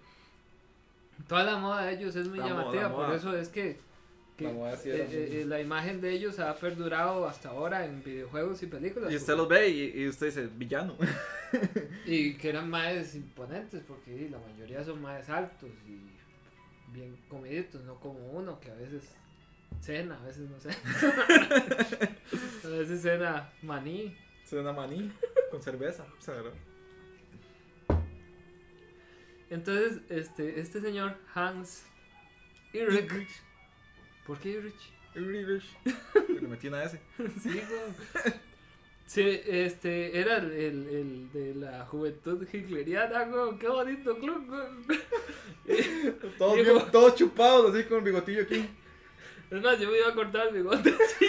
Toda 1.28 1.44
la 1.44 1.58
moda 1.58 1.86
de 1.86 1.94
ellos 1.94 2.16
es 2.16 2.28
muy 2.28 2.40
La 2.40 2.46
moda, 2.48 2.56
llamativa. 2.58 2.84
la 2.84 2.90
por 2.92 3.06
moda. 3.08 3.16
eso 3.16 3.36
es 3.38 3.50
que 3.50 3.80
que 4.38 4.46
sí 4.82 4.90
eh, 4.90 5.08
eh, 5.12 5.42
eh, 5.42 5.46
la 5.46 5.62
imagen 5.62 6.02
de 6.02 6.12
ellos 6.12 6.40
ha 6.40 6.56
perdurado 6.56 7.28
hasta 7.28 7.50
ahora 7.50 7.86
en 7.86 8.04
videojuegos 8.04 8.64
y 8.64 8.68
películas. 8.68 9.12
Y 9.12 9.16
usted 9.16 9.36
los 9.36 9.48
ve 9.48 9.70
y, 9.70 10.02
y 10.02 10.08
usted 10.08 10.28
dice, 10.28 10.48
villano. 10.48 10.98
Y 12.06 12.34
que 12.34 12.50
eran 12.50 12.68
más 12.68 13.14
imponentes 13.14 13.84
porque 13.88 14.28
la 14.30 14.40
mayoría 14.40 14.84
son 14.84 15.02
más 15.04 15.30
altos 15.30 15.70
y 15.88 16.02
bien 16.92 17.16
comiditos, 17.30 17.84
no 17.84 18.00
como 18.00 18.32
uno 18.32 18.60
que 18.60 18.72
a 18.72 18.74
veces 18.74 19.04
cena, 19.80 20.20
a 20.20 20.26
veces 20.26 20.50
no 20.50 20.60
sé. 20.60 20.70
a 22.66 22.68
veces 22.70 23.02
cena 23.04 23.52
maní. 23.62 24.18
Suena 24.46 24.74
maní 24.74 25.12
con 25.52 25.62
cerveza. 25.62 26.06
Entonces, 29.50 30.02
este, 30.10 30.60
este 30.60 30.82
señor 30.82 31.16
Hans 31.34 31.86
Ulrich. 32.74 33.30
¿Por 34.26 34.40
qué 34.40 34.58
Ulrich? 34.58 34.92
Le 36.42 36.48
metí 36.48 36.68
una 36.68 36.84
S. 36.84 37.00
Sí, 37.42 37.50
güey. 37.50 38.34
Sí, 39.06 39.42
este, 39.46 40.18
era 40.18 40.38
el, 40.38 40.52
el, 40.54 40.88
el 40.90 41.32
de 41.34 41.56
la 41.56 41.86
juventud 41.86 42.48
hitleriana, 42.52 43.26
güey. 43.26 43.60
Qué 43.60 43.68
bonito 43.68 44.18
club, 44.18 44.48
güey. 44.48 45.00
Todos, 46.38 46.56
Digo- 46.58 46.74
bien- 46.80 46.92
todos 46.92 47.16
chupados 47.16 47.74
así 47.76 47.84
con 47.86 48.00
el 48.00 48.04
bigotillo 48.06 48.44
aquí. 48.44 48.66
Es 49.52 49.62
más, 49.62 49.80
yo 49.80 49.92
me 49.92 49.98
iba 50.00 50.10
a 50.10 50.14
cortar 50.16 50.48
el 50.48 50.54
bigote 50.56 50.90
así. 51.06 51.28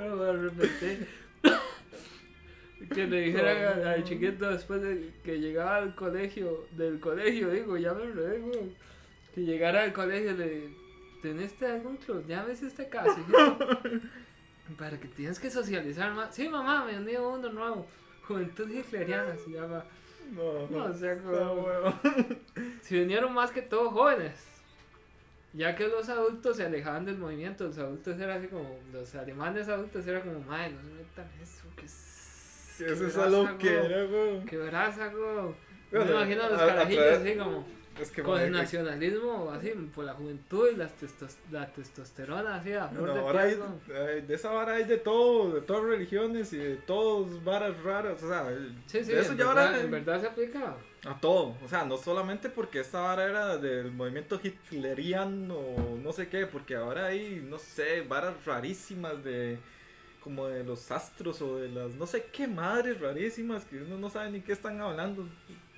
No, 0.00 0.16
me 0.16 0.24
arrepenté. 0.30 1.06
Que 2.94 3.06
le 3.06 3.20
dijeran 3.20 3.64
al, 3.78 3.86
al 3.86 4.04
chiquito 4.04 4.50
después 4.50 4.82
de 4.82 5.10
que 5.22 5.38
llegaba 5.38 5.76
al 5.76 5.94
colegio, 5.94 6.66
del 6.72 6.98
colegio, 6.98 7.50
digo, 7.50 7.76
ya 7.76 7.92
me 7.94 8.04
enredé, 8.04 8.38
güey. 8.40 8.72
Que 9.34 9.42
llegara 9.42 9.84
al 9.84 9.92
colegio 9.92 10.32
le 10.32 10.70
¿tenés 11.22 11.60
algún 11.62 11.96
club? 11.96 12.24
Ya 12.26 12.44
ves 12.44 12.62
este 12.62 12.88
caso. 12.88 13.16
Para 14.78 14.98
que 15.00 15.08
tienes 15.08 15.38
que 15.40 15.50
socializar 15.50 16.12
más. 16.14 16.34
Sí, 16.34 16.48
mamá, 16.48 16.84
me 16.84 16.96
uní 16.98 17.14
a 17.14 17.22
uno 17.22 17.50
nuevo. 17.52 17.86
Juventud 18.26 18.68
hitleriana 18.70 19.36
se 19.36 19.50
llama. 19.50 19.84
No, 20.32 20.68
No, 20.68 20.84
o 20.84 20.94
sea, 20.94 21.12
está 21.14 21.24
como- 21.24 21.62
huevo. 21.62 21.92
Se 22.82 22.94
vinieron 23.00 23.32
más 23.34 23.50
que 23.50 23.62
todo 23.62 23.90
jóvenes. 23.90 24.46
Ya 25.52 25.74
que 25.74 25.88
los 25.88 26.08
adultos 26.08 26.56
se 26.58 26.64
alejaban 26.64 27.04
del 27.04 27.18
movimiento, 27.18 27.64
los 27.64 27.76
adultos 27.78 28.16
eran 28.20 28.38
así 28.38 28.46
como, 28.46 28.78
los 28.92 29.12
alemanes 29.16 29.68
adultos 29.68 30.06
eran 30.06 30.22
como, 30.22 30.38
madre, 30.48 30.70
no 30.70 30.80
se 30.82 30.90
metan 30.94 31.28
eso, 31.42 31.64
que 31.74 31.86
es... 31.86 32.80
Eso 32.80 33.06
es 33.08 33.18
algo 33.18 33.58
que 33.58 33.74
era, 33.74 34.04
güey. 34.04 34.44
Qué 34.44 34.56
brasa, 34.56 35.08
güey. 35.08 35.54
Me 35.90 36.08
imagino 36.12 36.44
a 36.44 36.50
los 36.50 36.60
a- 36.60 36.66
carajillos 36.68 37.04
así 37.18 37.34
como, 37.36 37.66
Es 37.98 38.10
que 38.10 38.22
con 38.22 38.40
el 38.40 38.52
nacionalismo, 38.52 39.50
así, 39.50 39.70
por 39.94 40.04
la 40.04 40.14
juventud 40.14 40.68
y 40.72 40.76
las 40.76 40.92
testos- 40.96 41.36
la 41.50 41.66
testosterona, 41.66 42.56
así, 42.56 42.72
a 42.72 42.90
No, 42.92 43.04
de 43.12 43.20
ahora 43.20 43.42
hay, 43.42 43.58
hay- 43.94 44.20
de 44.22 44.34
esa 44.34 44.50
vara 44.50 44.74
hay 44.74 44.84
de 44.84 44.96
todo, 44.96 45.52
de 45.54 45.60
todas 45.62 45.84
religiones 45.84 46.52
y 46.52 46.58
de 46.58 46.76
todas 46.76 47.42
varas 47.44 47.82
raras, 47.82 48.22
o 48.22 48.28
sea, 48.28 48.48
Sí, 48.86 49.04
sí, 49.04 49.12
eso 49.12 49.32
en, 49.32 49.38
ya 49.38 49.46
verdad, 49.48 49.66
ahora 49.66 49.80
en 49.80 49.90
verdad 49.90 50.20
se 50.20 50.26
aplica. 50.28 50.76
a 51.04 51.20
todo, 51.20 51.56
o 51.64 51.68
sea, 51.68 51.84
no 51.84 51.96
solamente 51.98 52.48
porque 52.48 52.80
esta 52.80 53.00
vara 53.00 53.24
era 53.24 53.56
del 53.58 53.90
movimiento 53.92 54.40
hitleriano 54.42 55.56
o 55.58 55.98
no 56.02 56.12
sé 56.12 56.28
qué, 56.28 56.46
porque 56.46 56.76
ahora 56.76 57.06
hay, 57.06 57.44
no 57.46 57.58
sé, 57.58 58.02
varas 58.02 58.34
rarísimas 58.46 59.22
de 59.24 59.58
como 60.22 60.46
de 60.48 60.62
los 60.64 60.90
astros 60.90 61.40
o 61.40 61.56
de 61.56 61.70
las 61.70 61.94
no 61.94 62.06
sé 62.06 62.26
qué 62.30 62.46
madres 62.46 63.00
rarísimas 63.00 63.64
que 63.64 63.78
uno 63.80 63.96
no 63.96 64.10
sabe 64.10 64.30
ni 64.30 64.42
qué 64.42 64.52
están 64.52 64.78
hablando. 64.80 65.26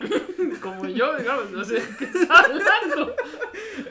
Como 0.62 0.86
yo, 0.88 1.16
digamos, 1.18 1.50
no 1.50 1.64
sé 1.64 1.82
qué 1.98 2.05
está 2.07 2.40
hablando. 2.40 3.14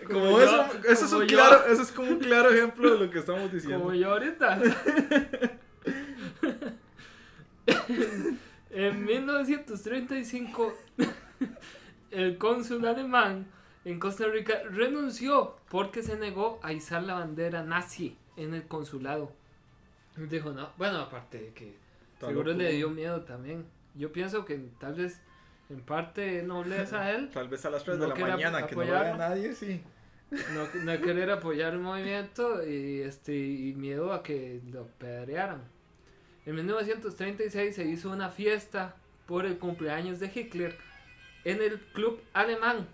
Como, 0.07 0.31
yo- 0.31 0.41
eso, 0.41 0.65
eso 0.87 1.05
es 1.05 1.11
como 1.11 1.21
un 1.21 1.27
yo- 1.27 1.37
claro, 1.37 1.65
eso 1.67 1.81
es 1.81 1.91
como 1.91 2.09
un 2.09 2.19
claro 2.19 2.49
ejemplo 2.49 2.91
de 2.93 3.05
lo 3.05 3.11
que 3.11 3.19
estamos 3.19 3.51
diciendo. 3.51 3.79
Como 3.79 3.93
yo 3.93 4.11
ahorita. 4.11 4.59
en 8.69 9.05
1935, 9.05 10.73
el 12.11 12.37
cónsul 12.37 12.85
alemán 12.87 13.47
en 13.85 13.99
Costa 13.99 14.25
Rica 14.27 14.61
renunció 14.69 15.57
porque 15.69 16.03
se 16.03 16.17
negó 16.17 16.59
a 16.63 16.71
izar 16.73 17.03
la 17.03 17.15
bandera 17.15 17.63
nazi 17.63 18.15
en 18.37 18.53
el 18.53 18.63
consulado. 18.67 19.31
Dijo, 20.15 20.51
no, 20.51 20.69
bueno, 20.77 20.99
aparte 20.99 21.39
de 21.39 21.53
que 21.53 21.75
Está 22.13 22.27
seguro 22.27 22.51
loco. 22.51 22.61
le 22.63 22.73
dio 22.73 22.89
miedo 22.89 23.21
también. 23.21 23.65
Yo 23.95 24.11
pienso 24.11 24.45
que 24.45 24.57
tal 24.79 24.93
vez 24.95 25.21
en 25.71 25.81
parte 25.81 26.43
nobleza 26.43 27.01
a 27.01 27.11
él 27.11 27.29
Tal 27.33 27.47
vez 27.47 27.65
a 27.65 27.69
las 27.69 27.83
3 27.83 27.97
No 27.97 28.03
de 28.03 28.09
la 28.09 28.15
mañana 28.15 28.67
que 28.67 28.75
no 28.75 28.83
lo 28.83 28.87
apoyar. 28.87 29.17
vea 29.17 29.29
nadie, 29.29 29.55
sí. 29.55 29.81
no, 30.31 30.67
no 30.83 31.01
querer 31.01 31.31
apoyar 31.31 31.73
el 31.73 31.79
movimiento 31.79 32.65
y, 32.67 33.01
este, 33.01 33.35
y 33.35 33.73
miedo 33.73 34.13
a 34.13 34.23
que 34.23 34.61
lo 34.71 34.87
pedrearan. 34.97 35.61
En 36.45 36.55
1936 36.55 37.75
se 37.75 37.85
hizo 37.85 38.09
una 38.09 38.29
fiesta 38.29 38.95
por 39.27 39.45
el 39.45 39.57
cumpleaños 39.57 40.19
de 40.19 40.31
Hitler 40.33 40.77
en 41.43 41.61
el 41.61 41.79
club 41.79 42.21
alemán. 42.33 42.87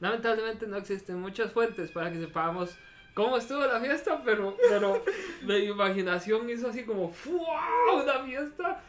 Lamentablemente 0.00 0.66
no 0.66 0.76
existen 0.76 1.20
muchas 1.20 1.52
fuentes 1.52 1.90
para 1.90 2.12
que 2.12 2.18
sepamos 2.20 2.76
cómo 3.14 3.36
estuvo 3.36 3.66
la 3.66 3.80
fiesta, 3.80 4.22
pero, 4.24 4.56
pero 4.68 5.02
la 5.44 5.58
imaginación 5.58 6.48
hizo 6.48 6.68
así 6.68 6.84
como 6.84 7.10
¡fua! 7.10 7.60
una 7.94 8.24
fiesta 8.24 8.80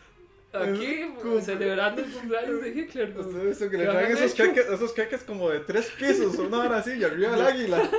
aquí 0.54 1.08
celebrando 1.44 2.02
el 2.02 2.12
cumpleaños 2.12 2.62
de 2.62 2.70
Hitler. 2.70 3.16
Usted 3.18 3.40
ha 3.40 3.44
visto 3.44 3.70
que 3.70 3.78
le 3.78 3.84
¿Qué 3.86 3.90
traen 3.92 4.06
habrán 4.08 4.24
esos 4.24 4.34
queques, 4.34 4.68
esos 4.70 4.92
queques 4.94 5.24
como 5.24 5.50
de 5.50 5.60
tres 5.60 5.92
pisos, 5.98 6.38
una 6.40 6.60
hora 6.60 6.78
así, 6.78 6.92
y 6.94 7.04
arriba 7.04 7.36
el 7.36 7.42
águila. 7.42 7.90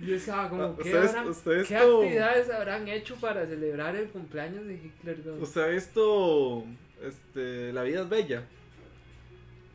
Yo 0.00 0.14
estaba 0.14 0.48
como, 0.48 0.76
¿qué, 0.76 0.92
habrán- 0.96 1.28
ustedes 1.28 1.66
¿qué 1.68 1.76
todo- 1.76 2.02
actividades 2.02 2.50
habrán 2.50 2.88
hecho 2.88 3.16
para 3.16 3.46
celebrar 3.46 3.96
el 3.96 4.08
cumpleaños 4.08 4.66
de 4.66 4.74
Hitler? 4.74 5.22
güey? 5.22 5.42
¿Usted 5.42 5.60
ha 5.62 5.66
visto 5.68 6.64
este, 7.02 7.72
La 7.72 7.82
vida 7.82 8.02
es 8.02 8.08
bella? 8.08 8.42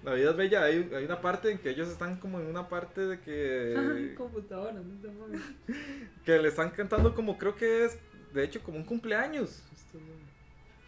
La 0.03 0.13
vida 0.13 0.31
es 0.31 0.35
bella, 0.37 0.63
hay, 0.63 0.89
hay 0.95 1.05
una 1.05 1.21
parte 1.21 1.51
en 1.51 1.59
que 1.59 1.69
ellos 1.69 1.87
están 1.87 2.17
como 2.17 2.39
en 2.39 2.47
una 2.47 2.67
parte 2.69 3.01
de 3.01 3.19
que, 3.19 4.15
computadora, 4.17 4.73
no 4.73 4.81
te 5.01 5.73
que 6.25 6.39
le 6.39 6.47
están 6.47 6.71
cantando 6.71 7.13
como 7.13 7.37
creo 7.37 7.55
que 7.55 7.85
es, 7.85 7.97
de 8.33 8.43
hecho, 8.43 8.61
como 8.63 8.77
un 8.77 8.83
cumpleaños. 8.85 9.61
Esto 9.75 9.99
no- 9.99 10.30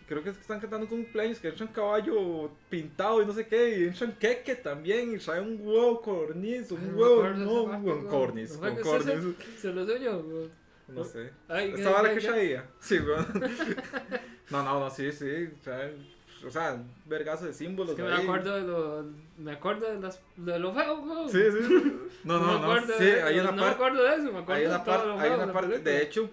Creo 0.08 0.24
que 0.24 0.30
es 0.30 0.36
que 0.36 0.42
están 0.42 0.60
cantando 0.60 0.88
con 0.88 1.00
un 1.00 1.04
cumpleaños, 1.06 1.40
que 1.40 1.48
entran 1.48 1.70
caballo 1.70 2.52
pintado 2.70 3.22
y 3.22 3.26
no 3.26 3.34
sé 3.34 3.48
qué, 3.48 3.80
y 3.80 3.84
entran 3.86 4.12
queque 4.20 4.56
también, 4.56 5.14
y 5.14 5.18
trae 5.18 5.42
un 5.42 5.60
huevo 5.62 6.02
corniz, 6.02 6.72
un 6.72 6.92
no 6.92 6.98
huevo, 6.98 7.24
no, 7.30 7.66
parte, 7.66 7.84
con 7.84 8.00
güey. 8.02 8.08
corniz, 8.08 8.60
¿No 8.60 8.68
usted 8.70 8.82
corniz, 8.84 9.36
Se, 9.56 9.60
se 9.62 9.68
lo 9.74 9.86
sueño, 9.86 10.22
güey. 10.24 10.50
no 10.90 11.04
sé. 11.04 11.32
Ay, 11.48 11.70
¿Esta 11.70 11.78
¿qué- 11.90 11.94
vara 11.94 12.10
qué- 12.14 12.20
que 12.20 12.28
traía? 12.28 12.66
Sí, 12.80 12.98
güey. 13.00 13.18
No, 14.50 14.62
no, 14.62 14.80
no, 14.82 14.90
sí, 14.90 15.12
sí, 15.12 15.50
trae, 15.64 15.94
o 16.46 16.52
sea, 16.52 16.74
un 16.74 16.92
vergazo 17.06 17.46
de 17.46 17.54
símbolos 17.54 17.92
Es 17.92 17.96
que 17.98 18.04
me 18.04 18.14
ahí. 18.14 18.24
acuerdo 18.24 18.56
de 18.56 18.62
lo, 18.62 19.06
me 19.38 19.52
acuerdo 19.54 19.90
de 19.90 20.00
los, 20.00 20.20
de 20.36 20.60
lo 20.60 20.74
feo, 20.74 20.98
güey. 21.02 21.30
Sí, 21.30 21.40
sí. 21.52 21.94
No, 22.26 22.40
no, 22.40 22.46
me 22.46 22.54
no, 22.54 22.60
acuerdo 22.64 22.94
sí, 22.98 23.06
hay 23.06 23.40
una 23.40 23.52
no 23.52 23.52
me 23.54 23.62
parte, 23.62 23.76
acuerdo 23.76 24.04
de 24.04 24.10
eso, 24.16 24.24
me 24.32 24.40
acuerdo 24.40 24.54
hay 24.54 24.62
de 24.64 24.68
todo 24.70 24.84
parte, 24.86 25.08
lo 25.08 25.20
hay 25.20 25.30
una 25.32 25.54
parte, 25.54 25.80
de 25.80 26.02
hecho, 26.04 26.30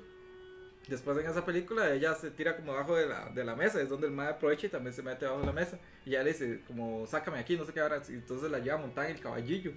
después 0.90 1.16
en 1.18 1.26
esa 1.30 1.44
película 1.46 1.92
ella 1.92 2.14
se 2.14 2.30
tira 2.30 2.56
como 2.56 2.72
debajo 2.72 2.94
de 2.96 3.06
la, 3.06 3.30
de 3.30 3.44
la 3.44 3.56
mesa, 3.56 3.80
es 3.80 3.88
donde 3.88 4.08
el 4.08 4.12
mae 4.12 4.28
aprovecha 4.28 4.66
y 4.66 4.70
también 4.70 4.92
se 4.92 5.02
mete 5.02 5.24
debajo 5.24 5.40
de 5.40 5.46
la 5.46 5.52
mesa, 5.52 5.78
y 6.04 6.10
ya 6.10 6.22
le 6.22 6.32
dice, 6.32 6.60
como, 6.66 7.06
sácame 7.06 7.38
aquí, 7.38 7.56
no 7.56 7.64
sé 7.64 7.72
qué 7.72 7.80
ahora, 7.80 8.02
y 8.08 8.12
entonces 8.12 8.50
la 8.50 8.58
lleva 8.58 8.76
montada 8.76 9.08
en 9.08 9.16
el 9.16 9.22
caballillo. 9.22 9.72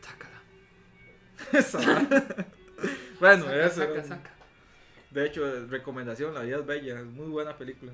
Sácala. 0.00 0.42
Bueno, 3.20 3.44
saca, 3.46 3.66
eso. 3.66 3.80
saca, 3.80 4.04
saca. 4.04 4.30
De 5.10 5.26
hecho, 5.26 5.66
recomendación, 5.66 6.34
La 6.34 6.42
vida 6.42 6.58
es 6.58 6.66
bella, 6.66 7.00
es 7.00 7.06
muy 7.06 7.26
buena 7.26 7.56
película. 7.56 7.92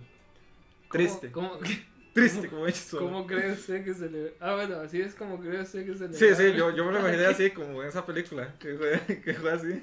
¿Cómo- 0.89 1.03
Triste, 1.03 1.31
¿Cómo, 1.33 1.59
triste 2.13 2.49
como 2.49 2.67
cómo 2.99 3.27
cree 3.27 3.53
usted 3.53 3.85
que 3.85 3.95
se 3.95 4.11
le.? 4.11 4.35
Ah, 4.41 4.55
bueno, 4.55 4.77
así 4.81 5.01
es 5.01 5.15
como 5.15 5.41
cree 5.41 5.63
usted 5.63 5.87
que 5.87 5.95
se 5.95 6.09
le. 6.09 6.15
Sí, 6.15 6.35
sí, 6.35 6.53
yo, 6.53 6.75
yo 6.75 6.85
me 6.85 6.93
lo 6.93 7.01
imaginé 7.01 7.27
así, 7.29 7.51
como 7.51 7.83
en 7.83 7.89
esa 7.89 8.05
película, 8.05 8.55
que 8.59 8.75
fue, 8.77 9.21
que 9.23 9.35
fue 9.35 9.53
así. 9.53 9.83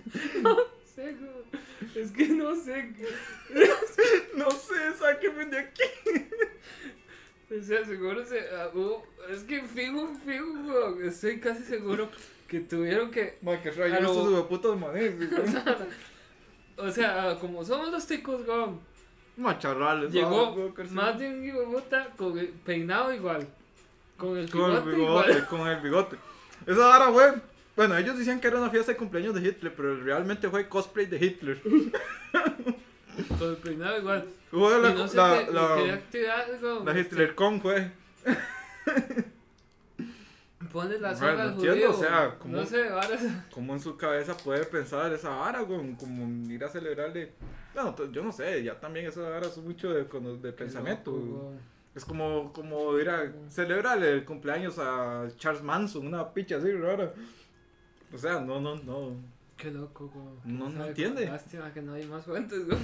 Sé. 0.96 1.16
Es 1.96 2.12
que 2.12 2.28
no 2.28 2.56
sé. 2.56 2.94
No 4.36 4.50
sé, 4.52 4.94
sáquenme 4.98 5.46
de 5.46 5.60
aquí. 5.60 5.84
O 7.54 7.62
sea, 7.62 7.84
seguro 7.86 8.26
se. 8.26 8.40
ah, 8.56 8.70
hubo- 8.74 9.06
es 9.30 9.44
que 9.44 9.62
fijo, 9.64 10.08
fijo, 10.26 11.02
Estoy 11.04 11.38
casi 11.42 11.62
seguro 11.64 12.10
que 12.48 12.62
tuvieron 12.62 13.12
que. 13.12 13.38
Ma, 13.42 13.62
que 13.62 13.72
rayo, 13.72 13.96
estos 13.96 14.30
hueputos 14.34 14.80
manes. 14.80 15.14
O 16.78 16.90
sea, 16.90 17.38
como 17.40 17.64
somos 17.64 17.92
los 17.92 18.08
ticos, 18.08 18.46
güey. 18.46 18.66
Macharrales. 19.38 20.12
Llegó 20.14 20.56
más 20.92 21.20
de 21.20 21.28
un 21.30 21.44
hijo 21.46 21.64
puta 21.72 22.08
con 22.18 22.38
el 22.40 22.48
peinado 22.48 23.14
igual. 23.14 23.46
Con 24.18 24.38
el 24.38 24.50
Con 24.50 24.72
el 24.72 24.82
bigote 24.82 24.96
bigote, 24.96 25.30
igual. 25.32 25.48
con 25.48 25.68
el 25.68 25.82
bigote. 25.82 26.16
Esa 26.66 26.88
vara, 26.88 27.08
güey. 27.10 27.34
Bueno, 27.82 27.98
ellos 27.98 28.16
decían 28.16 28.40
que 28.40 28.48
era 28.48 28.58
una 28.60 28.70
fiesta 28.70 28.92
de 28.92 28.98
cumpleaños 29.00 29.34
de 29.34 29.42
Hitler, 29.42 29.74
pero 29.76 30.00
realmente 30.04 30.48
fue 30.50 30.70
cosplay 30.70 31.08
de 31.08 31.18
Hitler. 31.26 31.60
Con 33.40 33.50
el 33.50 33.56
peinado 33.58 33.98
igual. 33.98 34.28
Fue 34.52 34.78
Y 34.78 34.82
la, 34.84 34.90
no 34.94 35.08
sé 35.08 35.18
la, 35.18 35.46
qué, 35.46 35.52
la, 35.52 37.00
HitlerCon, 37.00 37.60
fue. 37.60 37.92
Pone 40.72 41.00
la 41.00 41.14
Bueno, 41.14 41.18
soga 41.32 41.44
al 41.44 41.50
entiendo, 41.54 41.90
o 41.90 41.94
sea, 41.94 42.36
como- 42.38 42.56
No 42.58 42.66
sé. 42.68 42.88
¿Cómo 43.52 43.74
en 43.74 43.80
su 43.80 43.98
cabeza 43.98 44.38
puede 44.38 44.64
pensar 44.66 45.12
esa 45.12 45.30
vara, 45.30 45.62
güey? 45.62 45.96
Como 45.96 46.52
ir 46.52 46.64
a 46.64 46.70
celebrarle. 46.70 47.32
Bueno, 47.74 47.96
t- 47.96 48.10
yo 48.12 48.24
no 48.24 48.32
sé, 48.32 48.64
ya 48.64 48.80
también 48.80 49.08
esa 49.08 49.22
vara 49.22 49.48
es 49.48 49.58
mucho 49.58 49.92
de, 49.92 50.04
pensamiento. 50.54 51.10
Loco, 51.12 51.54
Es 51.96 52.06
como, 52.06 52.54
como 52.54 52.96
ir 53.00 53.10
a 53.10 53.34
celebrarle 53.50 54.12
el 54.12 54.24
cumpleaños 54.24 54.78
a 54.78 55.28
Charles 55.38 55.64
Manson, 55.64 56.06
una 56.06 56.32
picha 56.32 56.58
así 56.58 56.72
rara. 56.72 57.12
O 58.14 58.18
sea, 58.18 58.40
no, 58.42 58.60
no, 58.60 58.76
no. 58.76 59.16
Qué 59.58 59.72
loco, 59.72 60.10
güey. 60.14 60.26
No- 60.58 60.70
no 60.70 60.86
entiende. 60.86 61.26
Lástima 61.28 61.72
que 61.74 61.82
no 61.82 61.94
hay 61.94 62.06
más 62.06 62.26
fuentes, 62.26 62.66
güey. 62.66 62.78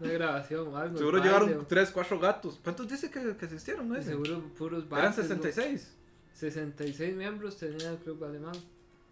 No 0.00 0.06
hay 0.08 0.12
grabación 0.14 0.68
o 0.68 0.76
algo. 0.76 0.98
Seguro 0.98 1.18
baile, 1.20 1.34
llevaron 1.34 1.60
o- 1.60 1.66
3, 1.66 1.90
4 1.90 2.18
gatos. 2.20 2.60
¿Cuántos 2.62 2.88
dice 2.88 3.10
que, 3.10 3.36
que 3.36 3.44
existieron? 3.44 3.88
No? 3.88 4.02
Seguro 4.02 4.40
puros 4.58 4.84
Eran 4.86 4.90
bates, 5.10 5.26
66. 5.26 5.92
66 6.34 7.16
miembros 7.16 7.56
tenía 7.56 7.90
el 7.90 7.96
club 7.98 8.22
alemán. 8.24 8.54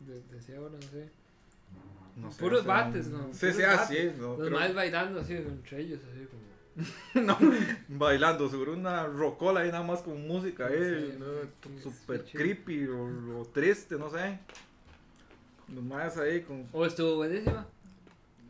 De- 0.01 0.23
Decía 0.35 0.59
ahora, 0.59 0.75
no 0.75 0.83
sé. 0.83 1.09
No 2.17 2.31
sé, 2.31 2.39
Puros 2.39 2.61
o 2.61 2.65
sea, 2.65 2.75
bates, 2.75 3.07
¿no? 3.09 3.29
Sí, 3.33 3.53
sí, 3.53 3.63
así. 3.63 3.95
bates. 3.97 4.19
No, 4.19 4.37
Los 4.37 4.51
más 4.51 4.75
bailando 4.75 5.21
así 5.21 5.33
entre 5.35 5.81
ellos, 5.81 6.01
así 6.11 6.27
como. 6.27 6.45
no, 7.27 7.39
bailando, 7.89 8.49
seguro 8.49 8.73
una 8.75 9.07
rocola 9.07 9.61
ahí 9.61 9.71
nada 9.71 9.85
más 9.85 10.03
con 10.03 10.27
música 10.27 10.69
Sí, 10.69 11.15
¿no? 11.19 11.27
chido. 12.25 12.33
creepy 12.33 12.87
o, 12.89 13.41
o 13.41 13.45
triste, 13.47 13.97
no 13.97 14.11
sé. 14.11 14.39
Los 15.69 15.85
más 15.85 16.17
ahí 16.19 16.43
con. 16.43 16.69
O 16.73 16.85
estuvo 16.85 17.17
buenísima. 17.17 17.67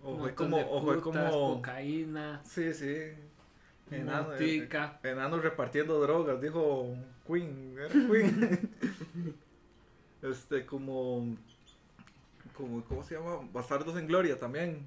O 0.02 0.18
fue 0.18 0.34
como. 0.34 0.58
O 0.58 0.82
fue 0.82 1.00
como. 1.00 1.56
cocaína, 1.56 2.40
Sí, 2.44 2.72
sí. 2.74 3.12
Enano, 3.90 4.34
eh, 4.34 4.68
enanos 5.02 5.42
repartiendo 5.42 6.00
drogas, 6.00 6.40
dijo 6.40 6.94
Queen. 7.26 7.76
Era 7.78 7.88
Queen. 7.88 8.70
este, 10.22 10.64
como. 10.66 11.36
como 12.56 12.82
¿Cómo 12.84 13.02
se 13.04 13.14
llama? 13.14 13.40
Bastardos 13.52 13.96
en 13.96 14.06
Gloria 14.06 14.38
también. 14.38 14.86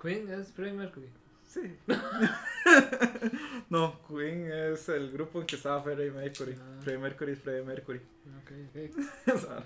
Queen 0.00 0.28
es 0.28 0.52
Freddie 0.52 0.74
Mercury. 0.74 1.08
Sí. 1.46 1.76
no, 3.70 4.00
Queen 4.08 4.50
es 4.50 4.88
el 4.88 5.12
grupo 5.12 5.40
en 5.40 5.46
que 5.46 5.56
estaba 5.56 5.82
Freddie 5.82 6.10
Mercury. 6.10 6.56
Ah. 6.58 6.80
Freddie 6.82 6.98
Mercury 7.00 7.32
es 7.32 7.38
Freddie 7.40 7.64
Mercury. 7.64 8.00
Ok, 8.42 8.52
ok. 8.70 9.34
O 9.34 9.38
sea, 9.38 9.64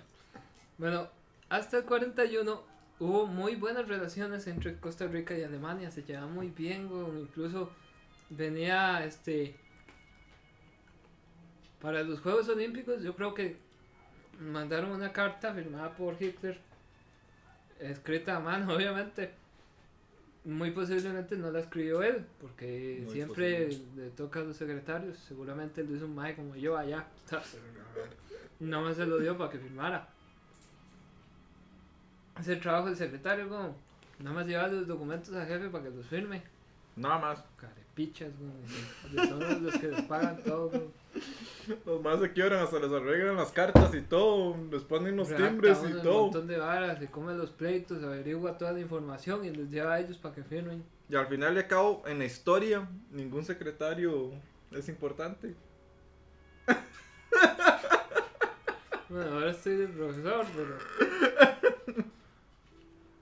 Bueno, 0.76 1.08
hasta 1.48 1.78
el 1.78 1.84
41 1.84 2.62
hubo 2.98 3.26
muy 3.26 3.56
buenas 3.56 3.86
relaciones 3.88 4.46
entre 4.46 4.76
Costa 4.76 5.06
Rica 5.06 5.36
y 5.36 5.42
Alemania, 5.42 5.90
se 5.90 6.02
llevaban 6.02 6.32
muy 6.34 6.48
bien, 6.48 6.88
güey, 6.88 7.22
incluso 7.22 7.70
venía 8.30 9.04
este 9.04 9.54
para 11.80 12.02
los 12.02 12.20
Juegos 12.20 12.48
Olímpicos, 12.48 13.02
yo 13.02 13.14
creo 13.14 13.34
que 13.34 13.56
mandaron 14.40 14.90
una 14.90 15.12
carta 15.12 15.52
firmada 15.54 15.94
por 15.94 16.20
Hitler, 16.20 16.58
escrita 17.80 18.36
a 18.36 18.40
mano, 18.40 18.72
obviamente. 18.74 19.30
Muy 20.44 20.70
posiblemente 20.70 21.36
no 21.36 21.50
la 21.50 21.58
escribió 21.58 22.02
él, 22.04 22.24
porque 22.40 23.00
Muy 23.04 23.12
siempre 23.12 23.66
posible. 23.66 24.04
le 24.04 24.10
toca 24.10 24.38
a 24.38 24.44
los 24.44 24.56
secretarios. 24.56 25.18
Seguramente 25.18 25.82
lo 25.82 25.96
hizo 25.96 26.04
un 26.04 26.14
mae 26.14 26.36
como 26.36 26.54
yo 26.56 26.76
allá. 26.76 27.06
No 28.58 28.80
me 28.80 28.94
se 28.94 29.04
lo 29.04 29.18
dio 29.18 29.36
para 29.36 29.50
que 29.50 29.58
firmara. 29.58 30.08
Es 32.38 32.48
el 32.48 32.60
trabajo 32.60 32.86
del 32.86 32.96
secretario, 32.96 33.48
como. 33.48 33.74
Nada 34.18 34.34
más 34.34 34.46
llevar 34.46 34.72
los 34.72 34.86
documentos 34.86 35.34
al 35.34 35.46
jefe 35.46 35.68
para 35.68 35.84
que 35.84 35.90
los 35.90 36.06
firme. 36.06 36.42
nada 36.96 37.18
más. 37.18 37.44
Carepichas, 37.58 38.32
güey. 38.38 39.28
Son 39.28 39.64
los 39.64 39.76
que 39.78 39.88
les 39.88 40.02
pagan 40.02 40.42
todo, 40.42 40.68
güey. 40.70 40.82
Los 41.86 42.00
más 42.00 42.20
se 42.20 42.30
quiebran, 42.32 42.62
hasta 42.62 42.78
les 42.78 42.92
arreglan 42.92 43.34
las 43.36 43.50
cartas 43.50 43.92
y 43.94 44.00
todo. 44.02 44.56
Les 44.70 44.82
ponen 44.84 45.16
los 45.16 45.28
Redacta 45.28 45.48
timbres 45.50 45.78
y 45.82 45.92
Un 45.94 46.02
todo. 46.02 46.22
montón 46.24 46.46
de 46.46 46.58
varas, 46.58 46.98
se 47.00 47.10
come 47.10 47.34
los 47.34 47.50
pleitos, 47.50 48.04
averigua 48.04 48.56
toda 48.56 48.70
la 48.72 48.78
información 48.80 49.44
y 49.44 49.50
les 49.50 49.68
lleva 49.70 49.94
a 49.94 50.00
ellos 50.00 50.16
para 50.18 50.34
que 50.34 50.44
firmen. 50.44 50.84
Y 51.08 51.16
al 51.16 51.26
final 51.26 51.54
de 51.56 51.66
cabo, 51.66 52.04
en 52.06 52.18
la 52.20 52.24
historia, 52.26 52.86
ningún 53.10 53.44
secretario 53.44 54.30
es 54.70 54.88
importante. 54.88 55.54
Bueno, 59.08 59.32
ahora 59.32 59.50
estoy 59.50 59.76
de 59.76 59.88
profesor, 59.88 60.46
pero. 60.54 62.04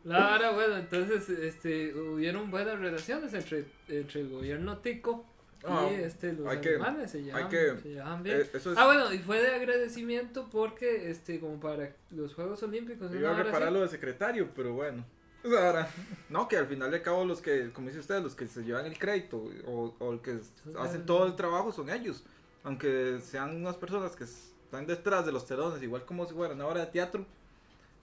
La 0.04 0.18
vara, 0.20 0.50
bueno, 0.52 0.76
entonces 0.76 1.28
este, 1.30 1.94
hubieron 1.94 2.50
buenas 2.50 2.78
relaciones 2.78 3.32
entre, 3.32 3.64
entre 3.88 4.20
el 4.20 4.28
gobierno 4.30 4.78
tico 4.78 5.24
Ah, 5.66 5.88
y 5.90 5.94
este, 6.02 6.34
los 6.34 6.46
hay 6.46 6.60
que- 6.60 6.68
alemanes. 6.74 7.10
se 7.10 7.22
llevaban, 7.22 7.48
que- 7.48 7.74
se 7.82 7.88
llevaban 7.88 8.22
bien. 8.22 8.36
Eh, 8.36 8.50
es. 8.52 8.66
Ah, 8.76 8.84
bueno, 8.84 9.10
y 9.14 9.18
fue 9.18 9.40
de 9.40 9.48
agradecimiento 9.54 10.46
porque, 10.52 11.10
este, 11.10 11.40
como 11.40 11.58
para 11.58 11.90
los 12.10 12.34
Juegos 12.34 12.62
Olímpicos. 12.62 13.10
Iba 13.14 13.30
a 13.30 13.42
reparar 13.42 13.72
lo 13.72 13.80
de 13.80 13.88
secretario, 13.88 14.50
pero 14.54 14.74
bueno. 14.74 15.06
O 15.42 15.48
sea, 15.48 15.66
ahora, 15.68 15.88
no, 16.28 16.48
que 16.48 16.58
al 16.58 16.66
final 16.66 16.90
de 16.90 17.00
cabo 17.00 17.24
los 17.24 17.40
que, 17.40 17.70
como 17.72 17.86
dice 17.88 18.00
usted, 18.00 18.22
los 18.22 18.34
que 18.34 18.46
se 18.46 18.62
llevan 18.62 18.84
el 18.84 18.98
crédito 18.98 19.42
o, 19.66 19.94
o 19.98 20.12
el 20.12 20.20
que 20.20 20.38
hacen 20.78 21.06
todo 21.06 21.26
el 21.26 21.34
trabajo 21.34 21.72
son 21.72 21.88
ellos. 21.88 22.24
Aunque 22.62 23.20
sean 23.22 23.56
unas 23.56 23.76
personas 23.76 24.16
que 24.16 24.24
están 24.24 24.86
detrás 24.86 25.24
de 25.24 25.32
los 25.32 25.46
telones, 25.46 25.82
igual 25.82 26.04
como 26.04 26.26
si 26.26 26.34
fueran 26.34 26.56
una 26.58 26.66
obra 26.66 26.80
de 26.80 26.92
teatro, 26.92 27.24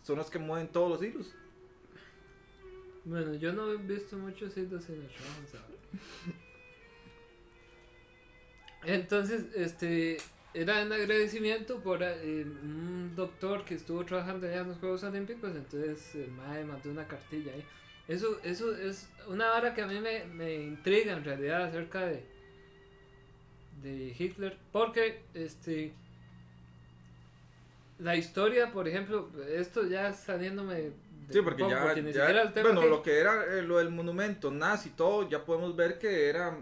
son 0.03 0.17
los 0.17 0.31
que 0.31 0.39
mueven 0.39 0.67
todos 0.67 0.89
los 0.89 1.03
hilos. 1.03 1.31
Bueno, 3.03 3.33
yo 3.35 3.51
no 3.51 3.71
he 3.71 3.77
visto 3.77 4.17
muchos 4.17 4.55
hilos 4.57 4.87
en 4.89 4.95
el 4.95 5.09
¿sabes? 5.49 5.81
Entonces, 8.83 9.45
este, 9.55 10.17
era 10.53 10.81
en 10.81 10.91
agradecimiento 10.91 11.79
por 11.79 12.01
eh, 12.03 12.45
un 12.45 13.13
doctor 13.15 13.63
que 13.65 13.75
estuvo 13.75 14.03
trabajando 14.05 14.47
allá 14.47 14.61
en 14.61 14.69
los 14.69 14.77
Juegos 14.77 15.03
Olímpicos, 15.03 15.55
entonces 15.55 16.15
el 16.15 16.31
MAE 16.31 16.65
mandó 16.65 16.89
una 16.89 17.07
cartilla 17.07 17.53
ahí. 17.53 17.63
Eso, 18.07 18.39
eso 18.43 18.75
es 18.75 19.07
una 19.27 19.53
hora 19.53 19.73
que 19.73 19.81
a 19.81 19.87
mí 19.87 19.99
me, 19.99 20.25
me 20.25 20.55
intriga 20.55 21.13
en 21.13 21.23
realidad 21.23 21.63
acerca 21.63 22.05
de, 22.05 22.23
de 23.81 24.15
Hitler, 24.17 24.57
porque 24.71 25.21
este 25.33 25.93
la 27.99 28.15
historia, 28.15 28.71
por 28.71 28.87
ejemplo, 28.87 29.29
esto 29.47 29.87
ya 29.87 30.11
saliéndome 30.11 30.91
de 31.31 31.39
Sí, 31.39 31.41
porque 31.43 31.63
ya, 31.69 31.81
porque 31.83 32.13
ya- 32.13 32.51
bueno, 32.61 32.81
que- 32.81 32.89
lo 32.89 33.01
que 33.03 33.19
era 33.19 33.45
eh, 33.57 33.61
lo 33.61 33.77
del 33.77 33.89
monumento 33.89 34.51
nazi 34.51 34.89
y 34.89 34.91
todo, 34.93 35.29
ya 35.29 35.43
podemos 35.45 35.75
ver 35.75 35.97
que 35.99 36.27
era 36.29 36.57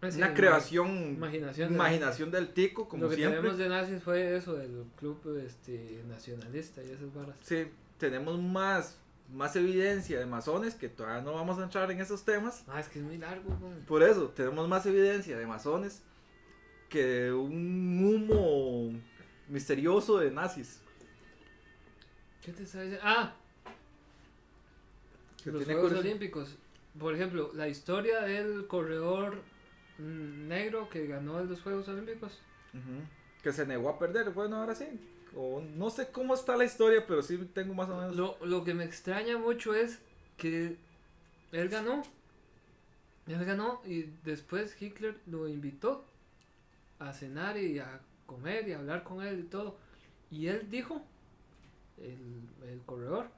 Ah, 0.00 0.10
sí, 0.10 0.18
una 0.18 0.32
creación, 0.34 1.14
imaginación 1.14 1.72
imaginación 1.74 2.30
del 2.30 2.48
tico, 2.48 2.88
como 2.88 3.04
lo 3.04 3.10
que 3.10 3.16
siempre. 3.16 3.38
tenemos 3.40 3.58
de 3.58 3.68
nazis 3.68 4.02
fue 4.02 4.36
eso, 4.36 4.54
del 4.54 4.84
club 4.96 5.20
este, 5.44 6.02
nacionalista 6.08 6.82
y 6.84 6.90
esas 6.92 7.12
varas. 7.12 7.36
Sí, 7.42 7.66
tenemos 7.98 8.40
más, 8.40 8.96
más 9.32 9.56
evidencia 9.56 10.18
de 10.20 10.24
masones, 10.26 10.74
que 10.76 10.88
todavía 10.88 11.20
no 11.22 11.32
vamos 11.34 11.58
a 11.58 11.64
entrar 11.64 11.90
en 11.90 12.00
esos 12.00 12.24
temas. 12.24 12.62
Ah, 12.68 12.78
es 12.80 12.88
que 12.88 13.00
es 13.00 13.04
muy 13.04 13.18
largo, 13.18 13.56
güey. 13.60 13.80
Por 13.86 14.02
eso, 14.04 14.28
tenemos 14.28 14.68
más 14.68 14.86
evidencia 14.86 15.36
de 15.36 15.46
masones 15.46 16.00
que 16.88 17.04
de 17.04 17.32
un 17.32 18.02
humo 18.04 18.98
misterioso 19.48 20.18
de 20.18 20.30
nazis. 20.30 20.80
¿Qué 22.40 22.52
te 22.52 22.62
diciendo? 22.62 22.98
Ah, 23.02 23.34
Los 25.52 25.64
Juegos 25.64 25.92
Olímpicos. 25.92 26.56
Por 26.98 27.14
ejemplo, 27.14 27.50
la 27.54 27.68
historia 27.68 28.20
del 28.22 28.66
corredor 28.66 29.42
negro 29.98 30.88
que 30.88 31.06
ganó 31.06 31.42
los 31.42 31.62
Juegos 31.62 31.88
Olímpicos. 31.88 32.38
Que 33.42 33.52
se 33.52 33.66
negó 33.66 33.88
a 33.88 33.98
perder, 33.98 34.30
bueno, 34.30 34.56
ahora 34.56 34.74
sí. 34.74 34.86
O 35.36 35.60
no 35.60 35.90
sé 35.90 36.08
cómo 36.10 36.34
está 36.34 36.56
la 36.56 36.64
historia, 36.64 37.04
pero 37.06 37.22
sí 37.22 37.36
tengo 37.52 37.74
más 37.74 37.88
o 37.88 37.96
menos. 37.96 38.16
Lo, 38.16 38.38
lo 38.44 38.64
que 38.64 38.74
me 38.74 38.84
extraña 38.84 39.38
mucho 39.38 39.74
es 39.74 40.00
que 40.36 40.76
él 41.52 41.68
ganó. 41.68 42.02
Él 43.26 43.44
ganó 43.44 43.82
y 43.84 44.04
después 44.24 44.80
Hitler 44.80 45.16
lo 45.26 45.48
invitó 45.48 46.04
a 46.98 47.12
cenar 47.12 47.58
y 47.58 47.78
a 47.78 48.00
comer 48.26 48.68
y 48.68 48.72
a 48.72 48.78
hablar 48.78 49.04
con 49.04 49.22
él 49.22 49.40
y 49.40 49.42
todo. 49.44 49.76
Y 50.30 50.46
él 50.48 50.68
dijo, 50.70 51.02
el, 51.98 52.68
el 52.68 52.80
corredor, 52.86 53.28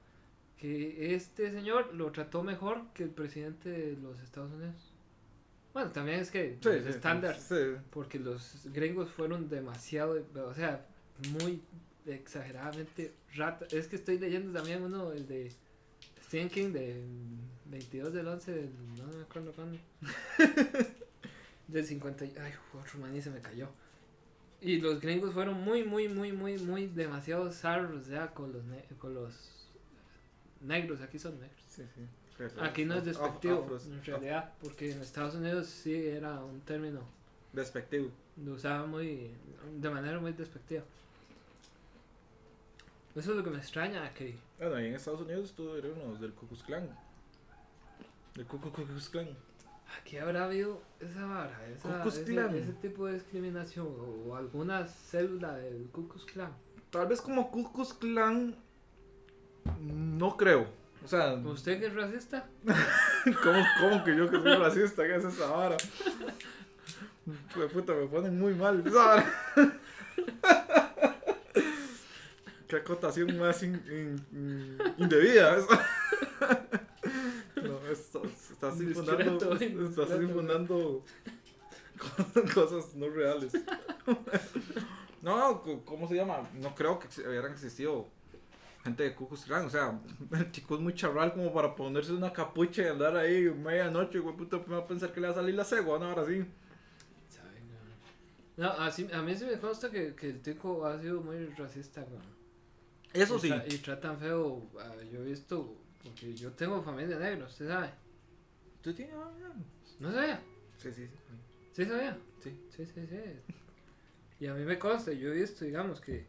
que 0.61 1.15
este 1.15 1.51
señor 1.51 1.95
lo 1.95 2.13
trató 2.13 2.43
mejor 2.43 2.83
que 2.93 3.03
el 3.05 3.11
presidente 3.11 3.71
de 3.71 3.97
los 3.97 4.21
Estados 4.21 4.53
Unidos. 4.53 4.93
Bueno, 5.73 5.91
también 5.91 6.21
es 6.21 6.31
que 6.31 6.59
Sí, 6.63 6.69
los 6.69 6.83
sí, 6.83 6.89
estándares, 6.91 7.43
sí. 7.43 7.55
porque 7.91 8.19
los 8.19 8.67
gringos 8.73 9.09
fueron 9.11 9.49
demasiado, 9.49 10.23
o 10.47 10.55
sea, 10.55 10.85
muy 11.41 11.63
exageradamente 12.07 13.13
rata. 13.35 13.67
Es 13.71 13.87
que 13.89 13.97
estoy 13.97 14.19
leyendo 14.19 14.53
también 14.53 14.83
uno, 14.83 15.13
el 15.13 15.27
de 15.27 15.51
Stephen 16.25 16.49
King, 16.51 16.73
de 16.73 17.03
22 17.67 18.13
del 18.13 18.27
11, 18.29 18.53
del, 18.53 18.71
no 18.99 19.07
me 19.07 19.23
acuerdo 19.23 19.53
cuándo. 19.53 19.79
del 21.69 21.85
50, 21.87 22.25
y- 22.25 22.35
ay, 22.41 22.53
otro 22.79 22.99
maní 22.99 23.23
se 23.23 23.31
me 23.31 23.41
cayó. 23.41 23.69
Y 24.61 24.79
los 24.79 25.01
gringos 25.01 25.33
fueron 25.33 25.61
muy, 25.63 25.85
muy, 25.85 26.09
muy, 26.09 26.33
muy, 26.33 26.59
muy 26.59 26.87
demasiado 26.87 27.51
zarros 27.53 28.09
ya 28.09 28.35
con 28.35 28.53
los, 28.53 28.63
con 28.99 29.15
los 29.15 29.60
negros, 30.61 31.01
aquí 31.01 31.19
son 31.19 31.39
negros. 31.41 31.61
Sí, 31.69 31.83
sí. 31.95 32.03
Pero- 32.39 32.63
Aquí 32.63 32.85
no 32.85 32.95
es 32.95 33.05
despectivo, 33.05 33.63
afros, 33.65 33.87
en 33.87 34.03
realidad, 34.05 34.53
porque 34.63 34.93
en 34.93 35.01
Estados 35.03 35.35
Unidos 35.35 35.67
sí 35.67 35.95
era 36.07 36.41
un 36.43 36.61
término 36.63 37.01
Despectivo. 37.53 38.11
lo 38.45 38.53
usaba 38.55 38.87
muy 38.87 39.31
de 39.79 39.91
manera 39.91 40.19
muy 40.21 40.33
despectiva 40.33 40.83
Eso 43.15 43.31
es 43.33 43.37
lo 43.37 43.45
que 43.45 43.51
me 43.51 43.59
extraña, 43.59 44.13
que 44.15 44.37
Bueno, 44.59 44.77
ahí 44.77 44.87
en 44.87 44.95
Estados 44.95 45.21
Unidos 45.21 45.51
estuvieron 45.51 45.99
los 45.99 46.21
del 46.21 46.33
Ku 46.33 46.47
Klux 46.47 46.63
Klan. 46.63 46.89
Del 48.37 48.47
Ku 48.47 48.59
Klux 48.59 49.09
Klan. 49.11 49.29
aquí 50.01 50.17
habrá 50.17 50.45
habido 50.45 50.81
esa 51.01 51.27
vara, 51.27 51.67
esa, 51.69 52.05
ese, 52.07 52.59
ese 52.59 52.73
tipo 52.75 53.07
de 53.07 53.15
discriminación 53.15 53.87
o, 53.87 54.29
o 54.31 54.37
alguna 54.37 54.87
célula 54.87 55.57
del 55.57 55.89
Ku 55.93 56.09
Klux 56.09 56.25
Klan. 56.25 56.53
Tal 56.91 57.07
vez 57.09 57.21
como 57.21 57.51
Ku 57.51 57.71
Klux 57.73 57.93
Klan, 57.95 58.55
no 59.81 60.37
creo. 60.37 60.67
O 61.05 61.09
sea, 61.09 61.33
¿Usted 61.35 61.81
que 61.81 61.87
es 61.87 61.95
racista? 61.95 62.47
¿cómo, 63.43 63.65
cómo 63.81 64.05
que 64.05 64.17
yo 64.17 64.31
que 64.31 64.37
soy 64.41 64.55
racista? 64.57 65.03
¿Qué 65.05 65.17
es 65.17 65.25
esa 65.25 65.47
vara? 65.51 65.77
De 67.57 67.67
puta, 67.69 67.93
me 67.95 68.07
ponen 68.07 68.39
muy 68.39 68.55
mal 68.55 68.83
esa 68.87 69.05
vara. 69.07 69.33
Qué 72.69 72.77
acotación 72.77 73.37
más 73.39 73.63
in- 73.63 73.83
in- 73.91 74.27
in- 74.33 74.79
indebida. 74.99 75.57
No, 77.63 77.79
esto- 77.91 78.23
estás 78.25 78.81
infundando, 78.81 79.55
estás 79.55 80.23
infundando 80.23 81.05
cosas 82.55 82.95
no 82.95 83.11
reales. 83.11 83.53
No, 85.21 85.63
¿cómo 85.85 86.09
se 86.09 86.15
llama? 86.15 86.49
No 86.55 86.75
creo 86.75 86.99
que 86.99 87.07
hubieran 87.29 87.53
existido 87.53 88.09
gente 88.85 89.03
de 89.03 89.15
Ku 89.15 89.29
Klux 89.29 89.45
Klan. 89.45 89.67
O 89.67 89.71
sea, 89.71 90.01
el 90.33 90.51
chico 90.53 90.75
es 90.77 90.81
muy 90.81 90.95
charral 90.95 91.33
como 91.35 91.53
para 91.53 91.75
ponerse 91.75 92.13
una 92.13 92.33
capucha 92.33 92.83
y 92.83 92.87
andar 92.87 93.17
ahí 93.17 93.43
medianoche, 93.51 94.19
güey, 94.19 94.37
puta, 94.37 94.59
me 94.59 94.75
va 94.77 94.79
a 94.79 94.87
pensar 94.87 95.13
que 95.13 95.21
le 95.21 95.27
va 95.29 95.33
a 95.33 95.37
salir 95.37 95.55
la 95.55 95.65
cegua, 95.65 95.99
¿no? 95.99 96.07
Ahora 96.07 96.25
sí. 96.27 96.45
No. 98.57 98.69
Así, 98.73 99.09
a 99.13 99.23
mí 99.23 99.35
sí 99.35 99.45
me 99.47 99.59
consta 99.59 99.91
que, 99.91 100.15
que 100.15 100.29
el 100.31 100.41
tico 100.43 100.85
ha 100.87 101.01
sido 101.01 101.23
muy 101.23 101.47
racista, 101.47 102.03
weón. 102.03 102.23
Eso 103.13 103.37
Y 103.37 103.41
sí. 103.41 103.49
tra- 103.49 103.73
Y 103.73 103.79
tratan 103.79 104.19
feo, 104.19 104.69
ah, 104.79 104.93
yo 105.11 105.21
he 105.21 105.25
visto, 105.25 105.77
porque 106.03 106.35
yo 106.35 106.53
tengo 106.53 106.83
familia 106.83 107.19
negra, 107.19 107.47
usted 107.47 107.69
sabe. 107.69 107.91
¿Tú 108.83 108.93
tienes? 108.93 109.15
ah, 109.17 109.31
¿No 109.99 110.13
sabía? 110.13 110.41
Sí, 110.77 110.93
sí, 110.93 111.07
sí. 111.07 111.13
¿Sí 111.73 111.85
sabía? 111.87 112.19
Sí. 112.43 112.61
Sí, 112.77 112.87
sí, 112.87 113.07
sí. 113.07 113.55
Y 114.41 114.47
a 114.47 114.55
mí 114.55 114.65
me 114.65 114.79
consta, 114.79 115.13
yo 115.13 115.31
he 115.33 115.41
visto, 115.41 115.65
digamos, 115.65 116.01
que, 116.01 116.27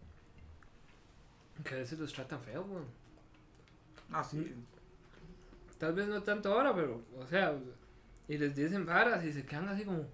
que 1.63 1.75
a 1.75 1.77
veces 1.77 1.99
los 1.99 2.11
tratan 2.13 2.41
feo, 2.41 2.61
weón. 2.63 2.85
Ah, 4.11 4.23
sí. 4.23 4.53
Tal 5.77 5.93
vez 5.93 6.07
no 6.07 6.21
tanto 6.21 6.51
ahora, 6.53 6.75
pero, 6.75 7.01
o 7.17 7.25
sea, 7.25 7.55
y 8.27 8.37
les 8.37 8.55
dicen 8.55 8.85
varas 8.85 9.23
y 9.25 9.31
se 9.33 9.45
quedan 9.45 9.67
así 9.69 9.83
como... 9.83 10.05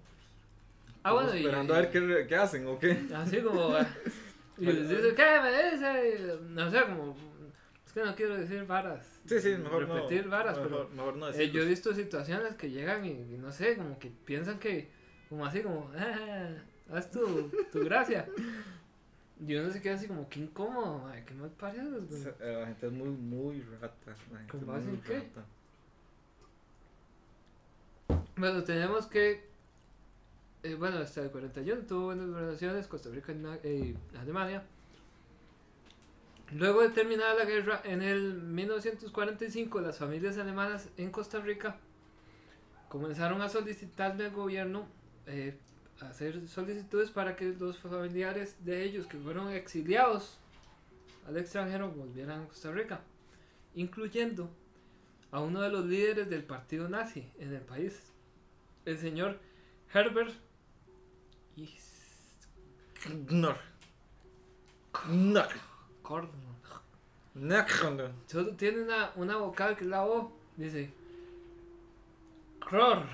Ah, 1.02 1.12
bueno, 1.12 1.34
y- 1.34 1.38
Esperando 1.40 1.74
a 1.74 1.80
ver 1.80 1.90
qué, 1.90 2.26
qué 2.28 2.36
hacen 2.36 2.66
o 2.66 2.78
qué. 2.78 3.06
Así 3.14 3.40
como. 3.40 3.74
ah, 3.74 3.86
y 4.58 4.66
les 4.66 4.88
dice, 4.88 5.14
¿qué 5.14 5.40
me 5.42 5.70
dice? 5.72 6.38
No 6.48 6.70
sé, 6.70 6.82
como. 6.82 7.16
Es 7.86 7.92
que 7.92 8.02
no 8.04 8.14
quiero 8.16 8.36
decir 8.36 8.64
varas. 8.66 9.20
Sí, 9.26 9.40
sí, 9.40 9.50
mejor 9.56 9.86
no. 9.86 9.94
Repetir 9.94 10.28
varas, 10.28 10.58
mejor, 10.58 10.70
pero. 10.70 10.88
Mejor 10.90 11.16
no 11.16 11.28
eh, 11.30 11.50
yo 11.50 11.62
he 11.62 11.66
visto 11.66 11.94
situaciones 11.94 12.56
que 12.56 12.70
llegan 12.70 13.04
y, 13.04 13.10
y 13.12 13.38
no 13.38 13.52
sé, 13.52 13.76
como 13.76 13.98
que 13.98 14.10
piensan 14.24 14.58
que. 14.58 14.90
Como 15.28 15.46
así, 15.46 15.62
como. 15.62 15.90
Ah, 15.96 16.48
haz 16.92 17.10
tu, 17.10 17.48
tu 17.72 17.84
gracia. 17.84 18.26
Y 19.46 19.54
uno 19.54 19.70
se 19.70 19.80
queda 19.80 19.94
así 19.94 20.06
como, 20.08 20.28
qué 20.28 20.40
incómodo, 20.40 20.98
madre, 20.98 21.24
qué 21.24 21.34
mal 21.34 21.50
paridos, 21.50 22.08
güey. 22.08 22.22
Eh, 22.40 22.52
La 22.60 22.66
gente 22.66 22.86
es 22.86 22.92
muy, 22.92 23.08
muy 23.10 23.62
rata. 23.80 24.16
La 24.32 24.38
gente 24.40 24.58
¿Con 24.58 24.66
base 24.66 24.88
muy 24.88 24.94
en 24.94 25.00
qué? 25.02 25.18
rata. 25.18 25.44
Bueno, 28.36 28.62
tenemos 28.64 29.06
que. 29.06 29.48
eh, 30.62 30.74
bueno, 30.74 30.98
hasta 30.98 31.22
el 31.22 31.30
41 31.30 31.82
tuvo 31.86 32.06
buenas 32.06 32.28
relaciones 32.30 32.86
Costa 32.86 33.10
Rica 33.10 33.32
y 33.32 33.68
y 33.68 33.98
Alemania. 34.18 34.64
Luego 36.52 36.80
de 36.82 36.88
terminada 36.90 37.34
la 37.34 37.44
guerra, 37.44 37.80
en 37.84 38.00
el 38.02 38.34
1945, 38.42 39.80
las 39.80 39.98
familias 39.98 40.38
alemanas 40.38 40.88
en 40.96 41.10
Costa 41.10 41.40
Rica 41.40 41.76
comenzaron 42.88 43.42
a 43.42 43.48
solicitarle 43.48 44.26
al 44.26 44.32
gobierno 44.32 44.86
eh, 45.26 45.58
hacer 46.00 46.48
solicitudes 46.48 47.10
para 47.10 47.34
que 47.36 47.46
los 47.58 47.78
familiares 47.78 48.56
de 48.64 48.84
ellos 48.84 49.06
que 49.06 49.18
fueron 49.18 49.50
exiliados 49.52 50.38
al 51.26 51.36
extranjero 51.36 51.90
volvieran 51.90 52.42
a 52.42 52.48
Costa 52.48 52.70
Rica, 52.72 53.00
incluyendo 53.74 54.48
a 55.30 55.40
uno 55.40 55.60
de 55.60 55.70
los 55.70 55.84
líderes 55.84 56.30
del 56.30 56.44
partido 56.44 56.88
nazi 56.88 57.28
en 57.38 57.52
el 57.52 57.60
país, 57.62 58.00
el 58.84 58.98
señor 58.98 59.38
Herbert 59.92 60.32
Is- 61.56 62.38
Gnor. 63.28 63.56
Gnor. 65.06 65.48
Korn. 66.02 66.30
Gnor. 67.34 68.12
Solo 68.26 68.54
tiene 68.56 68.82
una, 68.82 69.12
una 69.16 69.36
vocal 69.36 69.76
que 69.76 69.84
es 69.84 69.90
la 69.90 70.04
O. 70.04 70.32
Dice. 70.56 70.90
Kror. 72.60 73.04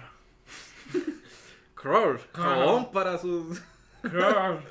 Cror. 1.85 2.18
Jabón 2.32 2.91
para 2.93 3.18
sus. 3.18 3.61
Kror. 4.01 4.62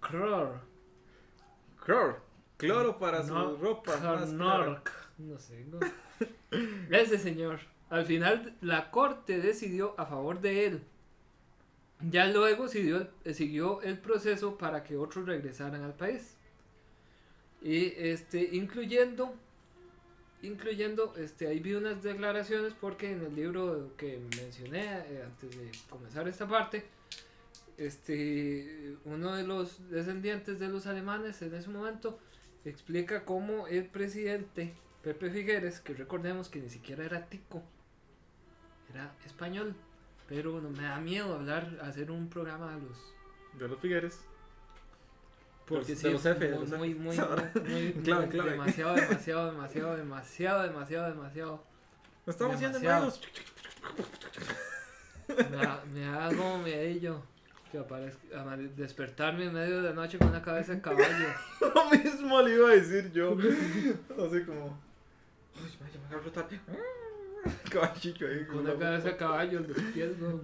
Kror. 0.00 0.60
Cror. 1.84 2.20
Cloro 2.56 2.96
para 2.98 3.22
No, 3.24 3.50
sus 3.50 3.60
ropas. 3.60 4.00
más. 4.02 4.32
No 5.18 5.36
sé. 5.38 5.64
no. 5.66 5.80
Ese 6.90 7.18
señor. 7.18 7.58
Al 7.90 8.04
final 8.06 8.54
la 8.60 8.90
corte 8.92 9.40
decidió 9.40 9.94
a 9.98 10.06
favor 10.06 10.40
de 10.40 10.66
él. 10.66 10.82
Ya 12.08 12.26
luego 12.26 12.68
siguió, 12.68 13.08
el- 13.24 13.34
siguió 13.34 13.82
el 13.82 13.98
proceso 13.98 14.56
para 14.58 14.84
que 14.84 14.96
otros 14.96 15.26
regresaran 15.26 15.82
al 15.82 15.94
país. 15.94 16.36
Y 17.62 17.86
este, 17.96 18.50
incluyendo, 18.52 19.34
incluyendo, 20.42 21.14
este, 21.16 21.48
ahí 21.48 21.58
vi 21.60 21.74
unas 21.74 22.02
declaraciones 22.02 22.74
porque 22.74 23.12
en 23.12 23.24
el 23.24 23.34
libro 23.34 23.92
que 23.96 24.20
mencioné 24.36 24.84
eh, 24.84 25.22
antes 25.24 25.50
de 25.50 25.70
comenzar 25.88 26.28
esta 26.28 26.46
parte, 26.46 26.84
este, 27.76 28.96
uno 29.04 29.34
de 29.34 29.44
los 29.44 29.88
descendientes 29.90 30.58
de 30.58 30.68
los 30.68 30.86
alemanes 30.86 31.40
en 31.42 31.54
ese 31.54 31.68
momento 31.68 32.18
explica 32.64 33.24
cómo 33.24 33.66
el 33.68 33.86
presidente 33.86 34.74
Pepe 35.02 35.30
Figueres, 35.30 35.80
que 35.80 35.94
recordemos 35.94 36.48
que 36.48 36.60
ni 36.60 36.68
siquiera 36.68 37.04
era 37.04 37.26
tico, 37.26 37.62
era 38.92 39.14
español, 39.24 39.74
pero 40.28 40.60
no 40.60 40.70
me 40.70 40.82
da 40.82 40.98
miedo 40.98 41.34
hablar, 41.34 41.78
hacer 41.82 42.10
un 42.10 42.28
programa 42.28 42.74
a 42.74 42.78
los 42.78 43.14
De 43.58 43.68
los 43.68 43.80
Figueres. 43.80 44.20
Porque 45.68 45.94
de 45.94 45.96
sí, 45.96 46.10
los 46.10 46.24
F, 46.26 46.48
muy, 46.48 46.58
los 46.60 46.68
F. 46.68 46.76
muy, 46.78 46.94
muy, 46.94 47.16
muy- 47.64 47.92
muy- 47.92 47.92
Clave, 48.02 48.28
clave. 48.28 48.50
demasiado, 48.52 48.94
demasiado, 48.94 49.46
demasiado, 49.52 49.96
demasiado, 49.96 50.62
demasiado, 50.62 51.08
demasiado. 51.10 51.64
Estamos 52.26 52.56
haciendo 52.56 52.78
Demasiado. 52.78 53.06
medios. 53.06 53.20
Me 55.28 56.00
me 56.00 56.06
da 56.06 56.28
como 56.28 56.58
medillo 56.58 57.22
que 57.70 57.78
aparezca, 57.78 58.56
despertarme 58.76 59.44
en 59.44 59.52
medio 59.52 59.82
de 59.82 59.88
la 59.90 59.94
noche 59.94 60.18
con 60.18 60.28
una 60.28 60.40
cabeza 60.42 60.72
de 60.74 60.80
caballo. 60.80 61.04
Lo 61.74 61.90
mismo 61.90 62.40
le 62.42 62.54
iba 62.54 62.70
a 62.70 62.72
decir 62.72 63.12
yo. 63.12 63.32
Así 63.34 64.42
como. 64.44 64.78
Uy, 65.54 65.70
vaya, 65.80 65.98
me 66.00 66.06
agarro 66.16 66.30
tarde. 66.32 66.60
Caballito 67.70 68.26
ahí. 68.26 68.46
Con 68.46 68.58
una 68.60 68.74
cabeza 68.74 69.08
de 69.08 69.16
caballo, 69.16 69.60
los 69.60 69.78
pies, 69.92 70.16
no. 70.18 70.40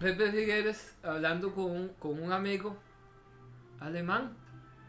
Pepe 0.00 0.30
Figueres 0.30 0.94
hablando 1.02 1.52
con 1.52 1.70
un, 1.70 1.88
con 1.98 2.22
un 2.22 2.32
amigo 2.32 2.76
alemán 3.80 4.36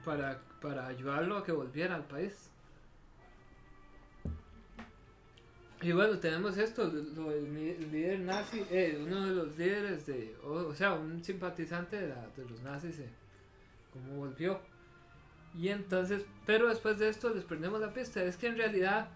para, 0.06 0.40
para 0.62 0.88
ayudarlo 0.88 1.38
a 1.38 1.44
que 1.46 1.52
volviera 1.52 1.96
al 1.96 2.06
país. 2.06 2.50
Y 5.82 5.94
bueno, 5.94 6.20
tenemos 6.20 6.58
esto, 6.58 6.86
lo 6.86 7.32
li- 7.32 7.78
líder 7.78 8.20
nazi, 8.20 8.66
eh, 8.70 9.02
uno 9.02 9.26
de 9.26 9.34
los 9.34 9.58
líderes 9.58 10.06
de, 10.06 10.36
o, 10.44 10.74
sea, 10.76 10.94
un 10.94 11.24
simpatizante 11.24 11.96
de, 12.02 12.10
la- 12.10 12.28
de 12.36 12.46
los 12.50 12.62
nazis, 12.62 13.00
eh, 13.00 13.10
cómo 13.94 14.16
volvió. 14.18 14.60
Y 15.58 15.70
entonces, 15.70 16.26
pero 16.46 16.68
después 16.68 17.00
de 17.00 17.08
esto 17.08 17.34
les 17.34 17.46
prendemos 17.46 17.80
la 17.80 17.94
pista, 17.94 18.22
es 18.24 18.36
que 18.36 18.48
en 18.48 18.58
realidad 18.58 19.10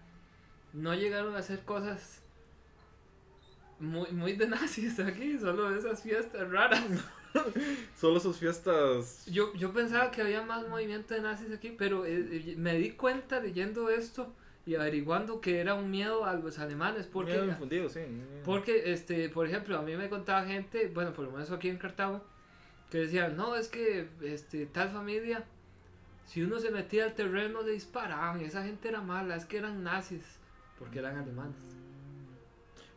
no 0.72 0.94
llegaron 0.94 1.36
a 1.36 1.40
hacer 1.40 1.60
cosas 1.64 2.22
muy, 3.78 4.10
muy 4.12 4.32
de 4.34 4.48
nazis 4.48 4.98
aquí, 5.00 5.38
solo 5.38 5.74
esas 5.76 6.02
fiestas 6.02 6.50
raras. 6.50 6.82
Solo 7.96 8.20
sus 8.20 8.38
fiestas. 8.38 9.24
Yo, 9.26 9.52
yo 9.54 9.72
pensaba 9.72 10.10
que 10.10 10.22
había 10.22 10.42
más 10.42 10.68
movimiento 10.68 11.14
de 11.14 11.20
nazis 11.20 11.52
aquí, 11.52 11.74
pero 11.76 12.04
eh, 12.06 12.28
eh, 12.30 12.54
me 12.56 12.74
di 12.74 12.92
cuenta 12.92 13.40
leyendo 13.40 13.90
esto 13.90 14.32
y 14.66 14.74
averiguando 14.76 15.40
que 15.40 15.60
era 15.60 15.74
un 15.74 15.90
miedo 15.90 16.24
a 16.24 16.34
los 16.34 16.58
alemanes, 16.58 17.06
porque, 17.06 17.32
Miedo 17.32 17.46
infundido, 17.46 17.88
sí. 17.88 18.00
porque 18.44 18.92
este, 18.92 19.28
por 19.28 19.46
ejemplo, 19.46 19.78
a 19.78 19.82
mí 19.82 19.94
me 19.96 20.08
contaba 20.08 20.44
gente, 20.46 20.90
bueno, 20.94 21.12
por 21.12 21.26
lo 21.26 21.32
menos 21.32 21.50
aquí 21.50 21.68
en 21.68 21.76
Cartago, 21.76 22.22
que 22.90 22.98
decían, 22.98 23.36
no, 23.36 23.56
es 23.56 23.68
que 23.68 24.08
este, 24.22 24.66
tal 24.66 24.88
familia, 24.88 25.44
si 26.24 26.42
uno 26.42 26.58
se 26.60 26.70
metía 26.70 27.04
al 27.04 27.14
terreno 27.14 27.62
le 27.62 27.72
disparaban, 27.72 28.40
esa 28.40 28.64
gente 28.64 28.88
era 28.88 29.02
mala, 29.02 29.36
es 29.36 29.44
que 29.44 29.58
eran 29.58 29.82
nazis, 29.82 30.24
porque 30.78 31.00
eran 31.00 31.16
alemanes. 31.16 31.56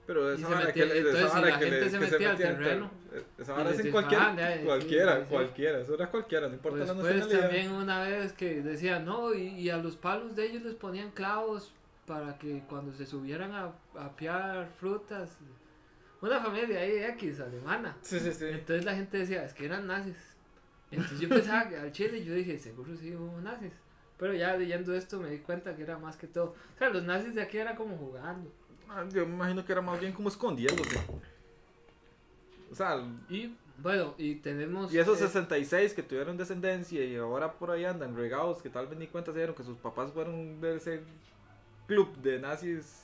Pero 0.07 0.31
esa 0.31 0.47
vara 0.47 0.71
que 0.73 0.89
que 0.89 1.89
se 1.89 1.99
metía 1.99 2.31
al 2.31 2.37
terreno, 2.37 2.91
ter- 3.11 3.25
Esa 3.37 3.53
vara 3.53 3.69
es 3.71 3.79
en 3.81 3.91
cualquiera, 3.91 4.35
ya, 4.35 4.57
sí, 4.57 4.63
cualquiera, 4.63 5.19
sí. 5.19 5.25
cualquiera, 5.29 5.79
eso 5.81 5.93
era 5.95 6.09
cualquiera, 6.09 6.47
no 6.47 6.53
importa 6.53 6.77
la 6.79 6.85
Después 6.85 7.03
nacionalidad. 7.15 7.41
también 7.41 7.71
una 7.73 8.01
vez 8.03 8.33
que 8.33 8.61
decían, 8.61 9.03
no, 9.05 9.33
y, 9.33 9.47
y 9.49 9.69
a 9.69 9.77
los 9.77 9.97
palos 9.97 10.35
de 10.35 10.45
ellos 10.45 10.63
les 10.63 10.75
ponían 10.75 11.11
clavos 11.11 11.73
para 12.05 12.37
que 12.37 12.63
cuando 12.69 12.93
se 12.93 13.05
subieran 13.05 13.51
a, 13.53 13.73
a 13.97 14.15
piar 14.15 14.69
frutas. 14.79 15.37
Una 16.21 16.39
familia 16.41 16.79
ahí 16.79 17.03
X, 17.13 17.41
alemana. 17.41 17.95
Sí, 18.01 18.19
sí, 18.19 18.31
sí. 18.31 18.45
Entonces 18.45 18.85
la 18.85 18.95
gente 18.95 19.17
decía, 19.17 19.43
es 19.43 19.53
que 19.53 19.65
eran 19.65 19.85
nazis. 19.87 20.15
Entonces 20.89 21.19
yo 21.19 21.27
pensaba 21.29 21.67
que 21.67 21.75
al 21.83 21.91
Chile, 21.91 22.23
yo 22.23 22.33
dije, 22.33 22.57
seguro 22.57 22.95
sí 22.95 23.13
hubo 23.13 23.39
nazis. 23.41 23.73
Pero 24.17 24.33
ya 24.33 24.55
leyendo 24.57 24.95
esto 24.95 25.19
me 25.19 25.29
di 25.29 25.39
cuenta 25.39 25.75
que 25.75 25.83
era 25.83 25.97
más 25.99 26.15
que 26.17 26.25
todo. 26.27 26.55
O 26.75 26.77
sea, 26.79 26.89
los 26.89 27.03
nazis 27.03 27.35
de 27.35 27.41
aquí 27.41 27.57
era 27.57 27.75
como 27.75 27.97
jugando. 27.97 28.51
Ah, 28.89 29.05
Yo 29.11 29.25
me 29.25 29.33
imagino 29.35 29.65
que 29.65 29.71
era 29.71 29.81
más 29.81 29.99
bien 29.99 30.13
como 30.13 30.29
escondiéndose. 30.29 30.99
O 32.71 32.75
sea, 32.75 33.01
Y 33.29 33.55
bueno, 33.77 34.15
y 34.17 34.35
tenemos... 34.35 34.93
y 34.93 34.99
esos 34.99 35.19
eh, 35.21 35.27
66 35.27 35.93
que 35.93 36.03
tuvieron 36.03 36.35
descendencia 36.37 37.03
y 37.03 37.15
ahora 37.15 37.53
por 37.53 37.71
ahí 37.71 37.85
andan 37.85 38.15
regados, 38.15 38.61
que 38.61 38.69
tal 38.69 38.87
vez 38.87 38.97
ni 38.97 39.07
cuenta 39.07 39.31
se 39.31 39.37
dieron 39.37 39.55
que 39.55 39.63
sus 39.63 39.77
papás 39.77 40.11
fueron 40.11 40.59
de 40.61 40.77
ese 40.77 41.01
club 41.87 42.15
de 42.17 42.39
nazis 42.39 43.03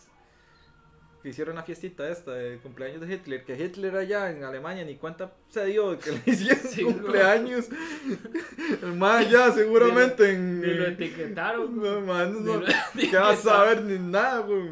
que 1.22 1.30
hicieron 1.30 1.56
la 1.56 1.64
fiestita 1.64 2.10
esta 2.10 2.34
de 2.34 2.58
cumpleaños 2.58 3.00
de 3.00 3.14
Hitler, 3.14 3.46
que 3.46 3.56
Hitler 3.56 3.96
allá 3.96 4.30
en 4.30 4.44
Alemania 4.44 4.84
ni 4.84 4.96
cuenta 4.98 5.32
se 5.48 5.66
dio 5.68 5.92
de 5.92 5.98
que 6.00 6.12
le 6.12 6.22
hicieron 6.26 6.64
Sí, 6.68 6.84
cumpleaños. 6.84 7.68
El 8.82 8.94
más 8.96 9.26
allá 9.26 9.52
seguramente 9.52 10.32
en... 10.34 10.60
Ni 10.60 10.74
lo 10.74 10.88
etiquetaron. 10.88 11.82
No, 11.82 12.02
man, 12.02 12.34
Ni 12.34 12.42
no, 12.42 12.60
lo 12.60 12.66
¿qué 13.10 13.16
vas 13.16 13.40
a 13.40 13.42
saber 13.42 13.84
ni 13.84 13.98
nada, 14.00 14.40
güey? 14.40 14.70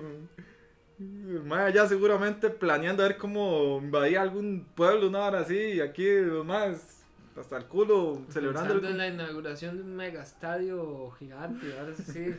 El 1.41 1.47
mae 1.47 1.65
allá 1.65 1.87
seguramente 1.87 2.49
planeando 2.49 3.03
a 3.03 3.07
ver 3.07 3.17
cómo 3.17 3.79
invadía 3.81 4.21
algún 4.21 4.65
pueblo, 4.75 5.07
una 5.07 5.25
hora 5.25 5.39
así, 5.39 5.57
y 5.57 5.81
aquí 5.81 6.05
los 6.21 6.45
más 6.45 7.03
hasta 7.35 7.57
el 7.57 7.65
culo 7.65 8.21
celebrando 8.29 8.73
el 8.75 8.85
en 8.85 8.97
la 8.97 9.07
inauguración 9.07 9.77
de 9.77 9.83
un 9.83 9.95
mega 9.95 10.21
estadio 10.21 11.09
gigante, 11.17 11.65
ahora 11.79 11.93
sí. 11.95 12.35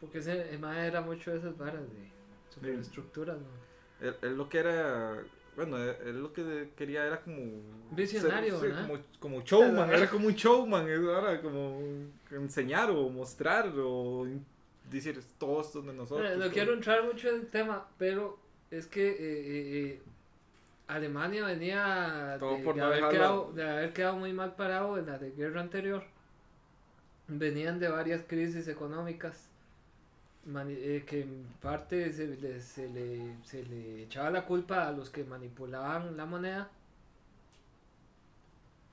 Porque 0.00 0.18
ese 0.18 0.50
el 0.52 0.58
mae 0.58 0.86
era 0.86 1.00
mucho 1.00 1.30
de 1.30 1.38
esas 1.38 1.56
varas 1.56 1.80
de 1.80 2.10
superestructuras, 2.50 3.36
¿no? 3.38 4.06
él, 4.06 4.14
él 4.22 4.36
lo 4.36 4.48
que 4.48 4.58
era, 4.58 5.22
bueno, 5.56 5.78
él, 5.78 5.96
él 6.04 6.20
lo 6.22 6.32
que 6.32 6.70
quería 6.76 7.06
era 7.06 7.20
como... 7.22 7.38
Visionario, 7.92 8.60
ser- 8.60 8.74
como, 8.74 8.98
como 9.18 9.40
showman, 9.42 9.90
era 9.90 10.08
como 10.10 10.26
un 10.26 10.34
showman, 10.34 10.86
era 10.88 11.40
como 11.40 11.80
enseñar 12.30 12.90
o 12.90 13.08
mostrar 13.08 13.72
o 13.78 14.26
decir, 14.90 15.20
todo 15.38 15.60
esto 15.60 15.80
es 15.80 15.86
de 15.86 15.92
nosotros. 15.92 16.20
Bueno, 16.20 16.36
no 16.36 16.44
todo". 16.44 16.52
quiero 16.52 16.72
entrar 16.74 17.04
mucho 17.04 17.28
en 17.28 17.36
el 17.36 17.46
tema, 17.48 17.86
pero 17.98 18.38
es 18.70 18.86
que 18.86 19.08
eh, 19.08 19.16
eh, 19.20 19.82
eh, 19.94 20.02
Alemania 20.88 21.44
venía 21.46 22.36
Todo 22.38 22.56
de, 22.56 22.64
por 22.64 22.74
de 22.74 22.80
no 22.80 22.86
haber 22.86 23.08
quedado, 23.08 23.52
de 23.52 23.68
haber 23.68 23.92
quedado 23.92 24.16
muy 24.16 24.32
mal 24.32 24.54
parado 24.56 24.98
en 24.98 25.06
la 25.06 25.18
de 25.18 25.30
guerra 25.32 25.60
anterior. 25.60 26.04
Venían 27.28 27.78
de 27.80 27.88
varias 27.88 28.22
crisis 28.26 28.68
económicas 28.68 29.48
eh, 30.68 31.04
que 31.06 31.22
en 31.22 31.44
parte 31.60 32.12
se, 32.12 32.28
le- 32.28 32.60
se 32.60 32.88
le, 32.88 33.36
se 33.44 33.64
le 33.64 34.04
echaba 34.04 34.30
la 34.30 34.44
culpa 34.46 34.86
a 34.86 34.92
los 34.92 35.10
que 35.10 35.24
manipulaban 35.24 36.16
la 36.16 36.24
moneda. 36.26 36.70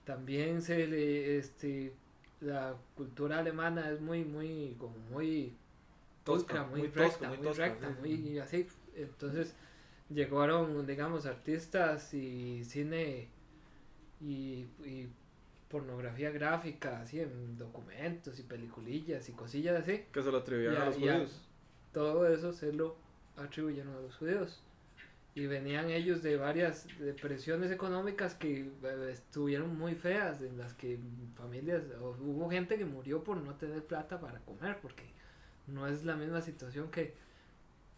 También 0.05 0.61
se 0.61 0.87
le, 0.87 1.37
este, 1.37 1.93
la 2.41 2.75
cultura 2.95 3.39
alemana 3.39 3.89
es 3.91 4.01
muy, 4.01 4.25
muy, 4.25 4.75
como 4.79 4.97
muy 5.11 5.53
Tosca, 6.23 6.63
muy, 6.65 6.81
muy 6.81 6.87
recta, 6.89 7.03
tosca, 7.11 7.27
muy 7.27 7.37
muy 7.37 7.47
tosca, 7.47 7.63
recta, 7.63 7.89
muy 7.99 8.39
así. 8.39 8.67
Entonces 8.95 9.55
llegaron, 10.09 10.85
digamos, 10.85 11.25
artistas 11.25 12.13
y 12.13 12.63
cine 12.63 13.29
y, 14.21 14.65
y 14.85 15.09
pornografía 15.73 16.29
gráfica, 16.29 17.01
así 17.01 17.19
en 17.19 17.57
documentos 17.57 18.39
y 18.39 18.43
peliculillas 18.43 19.27
y 19.27 19.31
cosillas 19.31 19.81
así. 19.81 20.05
Que 20.11 20.21
se 20.21 20.31
lo 20.31 20.37
atribuían 20.37 20.75
a 20.75 20.85
los 20.85 20.95
judíos. 20.95 21.49
Todo 21.91 22.27
eso 22.27 22.53
se 22.53 22.71
lo 22.71 22.95
atribuyeron 23.35 23.95
a 23.95 23.99
los 23.99 24.15
judíos. 24.15 24.61
Y 25.35 25.47
venían 25.47 25.89
ellos 25.89 26.21
de 26.21 26.37
varias 26.37 26.87
depresiones 26.99 27.71
económicas 27.71 28.35
que 28.35 28.69
eh, 28.83 29.09
estuvieron 29.11 29.75
muy 29.75 29.95
feas, 29.95 30.43
en 30.43 30.59
las 30.59 30.75
que 30.75 30.99
familias, 31.33 31.81
o 31.99 32.15
hubo 32.21 32.51
gente 32.51 32.77
que 32.77 32.85
murió 32.85 33.23
por 33.23 33.37
no 33.37 33.55
tener 33.55 33.83
plata 33.83 34.19
para 34.21 34.37
comer, 34.41 34.77
porque 34.79 35.11
no 35.67 35.87
es 35.87 36.03
la 36.03 36.15
misma 36.15 36.41
situación 36.41 36.89
que, 36.91 37.13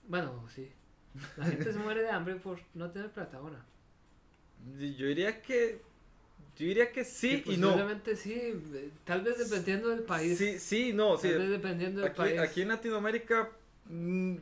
bueno, 0.07 0.47
sí, 0.53 0.69
la 1.37 1.45
gente 1.45 1.71
se 1.73 1.79
muere 1.79 2.01
de 2.03 2.09
hambre 2.09 2.35
por 2.35 2.59
no 2.73 2.91
tener 2.91 3.11
plata 3.11 3.37
ahora. 3.37 3.63
Yo 4.77 5.07
diría 5.07 5.41
que. 5.41 5.81
Yo 6.57 6.65
diría 6.67 6.91
que 6.91 7.03
sí 7.03 7.41
Que 7.41 7.53
y 7.53 7.57
no. 7.57 7.67
posiblemente 7.71 8.15
sí, 8.15 8.33
eh, 8.33 8.89
tal 9.03 9.21
vez 9.21 9.37
dependiendo 9.37 9.89
del 9.89 10.03
país. 10.03 10.37
Sí, 10.37 10.57
sí, 10.59 10.93
no. 10.93 11.17
Sí. 11.17 11.29
tal 11.29 11.39
vez 11.39 11.49
dependiendo 11.49 12.01
del 12.01 12.09
Aquí, 12.11 12.17
país. 12.17 12.39
aquí 12.39 12.61
en 12.61 12.67
Latinoamérica, 12.69 13.49
mm, 13.89 14.35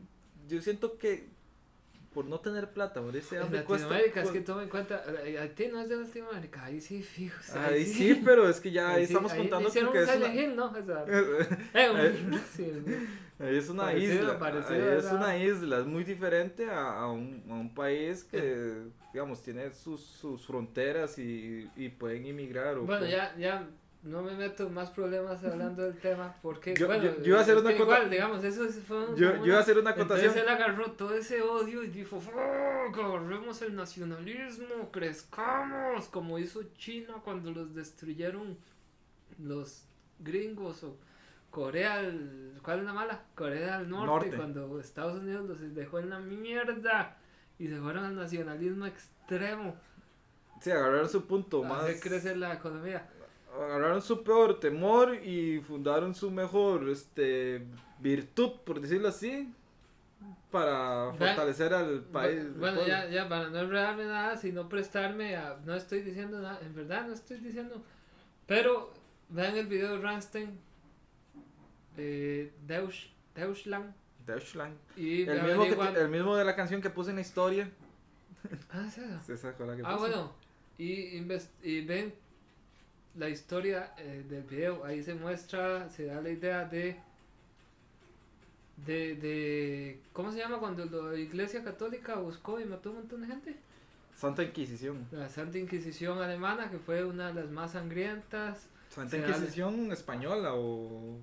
yo 0.48 0.62
siento 0.62 0.98
que 1.00 1.28
por 2.14 2.26
no 2.26 2.40
tener 2.40 2.72
plata, 2.72 3.02
morirse 3.02 3.32
de 3.36 3.38
en 3.42 3.44
hambre 3.48 3.64
cuesta. 3.64 3.88
Latinoamérica, 3.88 4.22
es 4.22 4.28
cu- 4.28 4.34
que 4.34 4.42
toma 4.42 4.64
en 4.64 4.70
cuenta, 4.70 5.04
eh, 5.26 5.40
Haití 5.40 5.68
no 5.68 5.82
es 5.82 5.90
de 5.90 5.98
Latinoamérica, 5.98 6.64
ahí 6.66 6.80
sí, 6.80 7.02
fijo. 7.02 7.42
Ahí 7.60 7.86
sí, 7.86 8.22
pero 8.24 8.48
es 8.48 8.60
que 8.60 8.72
ya 8.72 8.90
ahí, 8.94 9.06
sí, 9.06 9.14
estamos 9.14 9.32
ahí 9.32 9.40
contando 9.40 9.70
con 9.70 9.92
que 9.94 10.04
es 10.04 10.16
una, 10.16 10.34
Hill, 10.36 10.56
¿no? 10.56 10.66
O 10.72 10.84
sea, 10.84 11.06
Eh, 11.08 11.48
eh, 11.74 12.40
sí, 12.56 12.72
ahí 13.40 13.56
es 13.58 13.70
una 13.70 13.84
Parecido, 13.84 14.14
isla. 14.22 14.40
parecido, 14.40 14.74
ahí 14.92 14.98
es 14.98 15.12
una 15.12 15.38
isla, 15.38 15.80
es 15.80 15.86
muy 15.86 16.04
diferente 16.04 16.70
a, 16.70 17.00
a 17.00 17.12
un, 17.12 17.44
a 17.50 17.54
un 17.54 17.74
país 17.74 18.24
que, 18.24 18.84
digamos, 19.12 19.42
tiene 19.42 19.72
sus, 19.74 20.02
sus 20.02 20.46
fronteras 20.46 21.18
y, 21.20 21.70
y 21.76 21.90
pueden 21.90 22.26
inmigrar. 22.26 22.78
O 22.78 22.84
Bueno, 22.86 23.02
pueden- 23.06 23.12
ya, 23.18 23.36
ya 23.38 23.68
no 24.04 24.22
me 24.22 24.34
meto 24.36 24.70
más 24.70 24.90
problemas 24.92 25.44
hablando 25.44 25.82
del 25.84 25.98
tema, 25.98 26.36
porque, 26.42 26.74
Yo- 26.76 26.88
bueno, 26.88 27.04
yo- 27.06 27.18
yo 27.22 27.28
iba 27.30 27.40
a 27.40 27.42
hacer 27.42 27.58
una 27.58 27.72
igual, 27.72 28.10
digamos, 28.10 28.44
eso 28.44 28.66
es- 28.66 28.80
fue 28.84 29.08
un- 29.10 29.16
Yo, 29.16 29.32
como 29.32 29.46
yo 29.46 29.48
iba 29.52 29.58
a 29.58 29.62
hacer 29.62 29.78
una 29.78 29.92
acotación. 29.92 30.28
Entonces 30.32 30.44
él 30.44 30.50
agarró 30.50 30.92
todo 30.92 31.14
ese 31.16 31.42
odio 31.42 31.84
y 31.84 31.88
dijo, 31.88 32.20
"Fuck, 32.20 32.98
agarremos 33.00 33.62
el 33.62 33.76
nacionalismo, 33.76 34.92
crezcamos, 34.92 36.08
como 36.10 36.38
hizo 36.38 36.64
China 36.78 37.16
cuando 37.24 37.52
los 37.52 37.74
destruyeron 37.74 38.58
los 39.40 39.84
gringos 40.20 40.84
o 40.84 40.98
Corea, 41.50 42.02
del- 42.02 42.54
¿cuál 42.64 42.80
es 42.80 42.86
la 42.86 42.94
mala? 42.94 43.24
Corea 43.36 43.80
del 43.80 43.90
Norte, 43.90 44.06
Norte. 44.08 44.36
cuando 44.36 44.80
Estados 44.80 45.20
Unidos 45.20 45.48
los 45.48 45.74
dejó 45.76 46.00
en 46.00 46.10
la 46.10 46.20
mierda 46.20 47.18
y 47.60 47.68
se 47.68 47.78
fueron 47.80 48.04
al 48.06 48.16
nacionalismo 48.16 48.86
extremo, 48.86 49.76
Sí, 50.62 50.72
agarraron 50.72 51.08
su 51.10 51.26
punto 51.26 51.64
a 51.64 51.68
más. 51.70 52.02
crecer 52.02 52.38
la 52.38 52.54
economía. 52.54 53.08
Agarraron 53.62 54.02
su 54.02 54.24
peor 54.24 54.60
temor 54.60 55.16
y 55.16 55.60
fundaron 55.62 56.16
su 56.16 56.32
mejor 56.32 56.90
este 56.90 57.66
virtud, 58.00 58.52
por 58.66 58.80
decirlo 58.82 59.08
así, 59.10 59.54
para 60.52 61.12
Ve- 61.12 61.18
fortalecer 61.18 61.74
al 61.74 62.02
país. 62.02 62.58
Bueno, 62.58 62.86
ya, 62.86 63.08
ya, 63.10 63.28
para 63.30 63.50
no 63.50 63.60
enredarme 63.60 64.06
nada, 64.06 64.38
sino 64.38 64.70
prestarme 64.70 65.36
a. 65.36 65.58
No 65.66 65.76
estoy 65.76 66.02
diciendo 66.02 66.40
nada, 66.42 66.60
en 66.62 66.74
verdad 66.76 67.08
no 67.08 67.14
estoy 67.14 67.38
diciendo. 67.38 67.82
Pero 68.48 68.92
vean 69.30 69.56
el 69.56 69.68
video 69.68 69.96
de 69.96 70.02
Rammstein, 70.02 70.60
eh, 71.98 72.52
Deutsch, 72.68 73.10
Deutschland, 73.36 73.94
Deutschland. 74.26 74.76
y 74.96 75.24
El 75.24 75.44
mismo, 75.44 75.64
que, 75.64 76.00
el 76.00 76.10
mismo 76.10 76.36
de 76.36 76.44
la 76.46 76.56
canción 76.56 76.82
que 76.82 76.90
puse 76.90 77.10
en 77.12 77.16
la 77.18 77.22
historia. 77.22 77.70
Ah. 78.72 78.86
Sí, 78.94 79.32
esa 79.32 79.50
Ah, 79.50 79.54
puse. 79.56 79.98
bueno, 79.98 80.32
y, 80.78 81.18
y 81.64 81.86
ven 81.86 82.14
la 83.16 83.30
historia 83.30 83.94
eh, 83.98 84.24
del 84.30 84.44
video, 84.44 84.84
ahí 84.86 85.04
se 85.04 85.14
muestra, 85.14 85.90
se 85.90 86.06
da 86.06 86.22
la 86.22 86.30
idea 86.30 86.66
de. 86.66 86.98
De, 88.86 89.16
de. 89.16 90.00
¿Cómo 90.14 90.32
se 90.32 90.40
llama 90.40 90.58
cuando 90.60 90.86
la 90.86 91.18
Iglesia 91.18 91.64
Católica 91.64 92.16
buscó 92.16 92.60
y 92.60 92.66
mató 92.66 92.90
a 92.90 92.92
un 92.94 92.98
montón 93.00 93.22
de 93.22 93.28
gente? 93.28 93.56
Santa 94.16 94.44
Inquisición. 94.44 95.08
La 95.12 95.30
Santa 95.30 95.58
Inquisición 95.58 96.20
alemana, 96.22 96.70
que 96.70 96.80
fue 96.80 97.04
una 97.04 97.28
de 97.32 97.42
las 97.42 97.50
más 97.52 97.72
sangrientas. 97.74 98.68
Santa 98.90 99.18
Inquisición 99.18 99.92
española 99.92 100.54
o. 100.56 101.20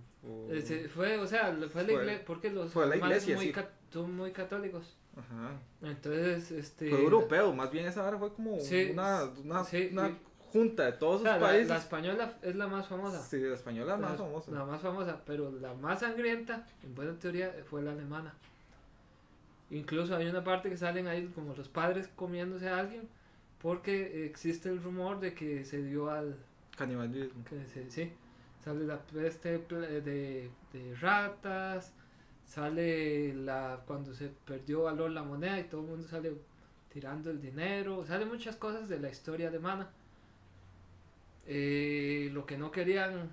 fue, 0.94 1.18
o 1.18 1.26
sea, 1.26 1.56
fue 1.72 1.84
la 1.84 1.92
iglesia, 1.92 2.24
porque 2.26 2.50
los 2.50 2.72
fue 2.72 2.86
la 2.86 2.96
iglesia, 2.96 3.34
son, 3.34 3.36
muy 3.36 3.46
sí. 3.46 3.52
ca- 3.52 3.70
son 3.92 4.16
muy 4.16 4.32
católicos. 4.32 4.96
Ajá. 5.16 5.58
Entonces, 5.82 6.50
este. 6.52 6.88
Fue 6.90 7.00
europeo, 7.02 7.52
más 7.52 7.70
bien 7.70 7.86
esa 7.86 8.06
hora 8.06 8.16
fue 8.18 8.32
como 8.32 8.58
Sí, 8.60 8.90
una, 8.92 9.24
una, 9.44 9.64
sí, 9.64 9.88
una 9.92 10.16
junta 10.52 10.84
de 10.86 10.92
todos 10.92 11.20
o 11.20 11.24
sea, 11.24 11.34
la, 11.38 11.46
países. 11.46 11.68
la 11.68 11.76
española 11.76 12.34
es 12.42 12.56
la 12.56 12.66
más 12.66 12.86
famosa. 12.88 13.20
Sí, 13.22 13.38
la 13.40 13.54
española 13.54 13.94
es 13.94 14.00
más 14.00 14.10
La- 14.12 14.16
famosa. 14.18 14.50
La 14.52 14.64
más 14.64 14.80
famosa, 14.80 15.20
pero 15.26 15.50
la 15.60 15.74
más 15.74 16.00
sangrienta, 16.00 16.66
en 16.82 16.94
buena 16.94 17.12
teoría, 17.18 17.54
fue 17.68 17.82
la 17.82 17.92
alemana. 17.92 18.34
Incluso 19.70 20.16
hay 20.16 20.26
una 20.26 20.42
parte 20.42 20.68
que 20.68 20.76
salen 20.76 21.06
ahí 21.06 21.26
como 21.34 21.54
los 21.54 21.68
padres 21.68 22.08
comiéndose 22.16 22.68
a 22.68 22.78
alguien, 22.78 23.08
porque 23.62 24.24
existe 24.26 24.68
el 24.68 24.82
rumor 24.82 25.20
de 25.20 25.34
que 25.34 25.64
se 25.64 25.82
dio 25.82 26.10
al. 26.10 26.36
Canibalismo. 26.76 27.44
que 27.44 27.64
se- 27.66 27.90
sí, 27.90 28.12
sale 28.64 28.84
la 28.86 28.98
peste 28.98 29.58
de, 29.58 30.50
de 30.72 30.94
ratas, 31.00 31.92
sale 32.46 33.34
la 33.34 33.80
cuando 33.86 34.14
se 34.14 34.28
perdió 34.46 34.84
valor 34.84 35.10
la 35.10 35.22
moneda 35.22 35.60
y 35.60 35.64
todo 35.64 35.82
el 35.82 35.86
mundo 35.88 36.08
sale 36.08 36.32
tirando 36.92 37.30
el 37.30 37.40
dinero, 37.40 38.04
sale 38.06 38.24
muchas 38.24 38.56
cosas 38.56 38.88
de 38.88 38.98
la 38.98 39.10
historia 39.10 39.48
alemana. 39.48 39.88
Eh, 41.52 42.30
lo 42.32 42.46
que 42.46 42.56
no 42.56 42.70
querían, 42.70 43.30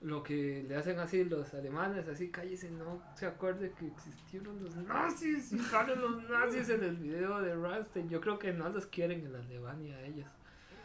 lo 0.00 0.22
que 0.22 0.64
le 0.68 0.76
hacen 0.76 1.00
así 1.00 1.24
los 1.24 1.52
alemanes, 1.54 2.06
así 2.06 2.30
cállese, 2.30 2.70
no 2.70 3.02
se 3.16 3.26
acuerde 3.26 3.72
que 3.76 3.88
existieron 3.88 4.62
los 4.62 4.76
nazis 4.76 5.52
y 5.52 5.58
salen 5.58 6.00
los 6.00 6.22
nazis 6.30 6.68
en 6.68 6.84
el 6.84 6.96
video 6.96 7.40
de 7.42 7.56
Rammstein. 7.56 8.08
Yo 8.08 8.20
creo 8.20 8.38
que 8.38 8.52
no 8.52 8.68
los 8.68 8.86
quieren 8.86 9.26
en 9.26 9.34
Alemania 9.34 10.00
ellos. 10.04 10.28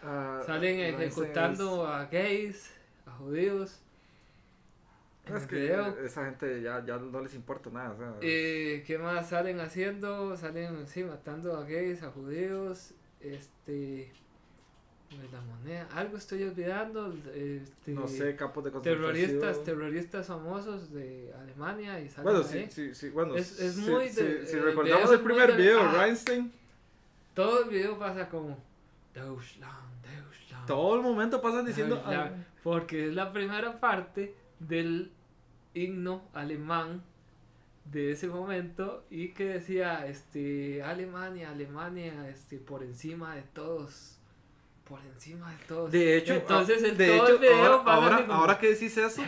Ah, 0.02 0.42
Salen 0.46 0.80
ejecutando 0.80 1.86
a 1.86 2.06
gays, 2.06 2.74
a 3.06 3.12
judíos. 3.12 3.84
en 5.26 5.36
Es, 5.36 5.44
es 5.44 5.48
que 5.48 5.56
video. 5.58 5.98
esa 6.00 6.26
gente 6.26 6.62
ya, 6.62 6.84
ya 6.86 6.98
no 6.98 7.22
les 7.22 7.36
importa 7.36 7.70
nada. 7.70 7.92
O 7.92 7.98
sea, 7.98 8.14
Eh, 8.22 8.84
¿Qué 8.88 8.98
más 8.98 9.30
salen 9.30 9.60
haciendo? 9.60 10.36
Salen, 10.36 10.88
sí, 10.88 11.04
matando 11.04 11.56
a 11.56 11.64
gays, 11.66 12.02
a 12.04 12.12
judíos. 12.12 12.94
Este. 13.22 14.12
De 15.22 15.30
La 15.32 15.41
moneda. 15.41 15.88
Algo 15.93 16.18
estoy 16.18 16.43
olvidando. 16.43 17.14
Este, 17.34 17.91
no 17.91 18.07
sé, 18.07 18.36
campos 18.36 18.64
de 18.66 18.72
concentración. 18.72 19.14
Terroristas, 19.14 19.64
terroristas 19.64 20.28
famosos 20.28 20.91
de 20.91 21.34
Alemania 21.41 21.99
y 21.99 22.09
Bueno, 22.22 22.43
sí, 22.43 22.66
sí, 22.70 22.93
sí, 22.95 23.09
bueno, 23.09 23.36
Es- 23.36 23.59
es 23.59 23.76
si- 23.76 23.82
muy 23.89 24.09
si, 24.09 24.24
de- 24.24 24.45
si 24.45 24.57
el 24.57 24.64
recordamos 24.64 25.11
el 25.11 25.20
primer 25.22 25.51
de- 25.51 25.57
video, 25.57 25.82
ah. 25.82 26.01
Reinstein, 26.03 26.51
Todo 27.34 27.64
el 27.64 27.70
video 27.70 27.97
pasa 27.97 28.30
como. 28.30 28.57
Deutschland, 29.14 29.72
Deutschland. 30.03 30.66
todo 30.68 30.95
el 30.95 31.01
momento 31.01 31.41
pasan 31.41 31.66
diciendo... 31.66 31.95
Deutschland", 31.95 32.34
ah, 32.43 32.45
porque 32.64 33.07
es 33.07 33.14
la 33.14 33.32
primera 33.32 33.80
parte 33.80 34.34
del 34.59 35.11
himno 35.76 36.24
alemán 36.34 37.03
de 37.91 38.11
ese 38.11 38.28
momento 38.28 39.03
y 39.09 39.30
que 39.34 39.45
decía 39.45 40.07
este 40.07 40.82
Alemania, 40.84 41.49
Alemania, 41.51 42.30
este 42.30 42.57
por 42.57 42.82
encima 42.84 43.36
de 43.36 43.41
todos. 43.41 44.18
Por 44.84 45.00
encima 45.06 45.50
de 45.50 45.58
todos. 45.66 45.92
de 45.92 46.18
hecho, 46.18 46.34
entonces 46.34 46.84
el, 46.84 46.98
de 46.98 47.08
todo 47.08 47.24
hecho 47.26 47.34
el 47.36 47.40
video 47.40 47.56
ahora, 47.56 47.94
ahora, 47.94 48.16
así 48.18 48.26
como, 48.26 48.34
ahora 48.40 48.60
que 48.60 48.68
decís 48.70 48.98
eso, 48.98 49.22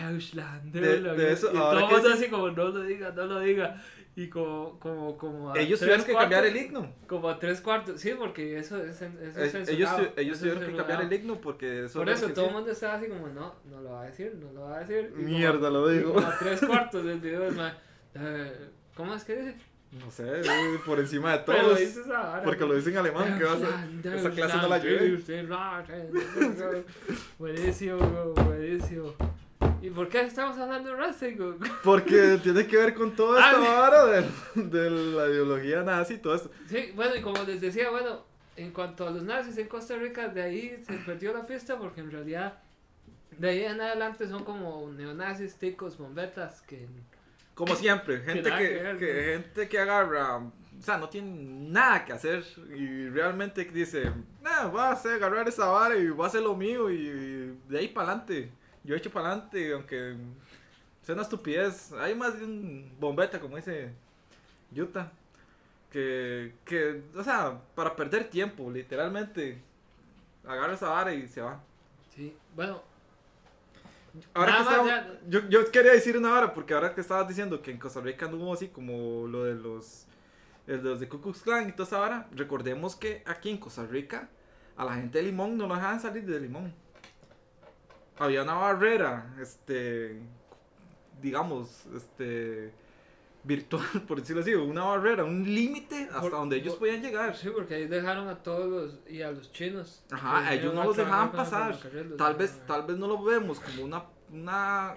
de- 0.72 1.00
de 1.16 1.32
eso, 1.32 1.50
y 1.52 1.56
ahora 1.56 1.80
todo 1.80 1.88
que 1.88 1.94
mundo 1.94 2.08
sí- 2.10 2.14
así 2.14 2.30
como 2.30 2.50
no 2.50 2.64
lo 2.68 2.82
diga, 2.82 3.10
no 3.12 3.24
lo 3.26 3.40
diga 3.40 3.82
y 4.14 4.28
como 4.28 4.78
como 4.78 5.16
como 5.18 5.52
a 5.52 5.58
ellos 5.58 5.78
tuvieron 5.80 6.04
que 6.04 6.12
cambiar 6.12 6.44
el 6.46 6.56
himno. 6.56 6.92
como 7.06 7.28
a 7.30 7.38
tres 7.38 7.60
cuartos, 7.62 8.00
sí, 8.00 8.12
porque 8.18 8.58
eso 8.58 8.82
es, 8.82 9.00
eso 9.00 9.40
es 9.42 9.54
Eh, 9.54 9.72
ellos 9.72 9.90
ellos 10.16 10.38
tuvieron 10.38 10.62
es 10.62 10.68
que 10.70 10.76
cambiar 10.76 11.02
el 11.02 11.12
himno 11.12 11.40
porque 11.40 11.84
eso 11.84 11.98
Por 12.00 12.08
eso 12.10 12.28
todo 12.30 12.46
el 12.48 12.52
mundo 12.52 12.70
estaba 12.70 12.94
así 12.94 13.06
como, 13.08 13.28
no, 13.28 13.54
no 13.64 13.80
lo 13.80 13.90
va 13.92 14.02
a 14.02 14.06
decir, 14.06 14.34
no 14.38 14.52
lo 14.52 14.60
va 14.62 14.76
a 14.76 14.80
decir. 14.80 15.06
Y 15.10 15.12
como- 15.14 15.28
Mierda, 15.28 15.70
lo 15.70 15.88
digo. 15.88 16.12
como 16.14 16.26
a 16.26 16.38
tres 16.38 16.60
cuartos 16.60 17.02
del 17.04 17.20
video, 17.20 17.44
el 17.46 17.54
man, 17.54 17.72
eh, 18.14 18.68
¿cómo 18.94 19.14
es 19.14 19.24
que 19.24 19.36
dice? 19.36 19.56
No 20.04 20.10
sé, 20.10 20.40
eh, 20.40 20.80
por 20.84 20.98
encima 21.00 21.32
de 21.32 21.38
todos. 21.44 21.80
Porque 22.44 22.64
lo 22.64 22.74
dice 22.74 22.90
en 22.90 22.98
alemán, 22.98 23.36
¿qué 23.38 23.44
vas 23.44 23.60
a 23.62 24.14
Esa 24.14 24.30
clase 24.30 24.56
no 24.58 24.68
la 24.68 24.78
llevé. 24.78 25.18
Buenísimo, 27.38 27.96
bro, 27.98 28.34
buenísimo. 28.34 29.14
¿Y 29.80 29.90
por 29.90 30.08
qué 30.08 30.22
estamos 30.22 30.58
hablando 30.58 30.90
de 30.94 31.34
güey? 31.34 31.70
Porque 31.82 32.38
tiene 32.42 32.66
que 32.66 32.76
ver 32.76 32.94
con 32.94 33.14
toda 33.14 33.38
esta 33.38 33.58
Ah, 33.60 33.80
vara 33.80 34.06
de, 34.06 34.22
de 34.62 34.90
la 34.90 35.28
ideología 35.28 35.82
nazi 35.82 36.14
y 36.14 36.18
todo 36.18 36.34
esto. 36.34 36.50
Sí, 36.68 36.92
bueno, 36.94 37.14
y 37.16 37.22
como 37.22 37.42
les 37.44 37.60
decía, 37.60 37.90
bueno, 37.90 38.24
en 38.56 38.70
cuanto 38.72 39.06
a 39.06 39.10
los 39.10 39.22
nazis 39.22 39.56
en 39.58 39.68
Costa 39.68 39.96
Rica, 39.96 40.28
de 40.28 40.42
ahí 40.42 40.82
se 40.86 40.94
perdió 40.98 41.32
la 41.32 41.44
fiesta 41.44 41.78
porque 41.78 42.00
en 42.00 42.10
realidad 42.10 42.58
de 43.38 43.48
ahí 43.48 43.64
en 43.64 43.80
adelante 43.80 44.28
son 44.28 44.44
como 44.44 44.90
neonazis, 44.92 45.56
ticos, 45.56 45.98
bombetas, 45.98 46.62
que 46.62 46.86
Como 47.56 47.74
siempre, 47.74 48.20
gente 48.20 48.50
que, 48.50 49.32
gente 49.32 49.66
que 49.66 49.78
agarra, 49.78 50.36
o 50.36 50.82
sea, 50.82 50.98
no 50.98 51.08
tiene 51.08 51.70
nada 51.70 52.04
que 52.04 52.12
hacer 52.12 52.44
y 52.76 53.08
realmente 53.08 53.64
dice, 53.64 54.12
nah, 54.42 54.66
voy 54.66 54.80
a 54.80 54.90
hacer, 54.90 55.14
agarrar 55.14 55.48
esa 55.48 55.64
vara 55.64 55.96
y 55.96 56.10
voy 56.10 56.24
a 56.24 56.28
hacer 56.28 56.42
lo 56.42 56.54
mío 56.54 56.90
y 56.90 57.58
de 57.66 57.78
ahí 57.78 57.88
para 57.88 58.08
adelante. 58.08 58.50
Yo 58.84 58.94
echo 58.94 59.10
para 59.10 59.28
adelante, 59.28 59.72
aunque 59.72 60.16
sea 61.00 61.14
una 61.14 61.22
estupidez. 61.22 61.92
Hay 61.94 62.14
más 62.14 62.38
de 62.38 62.44
un 62.44 62.94
bombeta, 63.00 63.40
como 63.40 63.56
dice 63.56 63.90
Yuta, 64.70 65.10
que, 65.90 66.52
que, 66.62 67.04
o 67.16 67.24
sea, 67.24 67.58
para 67.74 67.96
perder 67.96 68.28
tiempo, 68.28 68.70
literalmente, 68.70 69.62
agarra 70.46 70.74
esa 70.74 70.90
vara 70.90 71.14
y 71.14 71.26
se 71.26 71.40
va. 71.40 71.58
sí, 72.14 72.36
bueno, 72.54 72.82
Ahora 74.34 74.52
Nada 74.52 74.64
que 74.64 74.76
más 74.82 74.88
estaba- 74.98 75.18
yo, 75.28 75.40
yo 75.48 75.70
quería 75.70 75.92
decir 75.92 76.16
una 76.16 76.32
hora, 76.32 76.52
porque 76.52 76.74
ahora 76.74 76.94
que 76.94 77.00
estabas 77.00 77.28
diciendo 77.28 77.60
que 77.62 77.70
en 77.70 77.78
Costa 77.78 78.00
Rica 78.00 78.28
no 78.28 78.36
hubo 78.36 78.54
así 78.54 78.68
como 78.68 79.26
lo 79.26 79.44
de 79.44 79.54
los, 79.54 80.06
el 80.66 80.82
de 80.82 80.88
los 80.90 81.00
de 81.00 81.08
Ku 81.08 81.20
Klux 81.20 81.42
Klan 81.42 81.68
y 81.68 81.72
toda 81.72 81.86
esa 81.86 81.98
vara, 81.98 82.28
recordemos 82.32 82.96
que 82.96 83.22
aquí 83.26 83.50
en 83.50 83.58
Costa 83.58 83.84
Rica 83.86 84.28
a 84.76 84.84
la 84.84 84.94
gente 84.94 85.18
de 85.18 85.24
Limón 85.24 85.56
no 85.56 85.66
lo 85.66 85.74
dejaban 85.74 86.00
salir 86.00 86.24
de 86.24 86.40
Limón. 86.40 86.74
Había 88.18 88.42
una 88.42 88.54
barrera, 88.54 89.34
este, 89.40 90.18
digamos, 91.20 91.84
este, 91.94 92.72
virtual, 93.46 93.82
por 94.08 94.20
decirlo 94.20 94.42
así, 94.42 94.54
una 94.54 94.84
barrera, 94.84 95.24
un 95.24 95.42
límite 95.44 96.04
hasta 96.04 96.20
Por- 96.20 96.32
donde 96.32 96.56
ellos 96.56 96.74
por- 96.74 96.80
podían 96.88 97.02
llegar. 97.02 97.36
sí, 97.36 97.48
porque 97.50 97.74
ahí 97.76 97.86
dejaron 97.86 98.28
a 98.28 98.42
todos 98.42 98.66
los, 98.68 99.00
y 99.10 99.22
a 99.22 99.30
los 99.30 99.52
chinos. 99.52 100.02
Ajá, 100.10 100.52
ellos 100.52 100.74
no 100.74 100.84
los 100.84 100.96
dejaban 100.96 101.32
pasar. 101.32 101.70
los 101.92 102.16
Tal 102.16 102.34
vez, 102.34 102.60
tal 102.66 102.82
vez 102.86 102.96
no 102.98 103.06
lo 103.06 103.22
vemos 103.22 103.60
como 103.60 103.84
una, 103.84 104.04
una, 104.32 104.96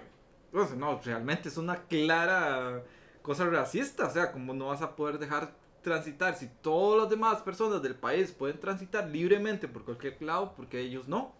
o 0.52 0.66
sea, 0.66 0.76
no, 0.76 1.00
realmente 1.04 1.48
es 1.48 1.56
una 1.56 1.76
clara 1.84 2.82
cosa 3.22 3.46
racista, 3.46 4.06
o 4.06 4.10
sea, 4.10 4.32
como 4.32 4.52
no 4.54 4.66
vas 4.68 4.82
a 4.82 4.96
poder 4.96 5.18
dejar 5.18 5.52
transitar 5.82 6.34
si 6.36 6.48
todas 6.60 7.00
las 7.02 7.10
demás 7.10 7.40
personas 7.42 7.80
del 7.82 7.94
país 7.94 8.32
pueden 8.32 8.58
transitar 8.60 9.08
libremente 9.08 9.66
por 9.68 9.84
cualquier 9.84 10.20
lado, 10.20 10.52
porque 10.56 10.80
ellos 10.80 11.06
no. 11.08 11.34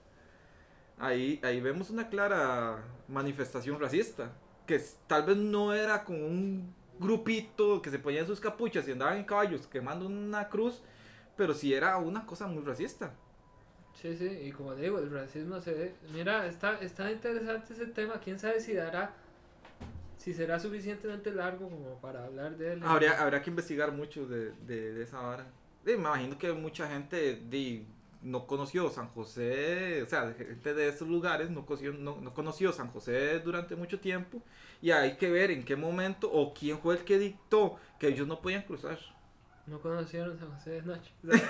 Ahí, 0.99 1.41
ahí 1.43 1.61
vemos 1.61 1.91
una 1.91 2.09
clara 2.09 2.85
manifestación 3.09 3.81
racista, 3.81 4.33
que 4.67 4.79
tal 5.07 5.25
vez 5.25 5.37
no 5.37 5.73
era 5.73 6.05
con 6.05 6.23
un 6.23 6.75
grupito 7.01 7.81
que 7.83 7.91
se 7.91 7.99
ponían 7.99 8.27
sus 8.27 8.39
capuchas 8.39 8.87
y 8.87 8.93
andaban 8.93 9.17
en 9.17 9.25
caballos 9.25 9.67
quemando 9.67 10.07
una 10.07 10.49
cruz, 10.49 10.83
pero 11.37 11.55
sí 11.55 11.73
era 11.75 11.97
una 11.97 12.27
cosa 12.27 12.47
muy 12.47 12.63
racista. 12.63 13.13
Sí, 14.01 14.17
sí, 14.17 14.29
y 14.45 14.53
como 14.53 14.75
digo, 14.75 14.99
el 14.99 15.11
racismo 15.11 15.61
se 15.61 15.75
ve. 15.75 15.95
Mira, 16.13 16.47
está, 16.47 16.79
está 16.81 17.11
interesante 17.11 17.73
ese 17.73 17.87
tema. 17.87 18.21
Quién 18.23 18.39
sabe 18.39 18.61
si 18.61 18.75
dará. 18.75 19.13
Si 20.17 20.35
será 20.35 20.61
suficientemente 20.61 21.33
largo 21.33 21.69
como 21.69 21.99
para 22.01 22.25
hablar 22.25 22.57
de 22.57 22.75
él. 22.75 22.83
Habría, 22.85 23.21
habría 23.21 23.43
que 23.43 23.51
investigar 23.51 23.91
mucho 23.93 24.27
de, 24.27 24.53
de, 24.53 24.93
de 24.93 25.03
esa 25.03 25.21
vara. 25.21 25.47
Me 25.85 25.93
imagino 25.93 26.39
que 26.39 26.53
mucha 26.53 26.89
gente 26.89 27.43
no 28.23 28.47
conoció 28.47 28.91
San 28.91 29.09
José, 29.09 30.03
o 30.03 30.07
sea, 30.07 30.35
gente 30.37 30.75
de 30.75 30.89
esos 30.89 31.09
lugares 31.09 31.51
no 31.51 31.65
conoció, 31.65 31.93
no, 31.93 32.21
no 32.21 32.35
conoció 32.35 32.73
San 32.73 32.89
José 32.91 33.41
durante 33.41 33.77
mucho 33.77 33.99
tiempo 34.01 34.43
y 34.83 34.91
hay 34.91 35.17
que 35.17 35.31
ver 35.31 35.51
en 35.51 35.65
qué 35.65 35.77
momento 35.77 36.31
o 36.31 36.53
quién 36.53 36.79
fue 36.79 36.97
el 36.97 37.05
que 37.05 37.19
dictó 37.19 37.77
que 37.99 38.09
ellos 38.09 38.27
no 38.27 38.41
podían 38.41 38.63
cruzar. 38.63 38.99
No 39.67 39.81
conocieron 39.81 40.39
San 40.39 40.51
José 40.53 40.71
de 40.71 40.83
noche. 40.83 41.13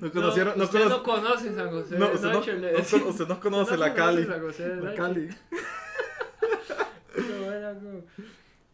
No 0.00 0.10
conocieron, 0.10 0.58
no, 0.58 0.64
usted 0.64 0.82
cono- 0.82 0.96
no 0.96 1.02
conoce 1.04 1.54
San 1.54 1.70
José 1.70 1.96
no, 1.96 2.08
de 2.08 2.14
usted 2.16 2.28
no- 2.28 2.32
noche. 2.34 2.52
no 2.54 2.68
cono- 2.68 3.06
usted 3.10 3.28
no 3.28 3.40
conoce 3.40 3.62
Usted 3.74 3.76
no 3.76 3.86
la 3.86 3.94
Cali. 3.94 4.24
San 4.26 4.40
José 4.40 4.68
de 4.68 4.74
La 4.76 4.82
noche. 4.82 4.96
Cali. 4.96 5.28
Bueno, 7.16 8.02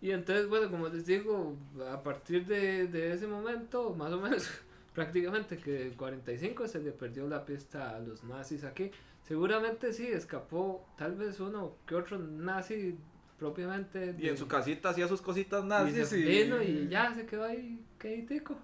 Y 0.01 0.11
entonces, 0.11 0.49
bueno, 0.49 0.71
como 0.71 0.89
les 0.89 1.07
digo, 1.07 1.57
a 1.93 2.03
partir 2.03 2.47
de, 2.47 2.87
de 2.89 3.13
ese 3.13 3.27
momento, 3.27 3.95
más 3.95 4.13
o 4.13 4.21
menos, 4.21 4.49
prácticamente 4.95 5.59
que 5.59 5.83
el 5.87 5.97
45 5.97 6.69
se 6.69 6.81
le 6.81 6.93
perdió 6.93 7.29
la 7.29 7.45
pista 7.45 7.97
a 7.97 7.99
los 8.01 8.25
nazis 8.25 8.65
aquí. 8.65 8.91
Seguramente 9.23 9.93
sí, 9.93 10.07
escapó 10.07 10.87
tal 10.99 11.15
vez 11.15 11.41
uno 11.41 11.77
que 11.87 11.95
otro 11.95 12.19
nazi 12.19 12.97
propiamente. 13.39 14.15
Y 14.19 14.29
en 14.29 14.37
su 14.37 14.47
casita 14.49 14.91
hacía 14.91 15.09
sus 15.09 15.23
cositas 15.23 15.65
y 15.65 15.69
nazis 15.69 16.13
y, 16.13 16.23
vino 16.23 16.63
y 16.63 16.89
ya 16.89 17.15
se 17.15 17.25
quedó 17.27 17.45
ahí, 17.45 17.81
queditico. 17.99 18.57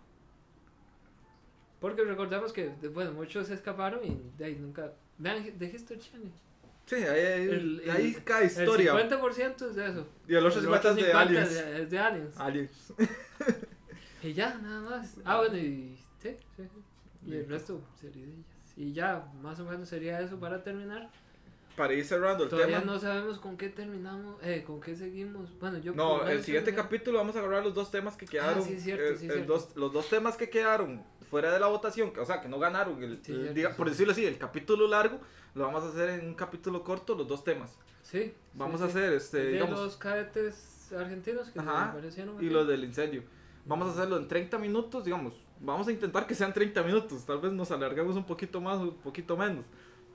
Porque 1.80 2.02
recordamos 2.02 2.52
que, 2.52 2.70
bueno, 2.92 3.12
muchos 3.12 3.50
escaparon 3.50 4.04
y 4.04 4.20
de 4.36 4.44
ahí 4.46 4.56
nunca... 4.56 4.92
Vean, 5.16 5.58
de 5.58 5.66
History 5.66 6.00
Channel. 6.00 6.32
Sí, 6.86 6.96
ahí, 6.96 7.42
El- 7.42 7.80
el- 7.84 7.90
ahí 7.90 8.14
cada 8.24 8.44
historia. 8.44 8.98
El 8.98 9.10
50% 9.10 9.68
es 9.70 9.76
de 9.76 9.86
eso. 9.90 10.08
Y 10.26 10.34
el 10.34 10.44
otro 10.44 10.58
El 10.58 10.64
50 10.64 10.88
es 10.90 10.96
de 10.96 11.02
50 11.02 11.20
aliens. 11.20 11.50
Es 11.52 11.90
de 11.90 11.98
aliens. 11.98 12.36
Aliens. 12.38 12.92
Y 14.20 14.32
ya, 14.32 14.58
nada 14.58 14.80
más. 14.80 15.14
Ah, 15.24 15.36
bueno, 15.38 15.56
y 15.56 15.96
sí, 16.18 16.36
sí, 16.56 16.62
sí. 16.64 17.30
Y 17.30 17.34
el 17.34 17.48
resto, 17.48 17.80
ceridillas. 18.00 18.44
Y 18.76 18.92
ya, 18.92 19.26
más 19.42 19.58
o 19.60 19.64
menos 19.64 19.88
sería 19.88 20.20
eso 20.20 20.38
para 20.38 20.62
terminar. 20.62 21.10
Para 21.76 21.92
ir 21.94 22.04
cerrando 22.04 22.44
el 22.44 22.50
Todavía 22.50 22.80
tema. 22.80 22.92
no 22.92 22.98
sabemos 22.98 23.38
con 23.38 23.56
qué 23.56 23.68
terminamos, 23.68 24.36
eh, 24.42 24.64
con 24.66 24.80
qué 24.80 24.96
seguimos. 24.96 25.56
Bueno, 25.60 25.78
yo... 25.78 25.94
No, 25.94 26.26
el 26.26 26.42
siguiente 26.42 26.72
terminé- 26.72 26.82
capítulo 26.82 27.18
vamos 27.18 27.36
a 27.36 27.38
agarrar 27.40 27.62
los 27.64 27.74
dos 27.74 27.90
temas 27.90 28.16
que 28.16 28.26
quedaron. 28.26 28.58
Ah, 28.58 28.62
sí, 28.62 28.74
es 28.74 28.82
cierto, 28.82 29.04
el- 29.04 29.18
sí, 29.18 29.26
el 29.26 29.32
cierto. 29.32 29.52
dos- 29.52 29.76
los 29.76 29.92
dos 29.92 30.08
temas 30.08 30.36
que 30.36 30.50
quedaron 30.50 31.02
fuera 31.30 31.52
de 31.52 31.60
la 31.60 31.66
votación, 31.68 32.12
que- 32.12 32.20
o 32.20 32.24
sea, 32.26 32.40
que 32.40 32.48
no 32.48 32.58
ganaron, 32.58 33.00
el, 33.02 33.16
Sí, 33.24 33.32
el- 33.32 33.38
cierto, 33.42 33.54
diga- 33.54 33.70
sí. 33.70 33.74
por 33.76 33.88
decirlo 33.90 34.12
así, 34.12 34.24
el 34.26 34.38
capítulo 34.38 34.88
largo, 34.88 35.20
lo 35.54 35.64
vamos 35.64 35.84
a 35.84 35.88
hacer 35.88 36.10
en 36.10 36.26
un 36.26 36.34
capítulo 36.34 36.82
corto, 36.82 37.14
los 37.14 37.28
dos 37.28 37.44
temas. 37.44 37.76
Sí. 38.02 38.32
Vamos 38.54 38.80
sí, 38.80 38.86
a 38.86 38.90
sí. 38.90 38.98
hacer, 38.98 39.12
este, 39.12 39.38
de 39.38 39.52
digamos, 39.52 39.78
los 39.78 39.96
cadetes 39.96 40.92
argentinos 40.96 41.48
que 41.50 41.58
Ajá, 41.60 41.90
aparecieron 41.90 42.42
y 42.42 42.48
los 42.48 42.66
del 42.66 42.82
incendio. 42.84 43.22
Vamos 43.66 43.88
a 43.88 43.92
hacerlo 43.92 44.16
en 44.16 44.26
30 44.26 44.58
minutos, 44.58 45.04
digamos. 45.04 45.34
Vamos 45.60 45.88
a 45.88 45.92
intentar 45.92 46.26
que 46.26 46.34
sean 46.34 46.52
30 46.52 46.82
minutos. 46.82 47.24
Tal 47.24 47.40
vez 47.40 47.52
nos 47.52 47.70
alarguemos 47.70 48.16
un 48.16 48.24
poquito 48.24 48.60
más, 48.60 48.78
un 48.78 48.94
poquito 48.96 49.36
menos. 49.36 49.64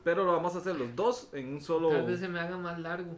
Pero 0.04 0.24
lo 0.24 0.34
vamos 0.34 0.56
a 0.56 0.58
hacer 0.60 0.76
los 0.76 0.96
dos 0.96 1.30
en 1.34 1.54
un 1.54 1.62
solo. 1.62 1.90
Tal 1.90 2.06
vez 2.06 2.20
se 2.20 2.28
me 2.28 2.40
haga 2.40 2.58
más 2.58 2.80
largo. 2.80 3.18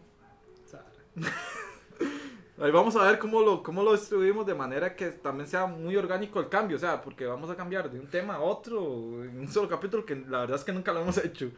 Ahí 2.57 2.71
vamos 2.71 2.95
a 2.95 3.03
ver 3.03 3.19
cómo 3.19 3.41
lo, 3.41 3.61
cómo 3.61 3.84
lo 3.84 3.91
distribuimos 3.91 4.45
de 4.45 4.53
manera 4.53 4.95
que 4.95 5.07
también 5.07 5.47
sea 5.47 5.65
muy 5.65 5.95
orgánico 5.97 6.39
el 6.39 6.47
cambio. 6.47 6.78
O 6.78 6.80
sea, 6.80 7.01
porque 7.01 7.26
vamos 7.26 7.49
a 7.49 7.55
cambiar 7.55 7.91
de 7.91 7.99
un 7.99 8.07
tema 8.07 8.36
a 8.36 8.39
otro 8.39 9.23
en 9.23 9.39
un 9.39 9.47
solo 9.47 9.67
capítulo 9.67 10.05
que 10.05 10.15
la 10.15 10.41
verdad 10.41 10.57
es 10.57 10.63
que 10.63 10.71
nunca 10.71 10.93
lo 10.93 11.01
hemos 11.01 11.17
hecho. 11.17 11.51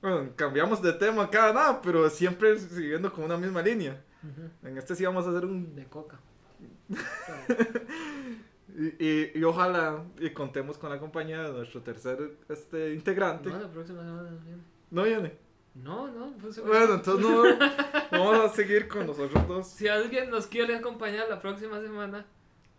Bueno, 0.00 0.30
cambiamos 0.36 0.82
de 0.82 0.92
tema 0.92 1.28
cada 1.30 1.52
nada, 1.52 1.80
pero 1.80 2.08
siempre 2.10 2.58
siguiendo 2.58 3.12
con 3.12 3.24
una 3.24 3.36
misma 3.36 3.62
línea. 3.62 4.00
Ujú. 4.22 4.68
En 4.68 4.78
este 4.78 4.94
sí 4.94 5.04
vamos 5.04 5.26
a 5.26 5.30
hacer 5.30 5.44
un 5.44 5.74
De 5.74 5.86
coca. 5.86 6.18
Y, 8.74 9.06
y, 9.06 9.32
y 9.34 9.44
ojalá 9.44 10.04
y 10.18 10.30
contemos 10.30 10.78
con 10.78 10.90
la 10.90 10.98
compañía 10.98 11.42
de 11.42 11.52
nuestro 11.52 11.82
tercer 11.82 12.38
este, 12.48 12.94
integrante. 12.94 13.50
No, 13.50 13.58
la 13.58 13.68
próxima 13.68 14.02
semana 14.02 14.30
no 14.30 14.38
viene. 14.38 14.62
¿No 14.90 15.02
viene? 15.04 15.38
No, 15.74 16.08
no, 16.08 16.34
pues 16.40 16.62
Bueno, 16.62 16.94
entonces 16.94 17.26
no, 18.10 18.18
vamos 18.18 18.44
a 18.44 18.48
seguir 18.54 18.88
con 18.88 19.06
nosotros 19.06 19.48
dos. 19.48 19.68
Si 19.68 19.88
alguien 19.88 20.30
nos 20.30 20.46
quiere 20.46 20.76
acompañar 20.76 21.28
la 21.28 21.40
próxima 21.40 21.80
semana, 21.80 22.26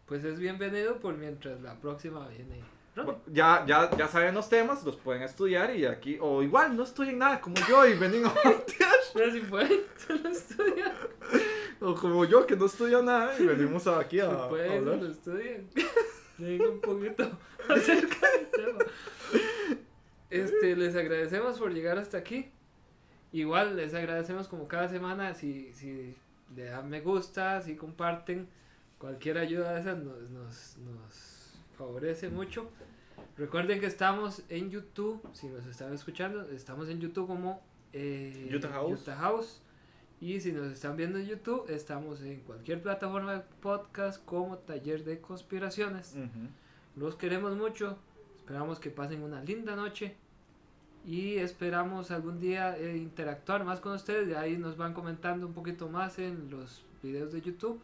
pues 0.06 0.24
es 0.24 0.40
bienvenido 0.40 1.00
por 1.00 1.16
mientras 1.16 1.62
la 1.62 1.80
próxima 1.80 2.28
viene. 2.28 2.62
Robin. 2.96 3.16
Ya, 3.28 3.66
ya, 3.66 3.90
ya 3.98 4.08
saben 4.08 4.36
los 4.36 4.48
temas, 4.48 4.84
los 4.84 4.96
pueden 4.96 5.24
estudiar 5.24 5.76
y 5.76 5.86
aquí, 5.86 6.20
o 6.22 6.44
igual 6.44 6.76
no 6.76 6.84
estudian 6.84 7.18
nada 7.18 7.42
como 7.42 7.56
yo 7.68 7.88
y 7.88 7.98
venimos 7.98 8.32
a 8.32 8.50
voltear. 8.50 8.92
Pero 9.14 9.32
si 9.32 9.40
pueden, 9.40 9.82
solo 10.08 10.30
estudian. 10.30 10.94
O 11.84 11.96
como 11.96 12.24
yo 12.24 12.48
que 12.48 12.56
no 12.56 12.66
estudio 12.66 13.04
nada 13.04 13.38
y 13.38 13.46
venimos 13.46 13.86
aquí 13.88 14.22
a, 14.22 14.32
a 14.32 14.50
pueden, 14.50 14.72
hablar. 14.72 15.00
solo 15.00 15.12
estudian. 15.12 15.68
Digo 16.38 16.72
un 16.72 16.80
poquito 16.80 17.30
acerca 17.70 18.28
del 18.32 18.48
tema. 18.52 18.80
Este, 20.30 20.78
les 20.78 20.96
agradecemos 20.96 21.60
por 21.60 21.74
llegar 21.74 21.98
hasta 21.98 22.18
aquí. 22.18 22.50
Igual 23.34 23.76
les 23.76 23.94
agradecemos 23.94 24.48
como 24.48 24.68
cada 24.68 24.88
semana 24.88 25.34
si, 25.34 25.74
si 25.74 26.16
le 26.56 26.66
dan 26.66 26.90
me 26.90 27.02
gusta, 27.02 27.60
si 27.60 27.76
comparten. 27.76 28.48
Cualquier 28.98 29.38
ayuda 29.38 29.74
de 29.74 29.82
esas 29.82 29.98
nos, 29.98 30.30
nos, 30.30 30.78
nos 30.78 31.54
favorece 31.78 32.30
mucho. 32.30 32.70
Recuerden 33.36 33.82
que 33.82 33.88
estamos 33.88 34.44
en 34.48 34.70
YouTube, 34.70 35.22
si 35.34 35.48
nos 35.48 35.66
están 35.66 35.94
escuchando, 35.94 36.48
estamos 36.50 36.88
en 36.88 37.02
YouTube 37.02 37.28
como 37.28 37.62
eh, 37.92 38.50
Utah 38.56 38.70
House. 38.70 39.02
Utah 39.02 39.16
House. 39.18 39.62
Y 40.24 40.40
si 40.40 40.54
nos 40.54 40.72
están 40.72 40.96
viendo 40.96 41.20
en 41.20 41.26
YouTube, 41.26 41.66
estamos 41.68 42.22
en 42.22 42.40
cualquier 42.40 42.82
plataforma 42.82 43.34
de 43.34 43.42
podcast 43.60 44.24
como 44.24 44.58
Taller 44.58 45.04
de 45.04 45.20
Conspiraciones. 45.20 46.16
Los 46.96 47.16
queremos 47.16 47.58
mucho, 47.58 47.98
esperamos 48.40 48.80
que 48.80 48.90
pasen 48.90 49.22
una 49.22 49.44
linda 49.44 49.76
noche 49.76 50.16
y 51.06 51.36
esperamos 51.40 52.10
algún 52.10 52.40
día 52.40 52.78
eh, 52.78 52.96
interactuar 52.96 53.66
más 53.66 53.82
con 53.82 53.92
ustedes. 53.92 54.30
De 54.30 54.38
ahí 54.38 54.56
nos 54.56 54.78
van 54.78 54.94
comentando 54.94 55.46
un 55.46 55.52
poquito 55.52 55.90
más 55.90 56.18
en 56.20 56.50
los 56.50 56.86
videos 57.02 57.34
de 57.34 57.42
YouTube. 57.42 57.82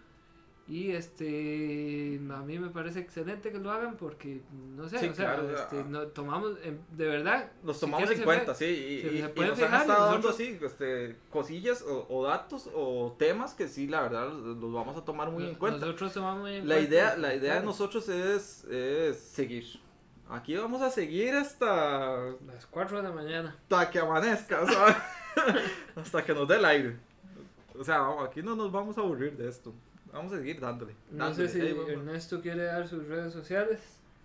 Y 0.69 0.91
este, 0.91 2.19
a 2.31 2.41
mí 2.43 2.59
me 2.59 2.69
parece 2.69 2.99
excelente 2.99 3.51
que 3.51 3.57
lo 3.57 3.71
hagan 3.71 3.97
porque, 3.97 4.43
no 4.75 4.87
sé, 4.87 4.99
Sí, 4.99 5.07
o 5.09 5.15
sea, 5.15 5.33
claro, 5.33 5.49
este, 5.49 5.79
ah. 5.79 5.85
no, 5.89 6.01
tomamos, 6.09 6.57
em, 6.63 6.77
de 6.91 7.07
verdad, 7.07 7.51
Los 7.63 7.79
tomamos 7.79 8.11
en 8.11 8.21
cuenta, 8.23 8.53
sí, 8.53 8.65
y, 8.65 9.01
se- 9.01 9.13
y- 9.15 9.21
se 9.21 9.25
y 9.25 9.29
pueden 9.29 9.49
nos 9.51 9.61
han 9.63 9.81
estado 9.81 10.11
dando 10.11 10.29
así, 10.29 10.59
este, 10.61 11.15
cosillas 11.31 11.81
o, 11.81 12.05
o 12.07 12.23
datos 12.23 12.69
o 12.75 13.15
temas 13.17 13.55
que 13.55 13.67
sí, 13.67 13.87
la 13.87 14.01
verdad, 14.03 14.29
los, 14.29 14.57
los 14.57 14.71
vamos 14.71 14.95
a 14.95 15.03
tomar 15.03 15.31
muy 15.31 15.43
en 15.47 15.55
cuenta. 15.55 15.79
Nosotros 15.87 16.13
tomamos 16.13 16.41
muy 16.41 16.53
en 16.57 16.67
La 16.69 16.75
cuenta 16.75 16.89
idea, 16.93 17.17
la 17.17 17.33
idea 17.33 17.55
de 17.55 17.65
nosotros 17.65 18.07
es, 18.07 18.63
es 18.65 19.19
seguir. 19.19 19.65
Aquí 20.29 20.55
vamos 20.55 20.83
a 20.83 20.91
seguir 20.91 21.33
hasta, 21.33 22.15
Las 22.45 22.67
4 22.69 22.97
de 23.01 23.03
la 23.09 23.11
mañana. 23.15 23.57
hasta 23.63 23.89
que 23.89 23.97
amanezca, 23.97 24.63
¿sabes? 24.67 24.95
hasta 25.95 26.23
que 26.23 26.33
nos 26.35 26.47
dé 26.47 26.57
el 26.57 26.65
aire. 26.65 26.95
O 27.75 27.83
sea, 27.83 28.05
aquí 28.23 28.43
no 28.43 28.55
nos 28.55 28.71
vamos 28.71 28.95
a 28.99 29.01
aburrir 29.01 29.35
de 29.35 29.49
esto. 29.49 29.73
Vamos 30.11 30.33
a 30.33 30.37
seguir 30.37 30.59
dándole. 30.59 30.95
No 31.11 31.33
sé 31.33 31.47
si. 31.47 31.59
Ernesto 31.93 32.41
quiere 32.41 32.63
dar 32.63 32.87
sus 32.87 33.07
redes 33.07 33.31
sociales. 33.33 33.79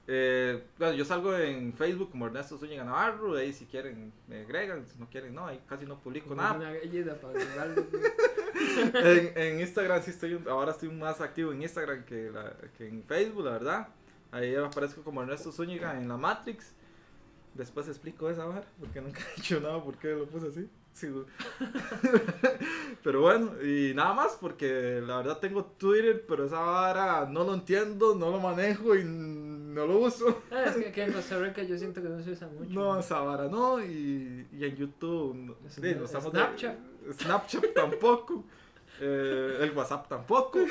Eh, 0.06 0.62
bueno, 0.78 0.94
yo 0.94 1.04
salgo 1.06 1.34
en 1.34 1.72
Facebook 1.72 2.10
como 2.10 2.26
Ernesto 2.26 2.58
Zúñiga 2.58 2.84
Navarro, 2.84 3.36
ahí 3.36 3.54
si 3.54 3.64
quieren 3.64 4.12
me 4.28 4.40
agregan, 4.42 4.84
si 4.86 4.98
no 4.98 5.08
quieren 5.08 5.34
no, 5.34 5.46
ahí 5.46 5.58
casi 5.66 5.86
no 5.86 5.98
publico 5.98 6.28
Como 6.28 6.42
nada. 6.42 6.56
Una 6.56 7.14
para 7.16 7.38
en, 9.12 9.32
en 9.38 9.60
Instagram 9.60 10.02
sí 10.02 10.10
estoy, 10.10 10.38
ahora 10.48 10.72
estoy 10.72 10.90
más 10.90 11.20
activo 11.22 11.52
en 11.52 11.62
Instagram 11.62 12.04
que, 12.04 12.30
la- 12.30 12.54
que 12.76 12.86
en 12.88 13.02
Facebook, 13.04 13.44
la 13.46 13.52
verdad. 13.52 13.88
Ahí 14.30 14.54
aparezco 14.56 15.02
como 15.02 15.22
Ernesto 15.22 15.52
Zúñiga 15.52 15.98
en 15.98 16.06
la 16.08 16.16
Matrix. 16.16 16.72
Después 17.54 17.86
explico 17.88 18.28
esa 18.28 18.44
vara, 18.46 18.66
porque 18.80 19.00
nunca 19.00 19.20
he 19.32 19.36
dicho 19.36 19.60
nada, 19.60 19.82
por 19.82 19.96
qué 19.96 20.08
lo 20.08 20.26
puse 20.26 20.48
así. 20.48 20.68
Sí, 20.94 21.08
güey. 21.08 21.24
pero 23.02 23.20
bueno, 23.22 23.52
y 23.62 23.92
nada 23.94 24.14
más, 24.14 24.38
porque 24.40 25.02
la 25.04 25.16
verdad 25.18 25.38
tengo 25.38 25.64
Twitter, 25.64 26.24
pero 26.26 26.46
esa 26.46 26.60
vara 26.60 27.26
no 27.28 27.42
lo 27.44 27.52
entiendo, 27.54 28.14
no 28.14 28.30
lo 28.30 28.38
manejo 28.40 28.94
y 28.94 29.02
no 29.04 29.86
lo 29.86 29.98
uso. 29.98 30.42
Ah, 30.52 30.62
es 30.66 30.76
que 30.76 30.88
aquí 30.88 31.00
en 31.00 31.12
Costa 31.12 31.36
Rica 31.40 31.62
yo 31.64 31.76
siento 31.76 32.00
que 32.00 32.08
no 32.08 32.22
se 32.22 32.30
usa 32.30 32.46
mucho. 32.46 32.70
No, 32.70 32.96
esa 32.98 33.18
vara 33.20 33.48
no, 33.48 33.82
y, 33.84 34.46
y 34.52 34.64
en 34.64 34.76
YouTube. 34.76 35.34
no- 35.34 35.56
Es- 35.66 35.74
sí, 35.74 35.80
no 35.98 36.04
estamos 36.04 36.32
de- 36.32 36.38
Snapchat. 36.38 36.76
Snapchat 37.20 37.64
tampoco. 37.74 38.44
eh, 39.00 39.58
el 39.62 39.72
WhatsApp 39.72 40.08
tampoco. 40.08 40.60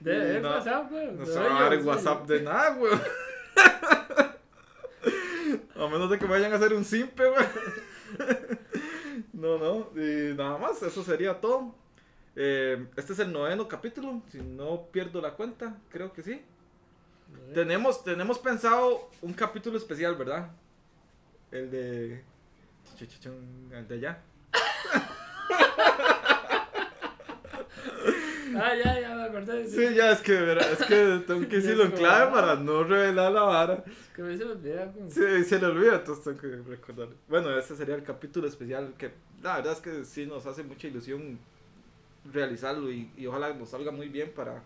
De 0.00 0.40
no- 0.40 0.50
WhatsApp, 0.50 0.90
güey. 0.90 1.12
No 1.12 1.24
se 1.26 1.38
va 1.38 1.58
a 1.58 1.62
dar 1.62 1.72
el 1.74 1.84
WhatsApp 1.84 2.26
de 2.26 2.42
nada, 2.42 2.74
güey. 2.74 2.92
A 5.76 5.86
menos 5.88 6.10
de 6.10 6.18
que 6.18 6.26
vayan 6.26 6.52
a 6.52 6.56
hacer 6.56 6.74
un 6.74 6.84
simpe, 6.84 7.26
güey. 7.28 7.44
No, 9.32 9.58
no. 9.58 9.90
Y 10.00 10.34
nada 10.34 10.58
más, 10.58 10.82
eso 10.82 11.02
sería 11.02 11.40
todo. 11.40 11.74
Eh, 12.36 12.86
este 12.96 13.12
es 13.12 13.18
el 13.18 13.32
noveno 13.32 13.66
capítulo, 13.68 14.22
si 14.30 14.38
no 14.38 14.86
pierdo 14.92 15.20
la 15.20 15.32
cuenta, 15.32 15.76
creo 15.90 16.12
que 16.12 16.22
sí. 16.22 16.42
Tenemos, 17.54 18.02
tenemos 18.04 18.38
pensado 18.38 19.08
un 19.22 19.32
capítulo 19.32 19.76
especial, 19.78 20.14
¿verdad? 20.14 20.50
El 21.50 21.70
de... 21.70 22.24
El 23.72 23.88
de 23.88 23.94
allá. 23.94 24.22
Ah, 28.56 28.72
ya, 28.74 29.00
ya 29.00 29.14
me 29.14 29.22
acordé. 29.24 29.66
Sí, 29.68 29.94
ya, 29.94 30.12
es 30.12 30.20
que, 30.20 30.32
verá, 30.32 30.62
es 30.70 30.78
que 30.84 31.22
tengo 31.26 31.40
que 31.48 31.56
decirlo 31.56 31.84
en 31.84 31.90
clave 31.92 32.30
para 32.32 32.54
no 32.56 32.84
revelar 32.84 33.32
la 33.32 33.42
vara. 33.42 33.84
Que 34.14 34.22
me 34.22 34.36
se 34.36 34.44
me 34.44 34.52
olvida. 34.52 34.92
como- 34.92 35.10
Sí, 35.10 35.44
se 35.44 35.58
le 35.58 35.66
olvida, 35.66 35.94
entonces 35.96 36.24
tengo 36.24 36.40
que 36.40 36.70
recordar. 36.70 37.08
Bueno, 37.28 37.56
ese 37.58 37.76
sería 37.76 37.94
el 37.94 38.02
capítulo 38.02 38.46
especial 38.48 38.94
que 38.98 39.10
la 39.42 39.56
verdad 39.56 39.72
es 39.74 39.80
que 39.80 40.04
sí 40.04 40.26
nos 40.26 40.46
hace 40.46 40.62
mucha 40.62 40.86
ilusión 40.88 41.38
realizarlo 42.32 42.90
y, 42.90 43.10
y 43.16 43.26
ojalá 43.26 43.52
nos 43.54 43.70
salga 43.70 43.90
muy 43.90 44.08
bien 44.08 44.30
para, 44.34 44.62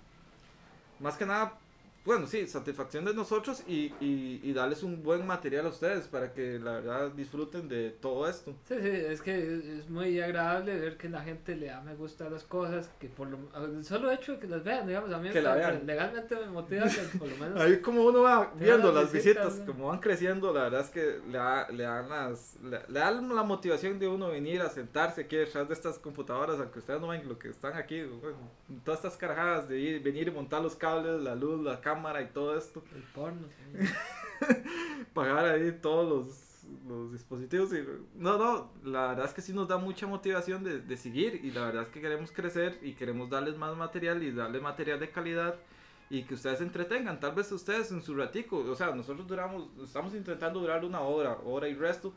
más 1.00 1.16
que 1.16 1.24
nada, 1.26 1.58
bueno, 2.04 2.26
sí, 2.26 2.46
satisfacción 2.46 3.04
de 3.06 3.14
nosotros 3.14 3.62
y, 3.66 3.92
y, 4.00 4.40
y 4.42 4.52
darles 4.52 4.82
un 4.82 5.02
buen 5.02 5.26
material 5.26 5.64
a 5.64 5.70
ustedes 5.70 6.06
para 6.06 6.34
que 6.34 6.58
la 6.58 6.72
verdad 6.72 7.10
disfruten 7.12 7.66
de 7.68 7.90
todo 7.92 8.28
esto. 8.28 8.54
Sí, 8.68 8.74
sí, 8.80 8.88
es 8.90 9.22
que 9.22 9.38
es, 9.78 9.88
muy 9.88 10.20
agradable 10.20 10.78
ver 10.78 10.96
que 10.98 11.08
la 11.08 11.22
gente 11.22 11.56
le 11.56 11.66
da 11.68 11.80
me 11.80 11.94
gusta 11.94 12.26
a 12.26 12.30
las 12.30 12.44
cosas, 12.44 12.90
que 13.00 13.08
por 13.08 13.28
lo 13.28 13.38
solo 13.82 14.10
hecho 14.10 14.32
de 14.32 14.38
que 14.38 14.46
las 14.48 14.62
vean, 14.62 14.86
digamos, 14.86 15.10
a 15.12 15.18
mí 15.18 15.30
Que 15.30 15.40
la 15.40 15.54
vean. 15.54 15.86
legalmente 15.86 16.36
me 16.36 16.46
motiva 16.46 16.84
que 16.86 17.18
por 17.18 17.26
lo 17.28 17.36
menos 17.38 17.58
Ahí 17.60 17.80
como 17.80 18.04
uno 18.04 18.20
va 18.22 18.52
viendo 18.54 18.92
las 18.92 19.04
las 19.04 19.12
visitas, 19.12 19.46
visitas, 19.46 19.66
¿no? 19.66 19.72
como 19.72 19.86
van 19.88 20.00
creciendo, 20.00 20.52
la 20.52 20.64
verdad 20.64 20.80
es 20.82 20.90
que 20.90 21.20
le, 21.26 21.38
da- 21.38 21.68
le 21.70 21.84
dan 21.84 22.08
las, 22.10 22.56
le, 22.62 22.80
le 22.88 23.00
dan 23.00 23.34
la 23.34 23.42
motivación 23.44 23.98
de 23.98 24.08
uno 24.08 24.28
venir 24.28 24.60
a 24.60 24.68
sentarse 24.68 25.22
aquí 25.22 25.36
detrás 25.36 25.68
de 25.68 25.72
estas 25.74 25.98
computadoras, 25.98 26.60
aunque 26.60 26.80
ustedes 26.80 27.00
no 27.00 27.08
ven 27.08 27.26
lo 27.26 27.38
que 27.38 27.48
están 27.48 27.72
aquí, 27.74 28.02
bueno, 28.02 28.36
todas 28.84 29.00
estas 29.00 29.16
carajadas 29.16 29.68
de 29.70 29.78
ir, 29.80 30.02
venir 30.02 30.28
y 30.28 30.30
montar 30.30 30.60
los 30.60 30.76
cables, 30.76 31.22
la 31.22 31.34
luz, 31.34 31.62
la 31.64 31.80
cámara 31.80 31.93
y 32.22 32.32
todo 32.32 32.56
esto, 32.56 32.82
el 32.94 33.02
porno. 33.02 33.46
pagar 35.14 35.46
ahí 35.46 35.72
todos 35.80 36.08
los, 36.08 36.64
los 36.88 37.12
dispositivos 37.12 37.72
y 37.72 37.84
no, 38.16 38.36
no, 38.38 38.70
la 38.84 39.08
verdad 39.08 39.26
es 39.26 39.32
que 39.32 39.42
sí 39.42 39.52
nos 39.52 39.68
da 39.68 39.78
mucha 39.78 40.06
motivación 40.06 40.64
de, 40.64 40.80
de 40.80 40.96
seguir 40.96 41.40
y 41.44 41.50
la 41.50 41.66
verdad 41.66 41.82
es 41.84 41.88
que 41.88 42.00
queremos 42.00 42.32
crecer 42.32 42.78
y 42.82 42.94
queremos 42.94 43.30
darles 43.30 43.56
más 43.56 43.76
material 43.76 44.22
y 44.22 44.32
darles 44.32 44.62
material 44.62 45.00
de 45.00 45.10
calidad 45.10 45.54
y 46.10 46.24
que 46.24 46.34
ustedes 46.34 46.58
se 46.58 46.64
entretengan, 46.64 47.18
tal 47.18 47.34
vez 47.34 47.50
ustedes 47.50 47.90
en 47.90 48.02
su 48.02 48.14
ratico, 48.14 48.58
o 48.58 48.74
sea, 48.74 48.94
nosotros 48.94 49.26
duramos, 49.26 49.68
estamos 49.82 50.14
intentando 50.14 50.60
durar 50.60 50.84
una 50.84 51.00
hora, 51.00 51.38
hora 51.44 51.68
y 51.68 51.74
resto 51.74 52.12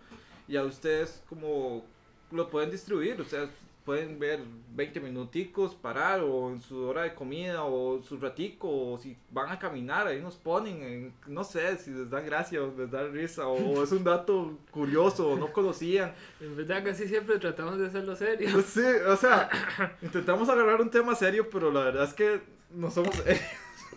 y 0.48 0.58
a 0.58 0.64
ustedes 0.64 1.24
como 1.30 1.86
lo 2.32 2.50
pueden 2.50 2.70
distribuir, 2.70 3.20
ustedes 3.22 3.50
pueden 3.88 4.20
ver 4.20 4.42
20 4.76 5.00
minuticos, 5.00 5.74
parar, 5.74 6.20
o 6.20 6.50
en 6.52 6.60
su 6.60 6.84
hora 6.84 7.04
de 7.04 7.16
comida, 7.16 7.64
o 7.64 8.04
su 8.04 8.18
ratico, 8.20 8.68
o 8.70 8.98
si 8.98 9.16
van 9.32 9.50
a 9.50 9.58
caminar, 9.58 10.06
ahí 10.08 10.22
nos 10.22 10.36
ponen, 10.36 10.84
en- 10.84 11.14
no 11.26 11.46
sé, 11.46 11.78
si 11.78 11.92
les 11.92 12.10
da 12.10 12.20
gracia 12.20 12.62
o 12.62 12.74
les 12.78 12.92
da 12.92 13.08
risa, 13.08 13.48
o 13.48 13.82
es 13.82 13.94
un 13.94 14.04
dato 14.04 14.58
curioso, 14.72 15.30
o 15.30 15.38
no 15.38 15.54
conocían. 15.54 16.14
En 16.42 16.58
verdad 16.58 16.84
casi 16.84 17.08
siempre 17.08 17.40
tratamos 17.40 17.80
de 17.80 17.88
hacerlo 17.88 18.14
serio. 18.18 18.62
Sí, 18.62 18.84
o 19.08 19.16
sea, 19.16 19.50
intentamos 20.02 20.50
agarrar 20.50 20.82
un 20.82 20.92
tema 20.92 21.16
serio, 21.16 21.50
pero 21.50 21.72
la 21.72 21.86
verdad 21.86 22.04
es 22.04 22.14
que 22.14 22.42
no 22.72 22.92
somos... 22.92 23.16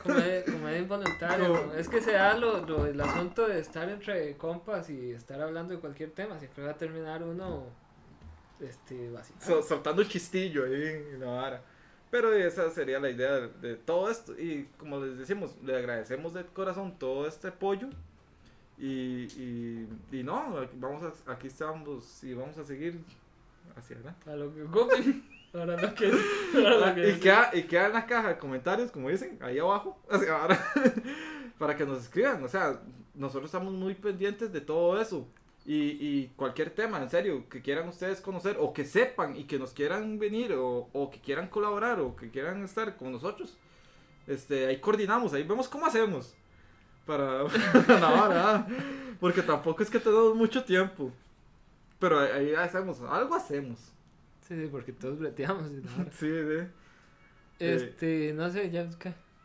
Comedia, 0.04 0.44
comedia 0.44 0.78
involuntaria. 0.78 1.48
¿no? 1.48 1.74
Es 1.74 1.88
que 1.88 2.00
se 2.00 2.12
da 2.12 2.34
lo, 2.36 2.64
lo- 2.64 2.86
el 2.86 2.98
asunto 3.00 3.46
de 3.48 3.58
estar 3.58 3.88
entre 3.90 4.36
compas 4.36 4.88
y 4.88 5.10
estar 5.10 5.40
hablando 5.42 5.74
de 5.74 5.80
cualquier 5.80 6.10
tema. 6.12 6.38
Siempre 6.38 6.64
va 6.64 6.70
a 6.70 6.76
terminar 6.78 7.22
uno 7.22 7.64
este, 8.60 9.10
so- 9.40 9.62
soltando 9.62 10.02
chistillo 10.04 10.64
ahí 10.64 10.72
en 11.12 11.20
la 11.20 11.26
vara. 11.26 11.62
Pero 12.10 12.32
esa 12.32 12.68
sería 12.70 12.98
la 12.98 13.08
idea 13.10 13.32
de, 13.36 13.48
de 13.68 13.76
todo 13.76 14.10
esto. 14.10 14.32
Y 14.38 14.68
como 14.78 14.98
les 14.98 15.16
decimos, 15.18 15.56
le 15.64 15.76
agradecemos 15.76 16.34
de 16.34 16.44
corazón 16.44 16.98
todo 16.98 17.26
este 17.26 17.48
apoyo. 17.48 17.88
Y, 18.78 19.24
y, 19.40 19.88
y 20.10 20.22
no, 20.22 20.58
aquí 20.58 20.76
vamos 20.76 21.02
a- 21.04 21.32
aquí 21.32 21.46
estamos 21.48 22.24
y 22.24 22.34
vamos 22.34 22.56
a 22.58 22.64
seguir 22.64 22.98
hacia 23.76 23.96
adelante. 23.96 24.30
A 24.30 24.36
lo 24.36 24.52
que. 24.54 24.62
Ahora 25.52 25.76
lo 25.82 25.94
que. 25.94 26.12
Ahora 26.54 26.88
lo 26.88 26.94
que 26.94 27.10
Y 27.10 27.20
queda, 27.20 27.50
y 27.52 27.62
queda 27.64 27.86
en 27.86 27.92
la 27.92 28.06
caja 28.06 28.28
de 28.30 28.38
comentarios, 28.38 28.90
como 28.90 29.08
dicen, 29.08 29.38
ahí 29.42 29.58
abajo, 29.58 29.98
hacia 30.10 30.34
ahora, 30.34 30.58
para 31.58 31.76
que 31.76 31.84
nos 31.86 32.02
escriban. 32.02 32.42
O 32.42 32.48
sea, 32.48 32.80
nosotros 33.14 33.46
estamos 33.46 33.72
muy 33.72 33.94
pendientes 33.94 34.52
de 34.52 34.60
todo 34.62 35.00
eso. 35.00 35.28
Y, 35.66 35.76
y 36.00 36.32
cualquier 36.36 36.70
tema, 36.70 37.02
en 37.02 37.10
serio, 37.10 37.48
que 37.48 37.60
quieran 37.60 37.88
ustedes 37.88 38.20
conocer, 38.20 38.56
o 38.58 38.72
que 38.72 38.84
sepan 38.84 39.36
y 39.36 39.44
que 39.44 39.58
nos 39.58 39.72
quieran 39.72 40.18
venir, 40.18 40.52
o, 40.54 40.88
o 40.92 41.10
que 41.10 41.20
quieran 41.20 41.48
colaborar, 41.48 42.00
o 42.00 42.16
que 42.16 42.30
quieran 42.30 42.64
estar 42.64 42.96
con 42.96 43.12
nosotros, 43.12 43.56
este, 44.26 44.66
ahí 44.66 44.78
coordinamos, 44.78 45.32
ahí 45.34 45.42
vemos 45.42 45.68
cómo 45.68 45.86
hacemos. 45.86 46.34
Para, 47.06 47.44
para 47.86 48.28
la 48.28 48.66
porque 49.18 49.42
tampoco 49.42 49.82
es 49.82 49.90
que 49.90 50.00
tenemos 50.00 50.34
mucho 50.34 50.64
tiempo. 50.64 51.12
Pero 51.98 52.18
ahí, 52.18 52.48
ahí 52.48 52.54
hacemos, 52.54 53.00
algo 53.02 53.34
hacemos. 53.34 53.78
Sí, 54.48 54.54
sí, 54.56 54.68
porque 54.70 54.92
todos 54.92 55.18
breteamos. 55.18 55.70
y. 55.70 55.82
Sí, 56.12 56.28
sí. 56.28 56.66
Este, 57.58 58.32
no 58.34 58.50
sé, 58.50 58.70
ya. 58.70 58.88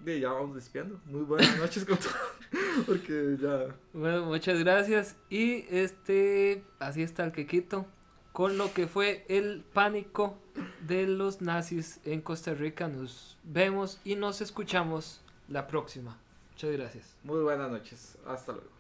Y 0.06 0.20
ya 0.20 0.32
vamos 0.32 0.56
despiando. 0.56 1.00
Muy 1.06 1.22
buenas 1.22 1.58
noches 1.58 1.86
con 1.86 1.98
todo. 1.98 2.14
Porque 2.86 3.38
ya. 3.40 3.76
Bueno, 3.94 4.26
muchas 4.26 4.60
gracias. 4.60 5.16
Y 5.30 5.66
este, 5.70 6.64
así 6.80 7.02
está 7.02 7.26
el 7.26 7.32
quequito. 7.32 7.86
Con 8.32 8.58
lo 8.58 8.74
que 8.74 8.88
fue 8.88 9.26
el 9.30 9.64
pánico 9.74 10.38
de 10.86 11.08
los 11.08 11.42
nazis 11.42 12.02
en 12.04 12.22
Costa 12.22 12.54
Rica. 12.54 12.88
Nos 12.88 13.38
vemos 13.44 14.00
y 14.04 14.16
nos 14.16 14.42
escuchamos 14.42 15.22
la 15.48 15.68
próxima. 15.68 16.18
Muchas 16.52 16.72
gracias. 16.72 17.16
Muy 17.24 17.42
buenas 17.42 17.72
noches. 17.72 18.18
Hasta 18.26 18.52
luego. 18.52 18.75